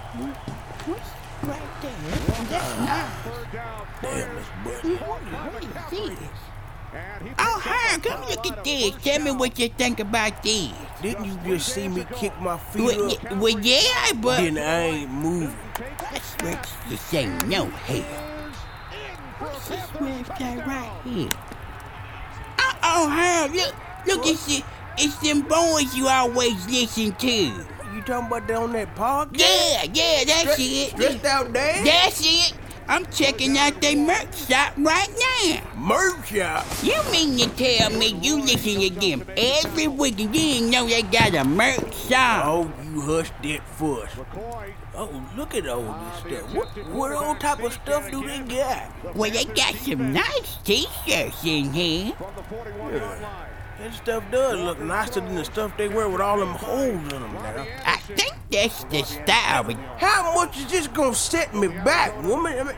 What's 0.87 1.09
right 1.43 1.81
there? 1.81 1.91
That's 2.49 2.79
nice. 2.79 3.13
Third 3.23 3.51
down, 3.51 3.87
Damn, 4.01 4.37
it's 4.37 4.47
Bears. 4.63 4.63
buddy. 4.63 4.95
What 4.95 5.63
is 5.63 5.69
this? 5.91 6.29
And 6.93 7.27
he 7.27 7.33
Oh, 7.37 7.61
picks 7.63 7.67
up 7.67 7.73
hi, 7.73 7.95
a 7.95 7.99
come 7.99 8.21
lot 8.21 8.29
look 8.29 8.45
of 8.45 8.51
at 8.57 8.63
this. 8.63 8.91
Tell 9.07 9.21
me 9.23 9.31
what 9.31 9.57
you 9.57 9.69
think 9.69 10.01
about 10.01 10.43
this. 10.43 10.69
Didn't 11.01 11.25
you 11.25 11.37
just 11.55 11.73
see 11.73 11.87
me 11.87 12.05
kick 12.15 12.37
my 12.41 12.57
feet 12.57 12.83
Well, 12.83 13.11
up? 13.11 13.23
y- 13.23 13.37
well 13.37 13.59
yeah, 13.59 14.11
but 14.15 14.41
Then 14.41 14.57
I 14.57 14.81
ain't 14.81 15.11
moving. 15.11 15.55
I 15.79 16.19
swear 16.19 16.61
this 16.89 17.13
ain't 17.13 17.47
no 17.47 17.65
hell. 17.67 18.03
What's 19.39 19.69
this 19.69 19.79
website 19.95 20.65
right 20.67 20.91
here? 21.05 21.29
Oh, 22.59 22.73
oh, 22.83 23.09
Herb, 23.09 23.53
look, 23.53 23.75
look, 24.07 24.27
it's, 24.27 24.45
the, 24.45 24.63
it's 24.97 25.15
them 25.19 25.41
boys 25.43 25.95
you 25.95 26.07
always 26.09 26.65
listen 26.67 27.13
to. 27.13 27.31
You 27.95 28.01
talking 28.01 28.27
about 28.27 28.45
that 28.47 28.57
on 28.57 28.73
that 28.73 28.93
podcast? 28.95 29.39
Yeah, 29.39 29.83
yeah, 29.93 30.23
that's 30.25 30.57
it. 30.59 30.89
Stressed 30.89 31.23
out 31.25 31.53
dad? 31.53 31.85
That's 31.85 32.21
it. 32.25 32.53
I'm 32.89 33.05
checking 33.07 33.57
out 33.57 33.81
their 33.81 33.97
merch 33.97 34.47
shop 34.47 34.73
right 34.77 35.09
now. 35.19 35.61
Merch 35.75 36.29
shop. 36.29 36.65
You 36.81 36.95
mean 37.11 37.37
to 37.37 37.49
tell 37.55 37.89
me 37.89 38.17
you 38.21 38.41
listen 38.41 38.79
to 38.79 38.89
them 38.89 39.25
every 39.35 39.87
week 39.87 40.19
and 40.19 40.33
you 40.33 40.41
didn't 40.41 40.71
know 40.71 40.87
they 40.87 41.01
got 41.01 41.35
a 41.35 41.43
merch 41.43 41.93
shop? 42.07 42.45
Oh, 42.45 42.71
you 42.83 43.01
hush 43.01 43.29
that 43.43 43.67
fuss. 43.75 44.09
Oh, 44.95 45.25
look 45.35 45.53
at 45.53 45.67
all 45.67 45.83
this 45.83 46.39
stuff. 46.39 46.55
What, 46.55 46.67
what 46.93 47.11
old 47.11 47.39
type 47.41 47.61
of 47.61 47.73
stuff 47.73 48.09
do 48.09 48.25
they 48.25 48.39
got? 48.39 49.15
Well, 49.15 49.31
they 49.31 49.45
got 49.45 49.75
some 49.75 50.13
nice 50.13 50.57
t-shirts 50.63 51.43
in 51.43 51.73
here. 51.73 52.13
From 52.13 52.33
the 53.77 53.83
41-yard 53.83 53.85
line. 53.85 53.85
That 53.91 53.93
stuff 53.93 54.23
does 54.31 54.59
look 54.59 54.79
nicer 54.79 55.21
than 55.21 55.35
the 55.35 55.45
stuff 55.45 55.77
they 55.77 55.87
wear 55.87 56.09
with 56.09 56.21
all 56.21 56.39
them 56.39 56.49
holes 56.49 56.89
in 57.01 57.09
them 57.09 57.33
now. 57.33 57.65
I 57.85 57.97
think 57.97 58.33
that's 58.51 58.83
the 58.85 59.03
style. 59.03 59.63
How 59.97 60.33
much 60.35 60.57
is 60.57 60.71
this 60.71 60.87
gonna 60.87 61.13
set 61.15 61.53
me 61.53 61.67
back, 61.67 62.21
woman? 62.23 62.57
I 62.59 62.63
mean, 62.63 62.75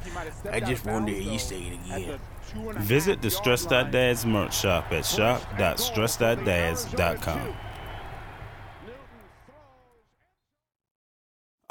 I 0.51 0.61
just 0.61 0.85
wanted 0.85 1.15
to 1.15 1.21
hear 1.21 1.33
you 1.33 1.39
say 1.39 1.63
it 1.63 1.79
again. 1.87 2.19
Visit 2.81 3.23
the 3.23 3.31
Stress 3.31 3.65
Dad's 3.65 4.27
merch 4.27 4.59
shop 4.59 4.93
at 4.93 5.07
shop.stress.dads.com. 5.07 7.55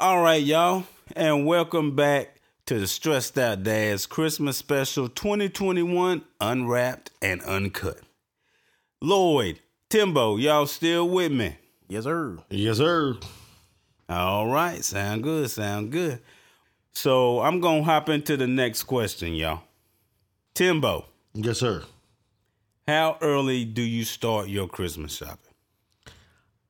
All 0.00 0.22
right, 0.22 0.42
y'all, 0.42 0.84
and 1.14 1.46
welcome 1.46 1.94
back 1.94 2.36
to 2.66 2.80
the 2.80 2.88
Stressed 2.88 3.38
Out 3.38 3.62
Dads 3.62 4.06
Christmas 4.06 4.56
Special 4.56 5.08
2021 5.08 6.24
Unwrapped 6.40 7.12
and 7.22 7.40
Uncut. 7.42 8.00
Lloyd, 9.00 9.60
Timbo, 9.88 10.36
y'all 10.36 10.66
still 10.66 11.08
with 11.08 11.30
me? 11.30 11.58
Yes, 11.86 12.02
sir. 12.04 12.38
Yes, 12.50 12.78
sir. 12.78 13.18
All 14.08 14.48
right, 14.48 14.84
sound 14.84 15.22
good, 15.22 15.50
sound 15.50 15.90
good. 15.92 16.20
So 16.92 17.40
I'm 17.40 17.60
gonna 17.60 17.82
hop 17.82 18.08
into 18.08 18.36
the 18.36 18.46
next 18.46 18.82
question, 18.84 19.34
y'all. 19.34 19.62
Timbo, 20.54 21.06
Yes, 21.34 21.58
sir. 21.58 21.82
how 22.86 23.16
early 23.22 23.64
do 23.64 23.80
you 23.82 24.04
start 24.04 24.48
your 24.48 24.68
Christmas 24.68 25.16
shopping? 25.16 25.38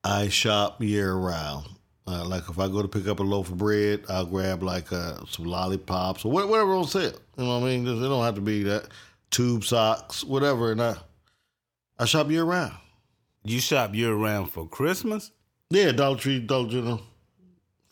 I 0.03 0.29
shop 0.29 0.81
year 0.81 1.13
round. 1.13 1.67
Uh, 2.05 2.25
like 2.25 2.43
if 2.49 2.59
I 2.59 2.67
go 2.67 2.81
to 2.81 2.87
pick 2.87 3.07
up 3.07 3.19
a 3.19 3.23
loaf 3.23 3.49
of 3.49 3.57
bread, 3.57 4.03
I'll 4.09 4.25
grab 4.25 4.61
like 4.63 4.91
uh, 4.91 5.25
some 5.29 5.45
lollipops 5.45 6.25
or 6.25 6.31
wha- 6.31 6.45
whatever 6.45 6.73
on 6.73 6.85
sale. 6.85 7.13
You 7.37 7.43
know 7.45 7.59
what 7.59 7.65
I 7.65 7.77
mean? 7.77 7.87
It 7.87 7.99
don't 8.07 8.23
have 8.23 8.35
to 8.35 8.41
be 8.41 8.63
that 8.63 8.87
tube 9.31 9.63
socks, 9.63 10.23
whatever. 10.23 10.71
And 10.73 10.81
I, 10.81 10.95
I 11.97 12.05
shop 12.05 12.29
year 12.29 12.43
round. 12.43 12.73
You 13.45 13.59
shop 13.61 13.93
year 13.95 14.13
round 14.13 14.51
for 14.51 14.67
Christmas? 14.67 15.31
Yeah, 15.69 15.91
Dollar 15.93 16.17
Tree, 16.17 16.39
Dollar 16.39 16.69
General, 16.69 17.01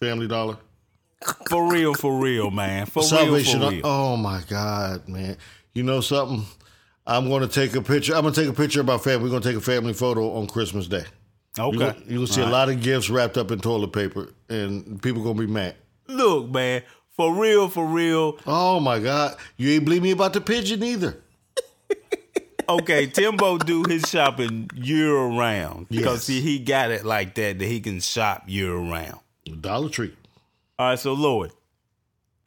Family 0.01 0.27
Dollar, 0.27 0.57
For 1.47 1.71
real, 1.71 1.93
for 1.93 2.17
real, 2.19 2.49
man. 2.49 2.87
For 2.87 3.03
Salvation. 3.03 3.59
real, 3.59 3.69
for 3.69 3.75
real. 3.75 3.81
Oh 3.85 4.17
my 4.17 4.41
God, 4.49 5.07
man! 5.07 5.37
You 5.75 5.83
know 5.83 6.01
something? 6.01 6.43
I'm 7.05 7.29
going 7.29 7.41
to 7.41 7.47
take 7.47 7.75
a 7.75 7.81
picture. 7.83 8.15
I'm 8.15 8.21
going 8.23 8.33
to 8.33 8.41
take 8.41 8.49
a 8.49 8.53
picture 8.53 8.79
of 8.79 8.87
my 8.87 8.97
family. 8.97 9.25
We're 9.25 9.29
going 9.29 9.43
to 9.43 9.47
take 9.49 9.57
a 9.57 9.61
family 9.61 9.93
photo 9.93 10.33
on 10.37 10.47
Christmas 10.47 10.87
Day. 10.87 11.03
okay. 11.59 11.77
You're 11.77 11.91
gonna, 11.93 12.03
you 12.07 12.19
will 12.19 12.25
see 12.27 12.41
a 12.41 12.47
lot 12.47 12.69
of 12.69 12.81
gifts 12.81 13.11
wrapped 13.11 13.37
up 13.37 13.51
in 13.51 13.59
toilet 13.59 13.93
paper, 13.93 14.29
and 14.49 14.99
people 15.03 15.21
going 15.21 15.35
to 15.37 15.45
be 15.45 15.51
mad. 15.51 15.75
Look, 16.07 16.49
man, 16.49 16.81
for 17.15 17.35
real, 17.35 17.69
for 17.69 17.85
real. 17.85 18.39
Oh 18.47 18.79
my 18.79 18.97
God! 18.97 19.35
You 19.55 19.69
ain't 19.69 19.85
believe 19.85 20.01
me 20.01 20.11
about 20.11 20.33
the 20.33 20.41
pigeon 20.41 20.81
either. 20.83 21.17
Okay, 22.69 23.05
Timbo 23.05 23.57
do 23.59 23.83
his 23.87 24.03
shopping 24.09 24.67
year 24.73 25.13
round 25.15 25.89
because 25.89 26.13
Yes. 26.15 26.23
see 26.23 26.41
he 26.41 26.57
got 26.57 26.89
it 26.89 27.05
like 27.05 27.35
that 27.35 27.59
that 27.59 27.65
he 27.65 27.81
can 27.81 27.99
shop 27.99 28.43
year 28.47 28.73
round. 28.75 29.19
Dollar 29.59 29.89
Tree. 29.89 30.15
All 30.77 30.89
right, 30.89 30.99
so 30.99 31.13
Lloyd, 31.13 31.51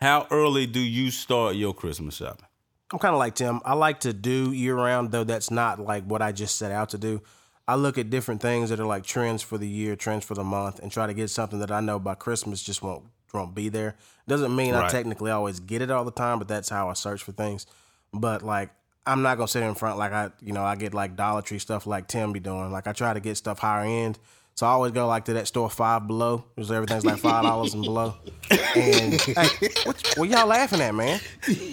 how 0.00 0.26
early 0.30 0.66
do 0.66 0.80
you 0.80 1.10
start 1.10 1.56
your 1.56 1.74
Christmas 1.74 2.16
shopping? 2.16 2.46
I'm 2.92 2.98
kind 2.98 3.14
of 3.14 3.18
like 3.18 3.34
Tim. 3.34 3.60
I 3.64 3.74
like 3.74 4.00
to 4.00 4.12
do 4.12 4.52
year 4.52 4.76
round, 4.76 5.10
though 5.10 5.24
that's 5.24 5.50
not 5.50 5.80
like 5.80 6.04
what 6.04 6.22
I 6.22 6.32
just 6.32 6.58
set 6.58 6.70
out 6.70 6.90
to 6.90 6.98
do. 6.98 7.22
I 7.66 7.76
look 7.76 7.96
at 7.96 8.10
different 8.10 8.42
things 8.42 8.70
that 8.70 8.78
are 8.78 8.86
like 8.86 9.04
trends 9.04 9.42
for 9.42 9.56
the 9.56 9.66
year, 9.66 9.96
trends 9.96 10.24
for 10.24 10.34
the 10.34 10.44
month, 10.44 10.80
and 10.80 10.92
try 10.92 11.06
to 11.06 11.14
get 11.14 11.30
something 11.30 11.60
that 11.60 11.70
I 11.70 11.80
know 11.80 11.98
by 11.98 12.14
Christmas 12.14 12.62
just 12.62 12.82
won't 12.82 13.04
won't 13.32 13.54
be 13.54 13.68
there. 13.68 13.96
Doesn't 14.28 14.54
mean 14.54 14.74
I 14.74 14.88
technically 14.88 15.30
always 15.30 15.58
get 15.60 15.82
it 15.82 15.90
all 15.90 16.04
the 16.04 16.12
time, 16.12 16.38
but 16.38 16.46
that's 16.46 16.68
how 16.68 16.88
I 16.88 16.92
search 16.92 17.22
for 17.22 17.32
things. 17.32 17.66
But 18.12 18.42
like 18.42 18.70
I'm 19.06 19.22
not 19.22 19.36
gonna 19.38 19.48
sit 19.48 19.62
in 19.62 19.74
front 19.74 19.98
like 19.98 20.12
I 20.12 20.30
you 20.40 20.52
know 20.52 20.64
I 20.64 20.76
get 20.76 20.94
like 20.94 21.16
Dollar 21.16 21.42
Tree 21.42 21.58
stuff 21.58 21.86
like 21.86 22.06
Tim 22.06 22.32
be 22.32 22.40
doing. 22.40 22.70
Like 22.70 22.86
I 22.86 22.92
try 22.92 23.12
to 23.14 23.20
get 23.20 23.36
stuff 23.36 23.58
higher 23.58 23.84
end. 23.84 24.18
So 24.56 24.66
I 24.66 24.70
always 24.70 24.92
go 24.92 25.08
like 25.08 25.24
to 25.24 25.32
that 25.32 25.48
store 25.48 25.68
five 25.68 26.06
below, 26.06 26.44
because 26.54 26.70
everything's 26.70 27.04
like 27.04 27.18
five 27.18 27.42
dollars 27.42 27.74
and 27.74 27.82
below. 27.82 28.14
And 28.50 29.20
hey, 29.20 29.48
what, 29.84 30.14
what 30.16 30.28
y'all 30.28 30.46
laughing 30.46 30.80
at, 30.80 30.94
man? 30.94 31.20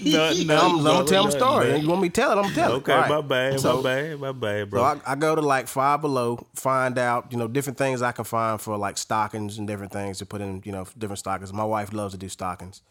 No, 0.03 0.23
I'm, 0.29 0.49
I'm 0.49 0.83
gonna 0.83 1.05
tell 1.07 1.23
them 1.23 1.29
a 1.29 1.31
story. 1.31 1.77
You 1.77 1.87
want 1.87 2.01
me 2.01 2.09
to 2.09 2.13
tell 2.21 2.31
it? 2.31 2.37
I'm 2.37 2.43
gonna 2.43 2.55
tell 2.55 2.71
it. 2.73 2.75
Okay, 2.77 2.93
right. 2.95 3.09
my 3.09 3.21
bad, 3.21 3.59
So- 3.59 3.77
my 3.77 3.83
bad, 3.83 4.19
my 4.19 4.31
bad, 4.31 4.69
bro. 4.71 4.81
So 4.81 5.01
I, 5.05 5.11
I 5.11 5.15
go 5.15 5.35
to 5.35 5.41
like 5.41 5.67
five 5.67 6.01
below, 6.01 6.47
find 6.55 6.97
out, 6.97 7.27
you 7.31 7.37
know, 7.37 7.47
different 7.47 7.77
things 7.77 8.01
I 8.01 8.13
can 8.13 8.25
find 8.25 8.59
for 8.59 8.75
like 8.77 8.97
stockings 8.97 9.59
and 9.59 9.67
different 9.67 9.91
things 9.91 10.17
to 10.17 10.25
put 10.25 10.41
in, 10.41 10.63
you 10.65 10.71
know, 10.71 10.87
different 10.97 11.19
stockings. 11.19 11.53
My 11.53 11.63
wife 11.65 11.93
loves 11.93 12.13
to 12.15 12.17
do 12.17 12.29
stockings. 12.29 12.81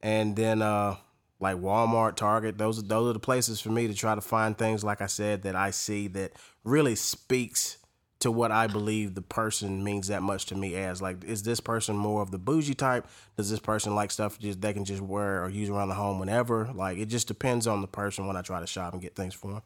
And 0.00 0.36
then 0.36 0.62
uh 0.62 0.94
like 1.40 1.56
Walmart, 1.56 2.14
Target, 2.14 2.56
those 2.56 2.78
are 2.78 2.82
those 2.82 3.10
are 3.10 3.14
the 3.14 3.18
places 3.18 3.60
for 3.60 3.70
me 3.70 3.88
to 3.88 3.94
try 3.94 4.14
to 4.14 4.20
find 4.20 4.56
things 4.56 4.84
like 4.84 5.00
I 5.00 5.06
said 5.06 5.42
that 5.42 5.56
I 5.56 5.72
see 5.72 6.06
that 6.08 6.34
really 6.62 6.94
speaks 6.94 7.78
to 8.24 8.30
what 8.30 8.50
I 8.50 8.68
believe 8.68 9.14
the 9.14 9.20
person 9.20 9.84
means 9.84 10.08
that 10.08 10.22
much 10.22 10.46
to 10.46 10.54
me 10.54 10.76
as. 10.76 11.02
Like, 11.02 11.22
is 11.24 11.42
this 11.42 11.60
person 11.60 11.94
more 11.94 12.22
of 12.22 12.30
the 12.30 12.38
bougie 12.38 12.72
type? 12.72 13.06
Does 13.36 13.50
this 13.50 13.60
person 13.60 13.94
like 13.94 14.10
stuff 14.10 14.38
just 14.38 14.62
they 14.62 14.72
can 14.72 14.86
just 14.86 15.02
wear 15.02 15.44
or 15.44 15.50
use 15.50 15.68
around 15.68 15.90
the 15.90 15.94
home 15.94 16.18
whenever? 16.18 16.70
Like, 16.74 16.96
it 16.96 17.06
just 17.06 17.28
depends 17.28 17.66
on 17.66 17.82
the 17.82 17.86
person 17.86 18.26
when 18.26 18.34
I 18.34 18.40
try 18.40 18.60
to 18.60 18.66
shop 18.66 18.94
and 18.94 19.02
get 19.02 19.14
things 19.14 19.34
for 19.34 19.52
them. 19.52 19.62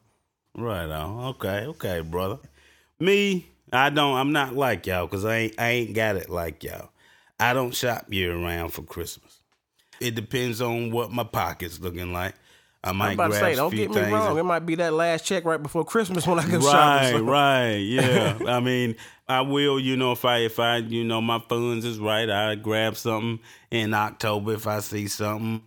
Right 0.57 0.89
on. 0.89 1.27
Okay, 1.27 1.67
okay, 1.67 2.01
brother. 2.01 2.39
Me, 2.99 3.47
I 3.71 3.91
don't. 3.91 4.17
I'm 4.17 4.33
not 4.33 4.55
like 4.55 4.85
y'all 4.85 5.07
because 5.07 5.23
I 5.23 5.37
ain't. 5.37 5.55
I 5.57 5.69
ain't 5.69 5.93
got 5.93 6.17
it 6.17 6.29
like 6.29 6.61
y'all. 6.65 6.89
I 7.39 7.53
don't 7.53 7.73
shop 7.73 8.07
year 8.11 8.35
round 8.35 8.73
for 8.73 8.81
Christmas. 8.81 9.39
It 10.01 10.15
depends 10.15 10.61
on 10.61 10.91
what 10.91 11.13
my 11.13 11.23
pocket's 11.23 11.79
looking 11.79 12.11
like. 12.11 12.35
I 12.83 12.91
might 12.93 13.07
I'm 13.09 13.13
about 13.15 13.27
to 13.27 13.33
say, 13.33 13.55
don't 13.55 13.75
get 13.75 13.89
me 13.91 14.01
wrong. 14.01 14.29
and- 14.31 14.39
It 14.39 14.43
might 14.43 14.65
be 14.65 14.75
that 14.75 14.93
last 14.93 15.25
check 15.25 15.43
right 15.43 15.61
before 15.61 15.83
Christmas 15.83 16.25
when 16.25 16.39
I 16.39 16.47
go 16.47 16.57
right, 16.59 16.61
shopping. 17.11 17.17
so- 17.19 17.23
right, 17.25 17.75
yeah. 17.75 18.37
I 18.47 18.59
mean, 18.61 18.95
I 19.27 19.41
will, 19.41 19.79
you 19.79 19.97
know, 19.97 20.13
if 20.13 20.23
I 20.25 20.37
if 20.39 20.59
I 20.59 20.77
you 20.77 21.03
know 21.03 21.19
my 21.21 21.39
funds 21.49 21.83
is 21.85 21.99
right, 21.99 22.29
I 22.29 22.55
grab 22.55 22.95
something 22.95 23.39
in 23.69 23.93
October 23.93 24.53
if 24.53 24.65
I 24.67 24.79
see 24.79 25.07
something. 25.07 25.61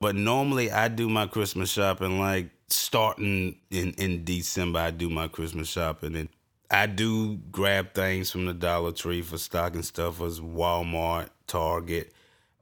But 0.00 0.16
normally 0.16 0.70
I 0.70 0.88
do 0.88 1.08
my 1.08 1.26
Christmas 1.26 1.70
shopping 1.70 2.18
like 2.18 2.48
starting 2.68 3.56
in 3.70 3.92
in 3.98 4.24
December. 4.24 4.78
I 4.80 4.90
do 4.90 5.08
my 5.10 5.28
Christmas 5.28 5.68
shopping 5.68 6.16
and 6.16 6.28
I 6.70 6.86
do 6.86 7.36
grab 7.52 7.92
things 7.94 8.30
from 8.30 8.46
the 8.46 8.54
Dollar 8.54 8.90
Tree 8.92 9.20
for 9.22 9.36
stocking 9.38 9.82
stuffers, 9.82 10.40
Walmart, 10.40 11.28
Target, 11.46 12.12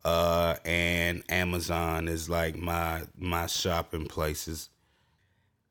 uh, 0.04 0.56
and 0.64 1.22
Amazon 1.28 2.08
is 2.08 2.28
like 2.28 2.56
my 2.56 3.02
my 3.16 3.46
shopping 3.46 4.06
places. 4.06 4.68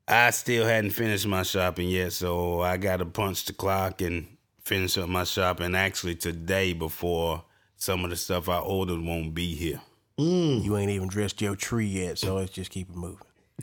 I 0.08 0.30
still 0.30 0.66
hadn't 0.66 0.90
finished 0.90 1.26
my 1.26 1.42
shopping 1.42 1.88
yet, 1.88 2.12
so 2.12 2.60
I 2.60 2.76
got 2.76 2.98
to 2.98 3.04
punch 3.06 3.44
the 3.44 3.52
clock 3.52 4.00
and 4.00 4.26
finish 4.64 4.98
up 4.98 5.08
my 5.08 5.24
shopping 5.24 5.74
actually 5.74 6.16
today 6.16 6.72
before 6.72 7.44
some 7.76 8.04
of 8.04 8.10
the 8.10 8.16
stuff 8.16 8.48
I 8.48 8.58
ordered 8.58 9.00
won't 9.00 9.34
be 9.34 9.54
here. 9.54 9.80
You 10.18 10.76
ain't 10.76 10.90
even 10.90 11.08
dressed 11.08 11.40
your 11.40 11.56
tree 11.56 11.86
yet, 11.86 12.18
so 12.18 12.36
let's 12.36 12.52
just 12.52 12.70
keep 12.70 12.90
it 12.90 12.96
moving. 12.96 13.26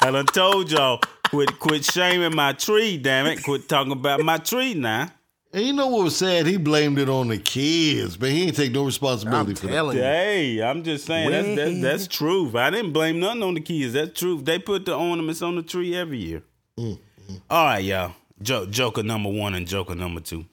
I 0.00 0.10
done 0.10 0.26
told 0.26 0.70
y'all, 0.70 1.00
quit 1.28 1.58
quit 1.58 1.84
shaming 1.84 2.34
my 2.34 2.52
tree, 2.52 2.96
damn 2.96 3.26
it. 3.26 3.42
Quit 3.42 3.68
talking 3.68 3.92
about 3.92 4.20
my 4.20 4.38
tree 4.38 4.74
now. 4.74 5.10
And 5.52 5.64
you 5.64 5.72
know 5.72 5.86
what 5.86 6.04
was 6.04 6.16
sad? 6.16 6.46
He 6.46 6.56
blamed 6.58 6.98
it 6.98 7.08
on 7.08 7.28
the 7.28 7.38
kids, 7.38 8.16
but 8.16 8.30
he 8.30 8.44
ain't 8.44 8.56
take 8.56 8.72
no 8.72 8.84
responsibility 8.84 9.50
I'm 9.52 9.56
for 9.56 9.66
that. 9.68 9.72
telling 9.72 9.96
you. 9.96 10.02
Hey, 10.02 10.62
I'm 10.62 10.82
just 10.82 11.06
saying 11.06 11.30
that's, 11.30 11.56
that's 11.56 11.80
that's 11.80 12.06
truth. 12.08 12.54
I 12.54 12.68
didn't 12.70 12.92
blame 12.92 13.20
nothing 13.20 13.42
on 13.42 13.54
the 13.54 13.60
kids. 13.60 13.94
That's 13.94 14.18
truth. 14.18 14.44
They 14.44 14.58
put 14.58 14.84
the 14.84 14.94
ornaments 14.94 15.40
on 15.42 15.56
the 15.56 15.62
tree 15.62 15.96
every 15.96 16.18
year. 16.18 16.42
Mm-hmm. 16.78 17.34
All 17.48 17.64
right, 17.64 17.78
y'all. 17.84 18.12
Jo- 18.42 18.66
Joker 18.66 19.02
number 19.02 19.30
one 19.30 19.54
and 19.54 19.66
Joker 19.66 19.94
number 19.94 20.20
two. 20.20 20.44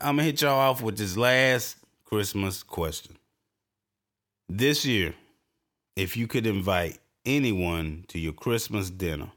I'm 0.00 0.16
gonna 0.16 0.24
hit 0.24 0.40
y'all 0.40 0.58
off 0.58 0.82
with 0.82 0.96
this 0.98 1.16
last 1.16 1.76
Christmas 2.04 2.62
question. 2.62 3.16
This 4.48 4.84
year, 4.84 5.14
if 5.94 6.16
you 6.16 6.26
could 6.26 6.46
invite 6.46 6.98
anyone 7.24 8.04
to 8.08 8.18
your 8.18 8.32
Christmas 8.32 8.90
dinner, 8.90 9.30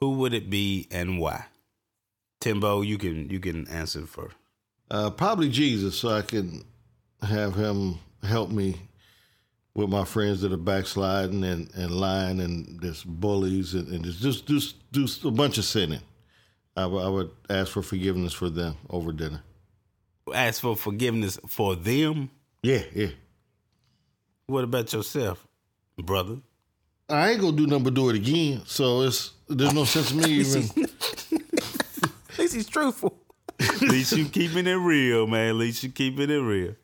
who 0.00 0.12
would 0.18 0.34
it 0.34 0.50
be 0.50 0.88
and 0.90 1.20
why? 1.20 1.44
Timbo, 2.40 2.82
you 2.82 2.98
can 2.98 3.28
you 3.30 3.40
can 3.40 3.66
answer 3.68 4.06
first. 4.06 4.36
Uh, 4.90 5.10
probably 5.10 5.48
Jesus, 5.48 5.96
so 5.98 6.10
I 6.10 6.22
can 6.22 6.64
have 7.22 7.54
him 7.54 7.98
help 8.22 8.50
me 8.50 8.76
with 9.74 9.88
my 9.88 10.04
friends 10.04 10.40
that 10.40 10.52
are 10.52 10.56
backsliding 10.56 11.44
and, 11.44 11.68
and 11.74 11.90
lying 11.90 12.40
and 12.40 12.80
just 12.80 13.06
bullies 13.06 13.74
and, 13.74 13.88
and 13.88 14.04
just, 14.04 14.22
just 14.22 14.46
just 14.46 15.22
do 15.22 15.28
a 15.28 15.30
bunch 15.30 15.58
of 15.58 15.64
sinning. 15.64 16.00
I 16.76 16.86
would- 16.86 17.30
ask 17.48 17.72
for 17.72 17.82
forgiveness 17.82 18.32
for 18.34 18.50
them 18.50 18.76
over 18.90 19.10
dinner. 19.12 19.42
Ask 20.32 20.60
for 20.60 20.76
forgiveness 20.76 21.38
for 21.48 21.74
them. 21.74 22.30
Yeah, 22.62 22.82
yeah. 22.94 23.10
What 24.46 24.64
about 24.64 24.92
yourself, 24.92 25.46
brother? 25.96 26.38
I 27.08 27.30
ain't 27.30 27.40
gonna 27.40 27.56
do 27.56 27.66
nothing 27.66 27.84
but 27.84 27.94
do 27.94 28.08
it 28.10 28.16
again. 28.16 28.62
So 28.66 29.02
it's 29.02 29.32
there's 29.48 29.72
no 29.72 29.84
sense 29.84 30.10
of 30.10 30.16
me 30.16 30.30
even. 30.40 30.68
At 32.36 32.40
least 32.40 32.54
he's 32.54 32.68
truthful. 32.68 33.18
At 33.58 33.80
least 33.80 34.12
you 34.12 34.26
keeping 34.28 34.66
it 34.66 34.74
real, 34.74 35.26
man. 35.26 35.48
At 35.48 35.54
least 35.54 35.82
you 35.82 35.88
keeping 35.88 36.28
it 36.28 36.34
real. 36.34 36.74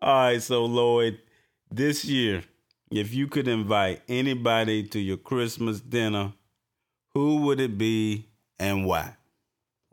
All 0.00 0.14
right, 0.14 0.40
so 0.40 0.64
Lloyd, 0.64 1.18
this 1.72 2.04
year, 2.04 2.44
if 2.88 3.12
you 3.12 3.26
could 3.26 3.48
invite 3.48 4.02
anybody 4.08 4.84
to 4.84 5.00
your 5.00 5.16
Christmas 5.16 5.80
dinner, 5.80 6.34
who 7.14 7.38
would 7.38 7.58
it 7.58 7.78
be 7.78 8.28
and 8.60 8.86
why? 8.86 9.16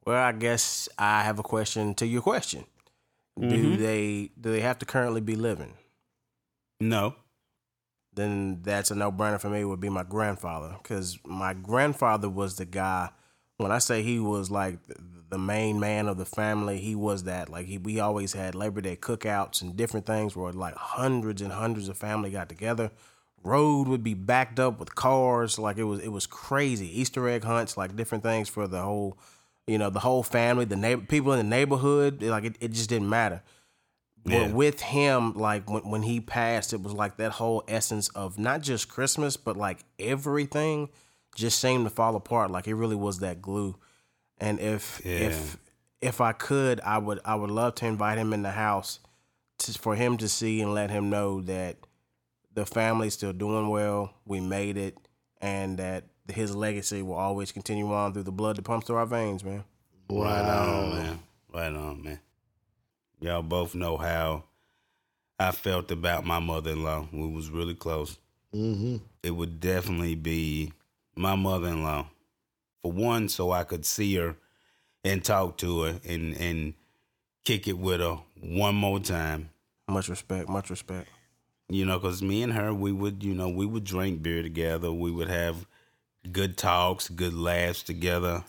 Well, 0.06 0.24
I 0.24 0.32
guess 0.34 0.88
I 1.00 1.24
have 1.24 1.40
a 1.40 1.44
question 1.44 1.96
to 1.96 2.06
your 2.06 2.22
question. 2.22 2.66
Do 3.40 3.48
mm-hmm. 3.48 3.82
they 3.82 4.30
do 4.40 4.52
they 4.52 4.62
have 4.62 4.78
to 4.78 4.86
currently 4.86 5.22
be 5.22 5.36
living? 5.36 5.74
No. 6.80 7.16
Then 8.14 8.62
that's 8.62 8.92
a 8.92 8.96
no 8.96 9.12
brainer 9.12 9.42
for 9.42 9.50
me. 9.50 9.66
Would 9.66 9.80
be 9.80 9.90
my 9.90 10.04
grandfather 10.04 10.76
because 10.82 11.18
my 11.26 11.56
grandfather 11.56 12.30
was 12.30 12.58
the 12.58 12.66
guy. 12.66 13.10
When 13.58 13.72
I 13.72 13.80
say 13.80 14.04
he 14.04 14.20
was 14.20 14.52
like 14.52 14.78
the- 15.30 15.38
main 15.38 15.80
man 15.80 16.08
of 16.08 16.18
the 16.18 16.26
family, 16.26 16.78
he 16.80 16.96
was 16.96 17.24
that. 17.24 17.50
Like 17.50 17.66
he, 17.66 17.78
we 17.78 18.00
always 18.00 18.34
had 18.34 18.56
Labor 18.56 18.82
Day 18.82 18.96
cookouts 18.96 19.62
and 19.62 19.76
different 19.76 20.06
things 20.06 20.36
where 20.36 20.54
like 20.54 20.76
hundreds 20.76 21.42
and 21.42 21.52
hundreds 21.52 21.90
of 21.90 21.98
family 21.98 22.30
got 22.30 22.50
together. 22.50 22.92
Road 23.44 23.88
would 23.88 24.04
be 24.04 24.14
backed 24.14 24.60
up 24.60 24.80
with 24.80 24.96
cars, 24.96 25.60
like 25.60 25.78
it 25.78 25.84
was 25.84 26.00
it 26.00 26.10
was 26.10 26.26
crazy. 26.26 27.00
Easter 27.00 27.28
egg 27.28 27.44
hunts, 27.44 27.78
like 27.78 27.96
different 27.96 28.24
things 28.24 28.50
for 28.50 28.68
the 28.68 28.82
whole, 28.82 29.18
you 29.68 29.78
know, 29.78 29.90
the 29.90 30.00
whole 30.00 30.24
family, 30.24 30.66
the 30.66 30.76
neighbor, 30.76 31.06
people 31.06 31.32
in 31.34 31.38
the 31.38 31.44
neighborhood. 31.56 32.24
Like 32.24 32.46
it, 32.46 32.56
it 32.60 32.72
just 32.72 32.90
didn't 32.90 33.10
matter. 33.10 33.42
Yeah. 34.26 34.48
But 34.48 34.56
with 34.56 34.82
him, 34.82 35.34
like 35.34 35.70
when, 35.70 35.84
when 35.90 36.02
he 36.04 36.20
passed, 36.20 36.74
it 36.74 36.82
was 36.82 36.94
like 36.94 37.18
that 37.18 37.34
whole 37.34 37.64
essence 37.68 38.10
of 38.10 38.38
not 38.38 38.62
just 38.62 38.90
Christmas, 38.90 39.38
but 39.38 39.56
like 39.56 39.80
everything 40.00 40.90
just 41.38 41.60
seemed 41.60 41.86
to 41.86 41.90
fall 41.90 42.16
apart. 42.16 42.52
Like 42.52 42.68
it 42.68 42.74
really 42.76 42.96
was 42.96 43.20
that 43.20 43.42
glue. 43.42 43.76
And 44.40 44.60
if 44.60 45.02
Yeah. 45.06 45.20
if 45.30 45.58
if 46.02 46.20
I 46.20 46.34
could, 46.34 46.82
I 46.82 46.98
would 46.98 47.20
I 47.24 47.36
would 47.36 47.52
love 47.52 47.76
to 47.76 47.86
invite 47.86 48.18
him 48.18 48.34
in 48.34 48.42
the 48.42 48.52
house 48.52 49.00
to, 49.60 49.72
for 49.74 49.96
him 49.96 50.18
to 50.18 50.28
see 50.28 50.62
and 50.62 50.74
let 50.74 50.90
him 50.90 51.10
know 51.10 51.42
that 51.42 51.78
the 52.54 52.66
family's 52.66 53.14
still 53.14 53.34
doing 53.34 53.70
well. 53.70 54.14
We 54.26 54.40
made 54.40 54.78
it, 54.78 54.98
and 55.40 55.78
that 55.78 56.06
his 56.28 56.56
legacy 56.56 57.02
will 57.04 57.14
always 57.16 57.52
continue 57.52 57.92
on 57.94 58.14
through 58.14 58.24
the 58.24 58.32
blood 58.32 58.58
that 58.58 58.64
pumps 58.64 58.88
through 58.88 58.98
our 58.98 59.06
veins, 59.06 59.44
man. 59.44 59.64
Right 60.10 60.42
on, 60.42 60.90
man. 60.96 61.20
Right 61.54 61.74
on, 61.74 62.04
man. 62.04 62.20
Y'all 63.20 63.42
both 63.44 63.74
know 63.76 63.98
how 63.98 64.44
I 65.40 65.52
felt 65.52 65.92
about 65.92 66.26
my 66.26 66.40
mother 66.40 66.72
in 66.72 66.84
law. 66.84 67.08
We 67.12 67.28
was 67.28 67.50
really 67.50 67.76
close. 67.76 68.18
hmm 68.52 68.98
It 69.24 69.32
would 69.32 69.60
definitely 69.60 70.16
be 70.16 70.74
my 71.18 71.36
mother 71.36 71.68
in 71.68 71.84
law. 71.84 72.08
For 72.82 72.92
one, 72.92 73.30
so 73.30 73.52
I 73.52 73.64
could 73.64 73.86
see 73.86 74.16
her 74.16 74.36
and 75.04 75.24
talk 75.24 75.58
to 75.58 75.82
her 75.84 76.00
and 76.08 76.36
and 76.38 76.74
kick 77.44 77.68
it 77.68 77.78
with 77.78 78.02
her 78.02 78.20
one 78.42 78.76
more 78.76 79.00
time. 79.00 79.50
Much 79.88 80.10
respect, 80.10 80.50
much 80.50 80.70
respect. 80.70 81.10
You 81.70 81.86
know, 81.86 82.00
because 82.00 82.22
me 82.22 82.44
and 82.44 82.54
her, 82.54 82.74
we 82.74 82.92
would, 82.92 83.24
you 83.24 83.34
know, 83.34 83.50
we 83.50 83.66
would 83.66 83.84
drink 83.84 84.22
beer 84.22 84.42
together. 84.42 84.92
We 84.92 85.12
would 85.12 85.30
have 85.30 85.66
good 86.32 86.58
talks, 86.58 87.10
good 87.10 87.34
laughs 87.34 87.84
together. 87.84 88.44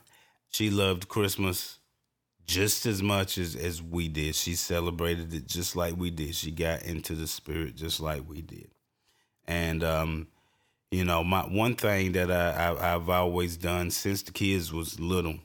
She 0.51 0.71
loved 0.71 1.09
Christmas 1.09 1.79
just 2.47 2.87
as 2.87 3.03
much 3.03 3.37
as, 3.39 3.55
as 3.55 3.83
we 3.83 4.09
did. 4.09 4.35
She 4.35 4.55
celebrated 4.55 5.35
it 5.35 5.47
just 5.47 5.77
like 5.77 5.97
we 5.97 6.11
did. 6.11 6.35
She 6.35 6.51
got 6.51 6.83
into 6.83 7.15
the 7.15 7.27
spirit 7.27 7.77
just 7.77 8.01
like 8.01 8.23
we 8.29 8.41
did. 8.41 8.71
And, 9.47 9.83
um, 9.83 10.29
you 10.91 11.05
know, 11.05 11.23
my 11.23 11.43
one 11.43 11.75
thing 11.75 12.13
that 12.13 12.31
I, 12.31 12.51
I, 12.51 12.95
I've 12.95 13.09
always 13.09 13.57
done 13.57 13.91
since 13.91 14.23
the 14.23 14.33
kids 14.33 14.73
was 14.73 14.99
little, 14.99 15.37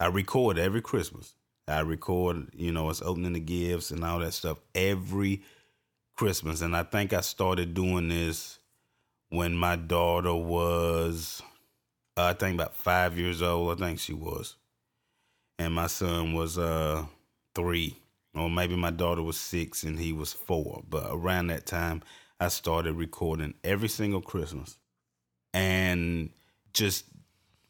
I 0.00 0.06
record 0.06 0.58
every 0.58 0.82
Christmas. 0.82 1.34
I 1.68 1.80
record, 1.80 2.48
you 2.54 2.72
know, 2.72 2.90
us 2.90 3.02
opening 3.02 3.34
the 3.34 3.40
gifts 3.40 3.92
and 3.92 4.04
all 4.04 4.18
that 4.18 4.32
stuff 4.34 4.58
every 4.74 5.42
Christmas. 6.16 6.60
And 6.60 6.76
I 6.76 6.82
think 6.82 7.12
I 7.12 7.20
started 7.20 7.74
doing 7.74 8.08
this 8.08 8.58
when 9.28 9.54
my 9.54 9.76
daughter 9.76 10.34
was, 10.34 11.40
uh, 12.16 12.24
I 12.24 12.32
think 12.32 12.54
about 12.54 12.74
five 12.74 13.16
years 13.16 13.42
old. 13.42 13.80
I 13.80 13.86
think 13.86 14.00
she 14.00 14.12
was. 14.12 14.56
And 15.58 15.72
my 15.72 15.86
son 15.86 16.34
was 16.34 16.58
uh, 16.58 17.04
three. 17.54 17.96
Or 18.34 18.50
maybe 18.50 18.76
my 18.76 18.90
daughter 18.90 19.22
was 19.22 19.36
six 19.36 19.84
and 19.84 19.98
he 19.98 20.12
was 20.12 20.32
four. 20.32 20.82
But 20.88 21.06
around 21.10 21.48
that 21.48 21.66
time, 21.66 22.02
I 22.42 22.48
started 22.48 22.94
recording 22.94 23.54
every 23.62 23.88
single 23.88 24.20
Christmas. 24.20 24.76
And 25.54 26.30
just 26.72 27.04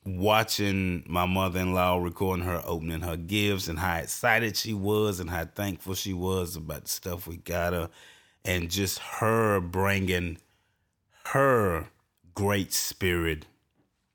watching 0.07 1.05
my 1.07 1.27
mother-in-law 1.27 1.99
recording 1.99 2.47
her 2.47 2.63
opening 2.65 3.03
her 3.03 3.19
gifts 3.19 3.69
and 3.69 3.79
how 3.79 3.97
excited 3.97 4.57
she 4.57 4.73
was 4.73 5.21
and 5.21 5.29
how 5.29 5.45
thankful 5.45 5.95
she 5.95 6.15
was 6.15 6.57
about 6.57 6.85
the 6.85 6.89
stuff 6.89 7.27
we 7.27 7.37
got 7.37 7.75
her 7.75 7.91
and 8.47 8.71
just 8.71 8.99
her 8.99 9.61
bringing 9.61 10.39
her 11.27 11.87
great 12.35 12.73
spirit 12.73 13.45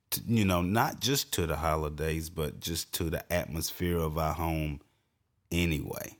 to, 0.10 0.22
you 0.26 0.44
know, 0.44 0.64
not 0.64 1.00
just 1.00 1.32
to 1.34 1.46
the 1.46 1.58
holidays, 1.58 2.32
but 2.32 2.60
just 2.60 2.92
to 2.94 3.12
the 3.12 3.32
atmosphere 3.32 4.00
of 4.00 4.18
our 4.18 4.34
home 4.34 4.82
anyway. 5.52 6.18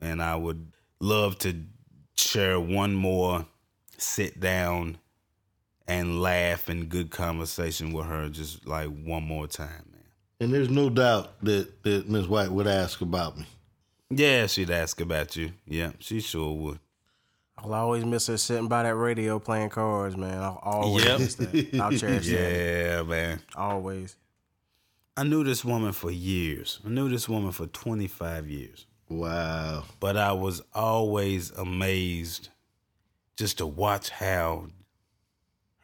And 0.00 0.20
I 0.20 0.34
would 0.34 0.72
love 0.98 1.38
to 1.38 1.54
share 2.16 2.58
one 2.58 2.94
more 2.94 3.46
sit 3.98 4.40
down 4.40 4.98
and 5.86 6.20
laugh 6.20 6.68
and 6.68 6.88
good 6.88 7.10
conversation 7.10 7.92
with 7.92 8.06
her 8.06 8.28
just 8.28 8.66
like 8.66 8.88
one 9.04 9.24
more 9.24 9.46
time, 9.46 9.84
man. 9.92 10.02
And 10.40 10.52
there's 10.52 10.70
no 10.70 10.88
doubt 10.90 11.42
that, 11.44 11.82
that 11.82 12.08
Miss 12.08 12.26
White 12.26 12.50
would 12.50 12.66
ask 12.66 13.00
about 13.00 13.36
me. 13.38 13.46
Yeah, 14.10 14.46
she'd 14.46 14.70
ask 14.70 15.00
about 15.00 15.36
you. 15.36 15.52
Yeah, 15.66 15.92
she 15.98 16.20
sure 16.20 16.52
would. 16.54 16.78
I'll 17.58 17.74
always 17.74 18.04
miss 18.04 18.28
her 18.28 18.36
sitting 18.36 18.68
by 18.68 18.84
that 18.84 18.94
radio 18.94 19.38
playing 19.40 19.70
cards, 19.70 20.16
man. 20.16 20.38
I'll 20.42 20.60
always 20.62 21.04
Yep. 21.04 21.18
miss 21.18 21.34
that. 21.36 21.80
I'll 21.80 21.90
cherish 21.90 22.26
that. 22.26 22.32
Yeah, 22.32 23.02
man. 23.02 23.40
Always. 23.56 24.16
I 25.16 25.24
knew 25.24 25.42
this 25.42 25.64
woman 25.64 25.92
for 25.92 26.12
years. 26.12 26.78
I 26.86 26.90
knew 26.90 27.08
this 27.08 27.28
woman 27.28 27.50
for 27.50 27.66
25 27.66 28.48
years. 28.48 28.86
Wow. 29.08 29.82
But 29.98 30.16
I 30.16 30.32
was 30.32 30.62
always 30.72 31.50
amazed 31.50 32.50
just 33.38 33.58
to 33.58 33.66
watch 33.66 34.10
how 34.10 34.66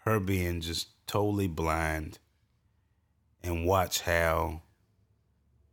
her 0.04 0.18
being 0.18 0.60
just 0.60 0.88
totally 1.06 1.46
blind 1.46 2.18
and 3.44 3.64
watch 3.64 4.00
how 4.00 4.60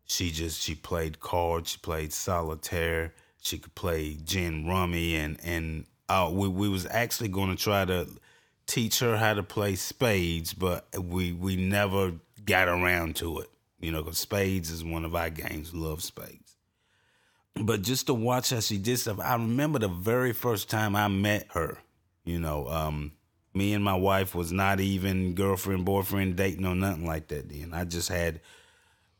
she 0.05 0.29
just 0.29 0.61
she 0.61 0.75
played 0.75 1.19
cards, 1.19 1.71
she 1.71 1.79
played 1.79 2.13
solitaire, 2.13 3.15
she 3.41 3.57
could 3.57 3.73
play 3.73 4.15
gin 4.23 4.67
rummy 4.67 5.15
and 5.15 5.39
and 5.43 5.85
uh, 6.07 6.29
we 6.31 6.47
we 6.47 6.69
was 6.69 6.85
actually 6.85 7.29
going 7.29 7.49
to 7.49 7.61
try 7.61 7.83
to 7.83 8.07
teach 8.67 8.99
her 8.99 9.17
how 9.17 9.33
to 9.33 9.41
play 9.41 9.73
spades, 9.75 10.53
but 10.53 10.85
we 10.95 11.31
we 11.31 11.55
never 11.55 12.13
got 12.45 12.67
around 12.67 13.15
to 13.15 13.39
it. 13.39 13.49
You 13.79 13.91
know, 13.91 14.03
because 14.03 14.19
spades 14.19 14.69
is 14.69 14.83
one 14.83 15.03
of 15.03 15.15
our 15.15 15.31
games. 15.31 15.73
Love 15.73 16.03
spades. 16.03 16.40
But 17.55 17.81
just 17.81 18.07
to 18.07 18.13
watch 18.13 18.49
how 18.49 18.59
she 18.59 18.77
did 18.77 18.97
stuff, 18.97 19.19
I 19.19 19.33
remember 19.33 19.79
the 19.79 19.87
very 19.87 20.33
first 20.33 20.69
time 20.69 20.95
I 20.95 21.07
met 21.07 21.47
her. 21.51 21.77
You 22.23 22.39
know, 22.39 22.67
um, 22.67 23.13
me 23.53 23.73
and 23.73 23.83
my 23.83 23.95
wife 23.95 24.33
was 24.33 24.51
not 24.51 24.79
even 24.79 25.33
girlfriend, 25.33 25.85
boyfriend, 25.85 26.35
dating 26.35 26.65
or 26.65 26.75
nothing 26.75 27.05
like 27.05 27.27
that. 27.27 27.49
Then 27.49 27.71
I 27.73 27.83
just 27.83 28.09
had 28.09 28.41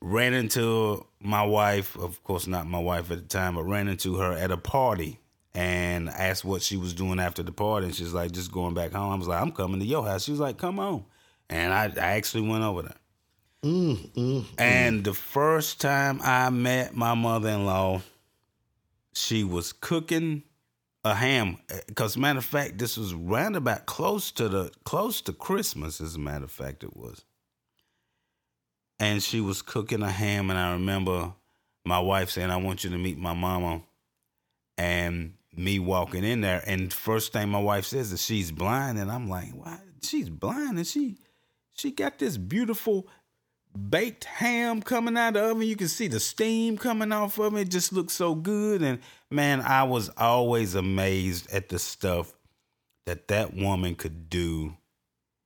ran 0.02 0.34
into 0.34 1.06
my 1.20 1.44
wife, 1.44 1.96
of 1.98 2.24
course 2.24 2.48
not 2.48 2.68
my 2.68 2.80
wife 2.80 3.12
at 3.12 3.18
the 3.18 3.28
time, 3.28 3.56
but 3.56 3.64
ran 3.64 3.88
into 3.88 4.16
her 4.16 4.34
at 4.34 4.52
a 4.52 4.58
party 4.58 5.20
and 5.54 6.10
asked 6.10 6.46
what 6.46 6.62
she 6.62 6.78
was 6.78 6.94
doing 6.94 7.20
after 7.20 7.44
the 7.44 7.52
party. 7.52 7.88
And 7.88 7.96
she's 7.96 8.14
like, 8.14 8.32
just 8.32 8.52
going 8.52 8.74
back 8.74 8.94
home. 8.94 9.12
I 9.12 9.16
was 9.16 9.28
like, 9.28 9.42
I'm 9.42 9.52
coming 9.52 9.80
to 9.80 9.86
your 9.86 10.06
house. 10.06 10.24
She 10.24 10.32
was 10.32 10.40
like, 10.40 10.58
come 10.58 10.80
on. 10.80 11.06
And 11.50 11.74
I, 11.74 11.92
I 11.98 12.14
actually 12.14 12.48
went 12.48 12.64
over 12.64 12.84
there. 12.84 12.96
Mm, 13.64 13.98
mm, 13.98 14.42
mm. 14.42 14.46
And 14.58 15.04
the 15.04 15.14
first 15.14 15.82
time 15.82 16.20
I 16.24 16.50
met 16.50 16.96
my 16.96 17.14
mother 17.14 17.50
in 17.50 17.66
law, 17.66 18.02
she 19.14 19.44
was 19.44 19.74
cooking 19.74 20.44
a 21.04 21.16
ham. 21.16 21.58
Because 21.88 22.18
matter 22.18 22.40
of 22.40 22.46
fact, 22.46 22.78
this 22.78 22.98
was 22.98 23.14
roundabout 23.14 23.86
close 23.86 24.32
to 24.34 24.48
the 24.50 24.72
close 24.84 25.22
to 25.22 25.34
Christmas. 25.34 26.00
As 26.02 26.16
a 26.16 26.20
matter 26.20 26.46
of 26.46 26.52
fact, 26.52 26.84
it 26.84 26.96
was. 26.96 27.26
And 29.00 29.24
she 29.24 29.42
was 29.42 29.62
cooking 29.62 30.04
a 30.04 30.12
ham, 30.12 30.50
and 30.50 30.60
I 30.60 30.74
remember 30.74 31.34
my 31.86 32.00
wife 32.00 32.30
saying, 32.30 32.52
"I 32.52 32.58
want 32.58 32.84
you 32.84 32.92
to 32.92 32.98
meet 32.98 33.18
my 33.18 33.34
mama," 33.34 33.82
and 34.78 35.34
me 35.56 35.80
walking 35.80 36.24
in 36.24 36.42
there, 36.42 36.64
and 36.68 36.94
first 36.94 37.34
thing 37.34 37.50
my 37.50 37.60
wife 37.60 37.86
says 37.86 38.14
is 38.14 38.24
she's 38.24 38.52
blind, 38.52 39.00
and 39.00 39.12
I'm 39.12 39.28
like, 39.28 39.52
"Why? 39.52 39.80
She's 40.04 40.30
blind, 40.30 40.78
and 40.78 40.88
she 40.88 41.18
she 41.74 41.92
got 41.92 42.20
this 42.20 42.38
beautiful." 42.38 43.08
Baked 43.90 44.26
ham 44.26 44.82
coming 44.82 45.18
out 45.18 45.30
of 45.30 45.34
the 45.34 45.52
oven. 45.52 45.68
You 45.68 45.76
can 45.76 45.88
see 45.88 46.08
the 46.08 46.20
steam 46.20 46.78
coming 46.78 47.12
off 47.12 47.38
of 47.38 47.56
it. 47.56 47.62
It 47.62 47.70
just 47.70 47.94
looks 47.94 48.14
so 48.14 48.36
good. 48.36 48.82
And 48.82 49.00
man, 49.30 49.62
I 49.62 49.84
was 49.84 50.10
always 50.18 50.76
amazed 50.76 51.52
at 51.52 51.70
the 51.70 51.80
stuff 51.80 52.34
that 53.06 53.28
that 53.30 53.54
woman 53.54 53.96
could 53.96 54.30
do 54.30 54.76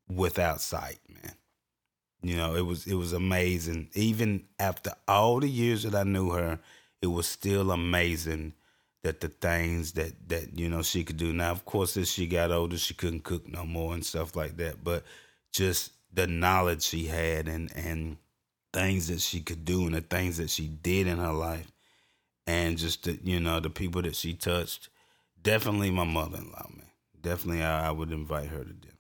without 0.07 0.61
sight, 0.61 0.99
man. 1.09 1.34
You 2.21 2.36
know, 2.38 2.55
it 2.55 2.65
was 2.65 2.88
it 2.88 2.95
was 2.95 3.13
amazing. 3.13 3.89
Even 3.93 4.45
after 4.59 4.93
all 5.07 5.39
the 5.39 5.49
years 5.49 5.84
that 5.84 5.93
I 5.95 6.03
knew 6.03 6.32
her, 6.32 6.59
it 7.01 7.07
was 7.07 7.28
still 7.28 7.71
amazing 7.71 8.53
that 9.03 9.21
the 9.21 9.28
things 9.28 9.91
that 9.91 10.30
that 10.30 10.57
you 10.57 10.67
know 10.67 10.82
she 10.82 11.03
could 11.03 11.17
do. 11.17 11.32
Now, 11.32 11.51
of 11.51 11.65
course, 11.65 11.95
as 11.97 12.11
she 12.11 12.26
got 12.26 12.51
older, 12.51 12.78
she 12.78 12.95
couldn't 12.95 13.23
cook 13.23 13.47
no 13.47 13.63
more 13.63 13.93
and 13.93 14.03
stuff 14.03 14.36
like 14.36 14.57
that. 14.57 14.84
But 14.84 15.03
just 15.51 15.91
the 16.16 16.28
knowledge 16.28 16.84
she 16.84 17.05
had 17.07 17.47
and 17.47 17.72
and 17.76 18.18
things 18.74 19.07
that 19.07 19.22
she 19.22 19.41
could 19.41 19.66
do 19.66 19.86
and 19.86 19.95
the 19.95 20.01
things 20.01 20.38
that 20.38 20.49
she 20.49 20.68
did 20.68 21.07
in 21.07 21.18
her 21.20 21.34
life 21.34 21.72
and 22.47 22.78
just 22.78 23.03
the 23.03 23.20
you 23.24 23.39
know 23.39 23.59
the 23.59 23.70
people 23.70 24.01
that 24.01 24.16
she 24.16 24.34
touched 24.34 24.89
definitely 25.43 25.91
my 25.91 26.05
mother-in-law 26.05 26.68
man 26.76 26.88
definitely 27.22 27.63
I, 27.63 27.89
I 27.89 27.91
would 27.91 28.11
invite 28.11 28.47
her 28.49 28.63
to 28.63 28.74
dinner 28.74 28.93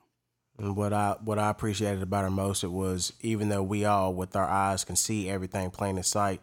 And 0.57 0.75
what 0.75 0.93
I 0.93 1.17
what 1.23 1.39
I 1.39 1.49
appreciated 1.49 2.03
about 2.03 2.23
her 2.23 2.29
most 2.31 2.63
it 2.63 2.71
was 2.71 3.13
even 3.21 3.49
though 3.49 3.63
we 3.63 3.85
all 3.85 4.13
with 4.13 4.35
our 4.35 4.47
eyes 4.47 4.85
can 4.85 4.95
see 4.95 5.29
everything 5.29 5.69
plain 5.71 5.97
in 5.97 6.03
sight, 6.03 6.41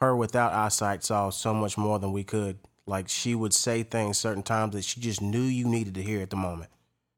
her 0.00 0.14
without 0.16 0.52
eyesight 0.52 1.04
saw 1.04 1.30
so 1.30 1.52
much 1.54 1.76
more 1.78 1.98
than 1.98 2.12
we 2.12 2.24
could. 2.24 2.58
Like 2.86 3.08
she 3.08 3.34
would 3.34 3.52
say 3.52 3.82
things 3.82 4.18
certain 4.18 4.44
times 4.44 4.74
that 4.74 4.84
she 4.84 5.00
just 5.00 5.20
knew 5.20 5.42
you 5.42 5.66
needed 5.68 5.94
to 5.96 6.02
hear 6.02 6.22
at 6.22 6.30
the 6.30 6.36
moment. 6.36 6.70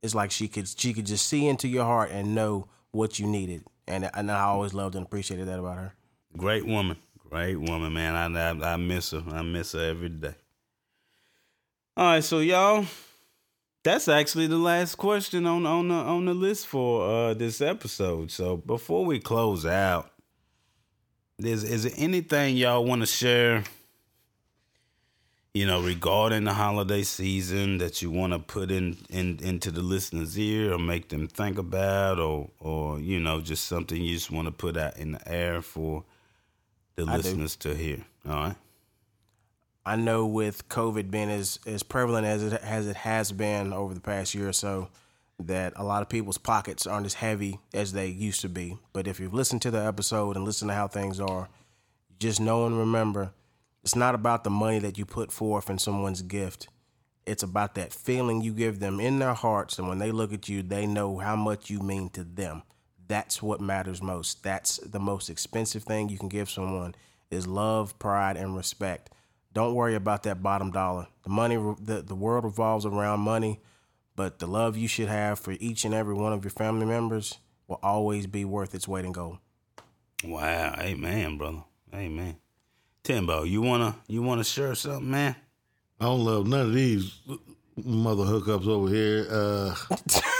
It's 0.02 0.14
like 0.14 0.30
she 0.30 0.48
could 0.48 0.68
she 0.68 0.94
could 0.94 1.06
just 1.06 1.26
see 1.26 1.46
into 1.46 1.68
your 1.68 1.84
heart 1.84 2.10
and 2.10 2.34
know 2.34 2.68
what 2.92 3.18
you 3.18 3.26
needed. 3.26 3.64
And 3.86 4.30
I 4.30 4.40
always 4.40 4.72
loved 4.72 4.94
and 4.94 5.04
appreciated 5.04 5.48
that 5.48 5.58
about 5.58 5.76
her. 5.76 5.94
great 6.36 6.64
woman 6.66 6.96
great 7.28 7.56
woman 7.56 7.92
man 7.92 8.14
I, 8.14 8.50
I 8.50 8.72
I 8.74 8.76
miss 8.76 9.10
her 9.10 9.22
I 9.30 9.42
miss 9.42 9.72
her 9.72 9.80
every 9.90 10.08
day 10.08 10.34
all 11.96 12.04
right 12.06 12.24
so 12.24 12.38
y'all 12.40 12.86
that's 13.82 14.08
actually 14.08 14.46
the 14.46 14.58
last 14.58 14.96
question 14.96 15.46
on 15.46 15.64
on 15.66 15.88
the 15.88 15.94
on 15.94 16.24
the 16.26 16.34
list 16.34 16.66
for 16.66 17.02
uh 17.08 17.34
this 17.34 17.60
episode. 17.60 18.30
So 18.30 18.56
before 18.58 19.04
we 19.04 19.18
close 19.18 19.64
out, 19.64 20.10
is 21.38 21.64
is 21.64 21.84
there 21.84 21.92
anything 21.96 22.56
y'all 22.56 22.84
want 22.84 23.02
to 23.02 23.06
share? 23.06 23.64
You 25.52 25.66
know, 25.66 25.82
regarding 25.82 26.44
the 26.44 26.52
holiday 26.52 27.02
season 27.02 27.78
that 27.78 28.02
you 28.02 28.10
want 28.10 28.32
to 28.32 28.38
put 28.38 28.70
in, 28.70 28.98
in 29.08 29.40
into 29.42 29.72
the 29.72 29.80
listener's 29.82 30.38
ear 30.38 30.74
or 30.74 30.78
make 30.78 31.08
them 31.08 31.26
think 31.26 31.58
about, 31.58 32.20
or 32.20 32.50
or 32.60 33.00
you 33.00 33.18
know, 33.18 33.40
just 33.40 33.66
something 33.66 34.00
you 34.00 34.14
just 34.14 34.30
want 34.30 34.46
to 34.46 34.52
put 34.52 34.76
out 34.76 34.96
in 34.96 35.12
the 35.12 35.28
air 35.28 35.60
for 35.60 36.04
the 36.94 37.02
I 37.02 37.16
do. 37.16 37.22
listeners 37.22 37.56
to 37.56 37.74
hear. 37.74 38.04
All 38.28 38.34
right. 38.34 38.56
I 39.84 39.96
know 39.96 40.26
with 40.26 40.68
COVID 40.68 41.10
being 41.10 41.30
as, 41.30 41.58
as 41.66 41.82
prevalent 41.82 42.26
as 42.26 42.44
it 42.44 42.60
as 42.62 42.86
it 42.86 42.96
has 42.96 43.32
been 43.32 43.72
over 43.72 43.92
the 43.92 44.00
past 44.00 44.34
year 44.34 44.48
or 44.48 44.52
so, 44.52 44.88
that 45.40 45.72
a 45.74 45.82
lot 45.82 46.02
of 46.02 46.08
people's 46.08 46.38
pockets 46.38 46.86
aren't 46.86 47.06
as 47.06 47.14
heavy 47.14 47.58
as 47.74 47.92
they 47.92 48.06
used 48.06 48.42
to 48.42 48.48
be. 48.48 48.78
But 48.92 49.08
if 49.08 49.18
you've 49.18 49.34
listened 49.34 49.62
to 49.62 49.70
the 49.70 49.84
episode 49.84 50.36
and 50.36 50.44
listened 50.44 50.70
to 50.70 50.74
how 50.74 50.86
things 50.86 51.18
are, 51.18 51.48
just 52.20 52.40
know 52.40 52.66
and 52.66 52.78
remember, 52.78 53.32
it's 53.82 53.96
not 53.96 54.14
about 54.14 54.44
the 54.44 54.50
money 54.50 54.78
that 54.80 54.98
you 54.98 55.04
put 55.04 55.32
forth 55.32 55.70
in 55.70 55.78
someone's 55.78 56.22
gift. 56.22 56.68
It's 57.26 57.42
about 57.42 57.74
that 57.76 57.92
feeling 57.92 58.40
you 58.40 58.52
give 58.52 58.80
them 58.80 59.00
in 59.00 59.18
their 59.18 59.34
hearts, 59.34 59.78
and 59.78 59.88
when 59.88 59.98
they 59.98 60.10
look 60.10 60.32
at 60.32 60.48
you, 60.48 60.62
they 60.62 60.86
know 60.86 61.18
how 61.18 61.36
much 61.36 61.70
you 61.70 61.80
mean 61.80 62.10
to 62.10 62.24
them. 62.24 62.62
That's 63.08 63.42
what 63.42 63.60
matters 63.60 64.02
most. 64.02 64.42
That's 64.42 64.78
the 64.78 65.00
most 65.00 65.28
expensive 65.30 65.84
thing 65.84 66.08
you 66.08 66.18
can 66.18 66.28
give 66.28 66.50
someone 66.50 66.94
is 67.30 67.46
love, 67.46 67.98
pride, 67.98 68.36
and 68.36 68.56
respect. 68.56 69.10
Don't 69.52 69.74
worry 69.74 69.94
about 69.94 70.22
that 70.24 70.42
bottom 70.42 70.70
dollar. 70.70 71.08
The 71.24 71.30
money, 71.30 71.56
the, 71.80 72.02
the 72.02 72.14
world 72.14 72.44
revolves 72.44 72.86
around 72.86 73.20
money, 73.20 73.60
but 74.14 74.38
the 74.38 74.46
love 74.46 74.76
you 74.76 74.88
should 74.88 75.08
have 75.08 75.38
for 75.38 75.52
each 75.58 75.84
and 75.84 75.94
every 75.94 76.14
one 76.14 76.32
of 76.32 76.44
your 76.44 76.50
family 76.50 76.86
members 76.86 77.38
will 77.66 77.80
always 77.82 78.26
be 78.26 78.44
worth 78.44 78.74
its 78.74 78.86
weight 78.86 79.04
in 79.04 79.12
gold. 79.12 79.38
Wow, 80.24 80.74
amen, 80.78 81.38
brother. 81.38 81.64
Amen. 81.94 82.36
Timbo, 83.02 83.44
you 83.44 83.62
wanna 83.62 83.96
you 84.08 84.22
wanna 84.22 84.44
share 84.44 84.74
something, 84.74 85.10
man? 85.10 85.36
I 86.00 86.04
don't 86.04 86.24
love 86.24 86.46
none 86.46 86.60
of 86.66 86.74
these 86.74 87.18
mother 87.76 88.24
hookups 88.24 88.66
over 88.66 88.88
here. 88.88 89.26
Uh, 89.30 89.74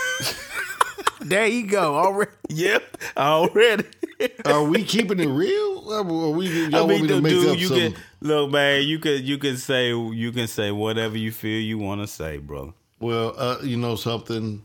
There 1.23 1.45
you 1.45 1.67
go. 1.67 1.95
Already. 1.95 2.31
Yep, 2.49 2.97
already. 3.15 3.85
are 4.45 4.63
we 4.63 4.83
keeping 4.83 5.19
it 5.19 5.27
real? 5.27 5.83
Or 5.87 5.99
are 5.99 6.03
we, 6.03 6.47
y'all 6.67 6.75
I 6.75 6.81
want 6.81 7.01
me 7.03 7.07
to 7.09 7.21
make 7.21 7.31
dude, 7.31 7.47
up 7.49 7.57
you 7.59 7.67
something? 7.67 7.93
can 7.93 8.01
look, 8.21 8.51
man. 8.51 8.81
You 8.87 8.97
could 8.99 9.21
you 9.21 9.37
can 9.37 9.57
say 9.57 9.89
you 9.89 10.31
can 10.31 10.47
say 10.47 10.71
whatever 10.71 11.17
you 11.17 11.31
feel 11.31 11.61
you 11.61 11.77
want 11.77 12.01
to 12.01 12.07
say, 12.07 12.37
brother. 12.37 12.73
Well, 12.99 13.35
uh, 13.37 13.57
you 13.61 13.77
know 13.77 13.95
something. 13.95 14.63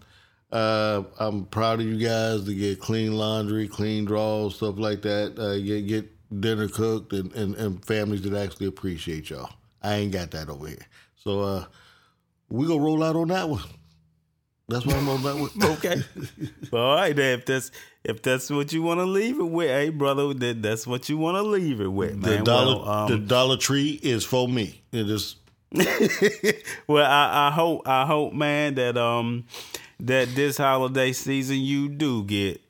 Uh, 0.51 1.03
I'm 1.19 1.45
proud 1.45 1.81
of 1.81 1.87
you 1.87 1.99
guys 1.99 2.45
to 2.45 2.55
get 2.55 2.81
clean 2.81 3.13
laundry, 3.19 3.69
clean 3.69 4.05
drawers, 4.07 4.57
stuff 4.57 4.79
like 4.79 5.03
that. 5.03 5.39
Uh, 5.39 5.59
get 5.59 5.87
get 5.87 6.16
dinner 6.41 6.69
cooked, 6.69 7.13
and, 7.13 7.33
and, 7.33 7.55
and 7.57 7.85
families 7.85 8.23
that 8.23 8.35
actually 8.35 8.67
appreciate 8.67 9.31
y'all. 9.31 9.51
I 9.83 9.95
ain't 9.97 10.13
got 10.13 10.31
that 10.33 10.49
over 10.49 10.67
here, 10.69 10.87
so 11.17 11.41
uh, 11.41 11.65
we 12.49 12.67
gonna 12.67 12.81
roll 12.81 13.03
out 13.03 13.17
on 13.17 13.29
that 13.29 13.49
one. 13.49 13.63
That's 14.69 14.85
what 14.85 14.97
I'm 14.97 15.09
on 15.09 15.23
that 15.23 15.37
with. 15.37 15.57
Okay. 15.79 16.03
All 16.73 16.97
right, 16.97 17.15
then. 17.15 17.39
If 17.39 17.47
that's 17.47 17.71
if 18.03 18.21
that's 18.23 18.51
what 18.51 18.73
you 18.73 18.83
want 18.83 18.99
to 18.99 19.05
leave 19.05 19.39
it 19.39 19.45
with, 19.45 19.69
hey 19.69 19.91
brother, 19.91 20.35
that 20.35 20.61
that's 20.63 20.87
what 20.87 21.09
you 21.09 21.19
want 21.19 21.37
to 21.37 21.43
leave 21.43 21.81
it 21.81 21.87
with, 21.87 22.21
The 22.21 22.31
man. 22.37 22.45
dollar, 22.45 22.77
well, 22.83 22.89
um, 22.89 23.11
the 23.11 23.19
Dollar 23.19 23.57
Tree 23.57 24.01
is 24.03 24.25
for 24.25 24.49
me. 24.49 24.83
It 24.91 25.09
is. 25.09 25.37
well, 26.89 27.05
I, 27.07 27.49
I 27.49 27.51
hope 27.53 27.87
I 27.87 28.07
hope, 28.07 28.33
man, 28.33 28.75
that 28.77 28.97
um 28.97 29.45
that 30.01 30.35
this 30.35 30.57
holiday 30.57 31.13
season 31.13 31.59
you 31.59 31.89
do 31.89 32.25
get 32.25 32.61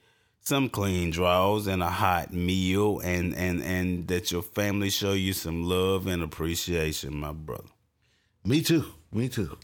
some 0.47 0.69
clean 0.69 1.11
draws 1.11 1.67
and 1.67 1.83
a 1.83 1.91
hot 1.91 2.33
meal, 2.33 3.01
and 3.01 3.35
and 3.35 3.61
and 3.63 4.07
that 4.07 4.31
your 4.31 4.43
family 4.43 4.91
show 4.91 5.13
you 5.13 5.33
some 5.33 5.65
love 5.65 6.07
and 6.07 6.23
appreciation, 6.23 7.17
my 7.17 7.33
brother. 7.33 7.65
Me 8.45 8.63
too. 8.63 8.85
Me 9.13 9.29
too. 9.29 9.59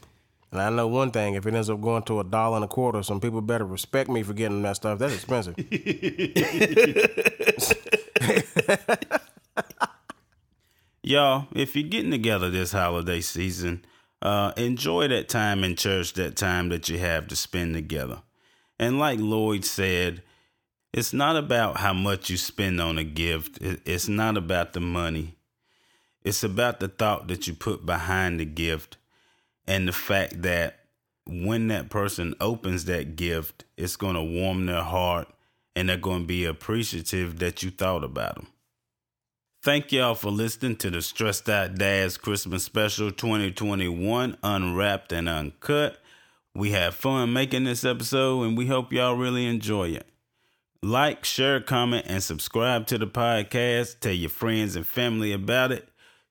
And 0.51 0.61
I 0.61 0.71
know 0.71 0.89
one 0.89 1.13
thing: 1.13 1.35
if 1.35 1.47
it 1.47 1.55
ends 1.55 1.71
up 1.71 1.81
going 1.81 2.03
to 2.05 2.19
a 2.19 2.25
dollar 2.25 2.57
and 2.57 2.65
a 2.65 2.69
quarter, 2.69 3.05
some 3.05 3.21
people 3.21 3.41
better 3.41 3.65
respect 3.65 4.11
me 4.11 4.25
for 4.25 4.33
getting 4.33 4.63
that 4.63 4.75
stuff. 4.75 4.99
That's 4.99 5.15
expensive. 5.15 5.55
Y'all, 11.05 11.47
if 11.55 11.77
you're 11.77 11.89
getting 11.89 12.11
together 12.11 12.51
this 12.51 12.73
holiday 12.73 13.21
season, 13.21 13.85
uh, 14.21 14.53
enjoy 14.57 15.07
that 15.09 15.29
time 15.29 15.63
in 15.63 15.77
church, 15.77 16.15
that 16.15 16.35
time 16.37 16.71
that 16.71 16.89
you 16.89 16.99
have 16.99 17.29
to 17.29 17.37
spend 17.37 17.75
together. 17.75 18.23
And 18.79 18.99
like 18.99 19.21
Lloyd 19.21 19.65
said, 19.65 20.23
it's 20.93 21.13
not 21.13 21.37
about 21.37 21.79
how 21.79 21.93
much 21.93 22.29
you 22.29 22.37
spend 22.37 22.81
on 22.81 22.99
a 22.99 23.05
gift, 23.05 23.59
it's 23.61 24.09
not 24.09 24.37
about 24.37 24.73
the 24.73 24.81
money. 24.81 25.37
It's 26.25 26.45
about 26.45 26.81
the 26.81 26.89
thought 26.89 27.29
that 27.29 27.47
you 27.47 27.55
put 27.55 27.85
behind 27.85 28.39
the 28.39 28.45
gift 28.45 28.97
and 29.67 29.89
the 29.89 29.93
fact 29.93 30.43
that 30.43 30.81
when 31.27 31.69
that 31.69 31.91
person 31.91 32.35
opens 32.41 32.85
that 32.85 33.17
gift, 33.17 33.65
it's 33.77 33.97
going 33.97 34.15
to 34.15 34.23
warm 34.23 34.67
their 34.67 34.83
heart 34.83 35.29
and 35.75 35.89
they're 35.89 35.97
going 35.97 36.23
to 36.23 36.27
be 36.27 36.45
appreciative 36.45 37.39
that 37.39 37.63
you 37.63 37.71
thought 37.71 38.05
about 38.05 38.37
them. 38.37 38.47
Thank 39.63 39.93
y'all 39.93 40.17
for 40.17 40.31
listening 40.31 40.77
to 40.77 40.91
the 40.91 41.01
Stressed 41.01 41.49
Out 41.49 41.77
Dads 41.77 42.17
Christmas 42.19 42.65
Special 42.65 43.13
2021 43.13 44.37
Unwrapped 44.43 45.13
and 45.13 45.29
Uncut. 45.29 45.99
We 46.55 46.73
had 46.73 46.95
fun 46.95 47.33
making 47.33 47.65
this 47.65 47.85
episode 47.85 48.43
and 48.43 48.59
we 48.59 48.67
hope 48.67 48.93
y'all 48.93 49.17
really 49.17 49.47
enjoy 49.47 49.91
it. 49.91 50.12
Like, 50.85 51.25
share, 51.25 51.61
comment, 51.61 52.07
and 52.09 52.21
subscribe 52.21 52.89
to 52.89 52.99
the 52.99 53.07
podcast. 53.07 54.01
Tell 54.01 54.13
your 54.13 54.31
friends 54.31 54.75
and 54.75 54.85
family 54.85 55.33
about 55.33 55.71
it. 55.71 55.89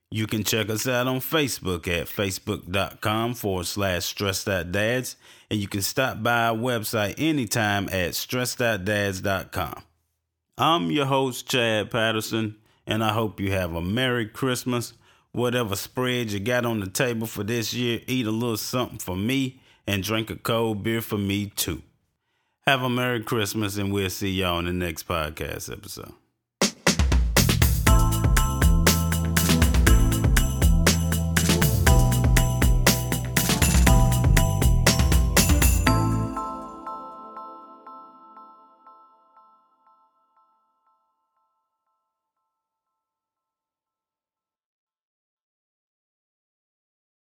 You 0.10 0.28
can 0.28 0.44
check 0.44 0.70
us 0.70 0.86
out 0.90 1.08
on 1.08 1.22
Facebook 1.22 1.88
at 1.88 2.08
facebook.com 2.08 3.36
forward 3.36 3.66
slash 3.66 4.04
stressed 4.04 4.50
out 4.50 4.74
dads. 4.74 5.16
And 5.50 5.62
you 5.62 5.70
can 5.70 5.82
stop 5.82 6.22
by 6.22 6.48
our 6.48 6.56
website 6.56 7.16
anytime 7.18 7.88
at 7.88 8.12
stressedoutdads.com. 8.12 9.84
I'm 10.58 10.92
your 10.92 11.06
host, 11.06 11.48
Chad 11.48 11.90
Patterson, 11.90 12.58
and 12.86 13.06
I 13.06 13.14
hope 13.14 13.40
you 13.40 13.54
have 13.54 13.74
a 13.74 13.82
Merry 13.82 14.28
Christmas. 14.28 14.92
Whatever 15.32 15.78
spread 15.78 16.34
you 16.34 16.42
got 16.42 16.66
on 16.66 16.82
the 16.82 16.90
table 16.90 17.26
for 17.26 17.46
this 17.46 17.74
year, 17.74 18.02
eat 18.06 18.28
a 18.28 18.32
little 18.32 18.58
something 18.58 19.00
for 19.00 19.16
me 19.16 19.62
and 19.88 20.04
drink 20.04 20.30
a 20.30 20.36
cold 20.36 20.84
beer 20.84 21.02
for 21.02 21.18
me 21.18 21.46
too. 21.56 21.82
Have 22.68 22.84
a 22.84 22.90
Merry 22.90 23.24
Christmas, 23.24 23.78
and 23.78 23.92
we'll 23.92 24.12
see 24.12 24.30
y'all 24.30 24.60
in 24.60 24.66
the 24.66 24.74
next 24.74 25.08
podcast 25.08 25.72
episode. 25.72 26.14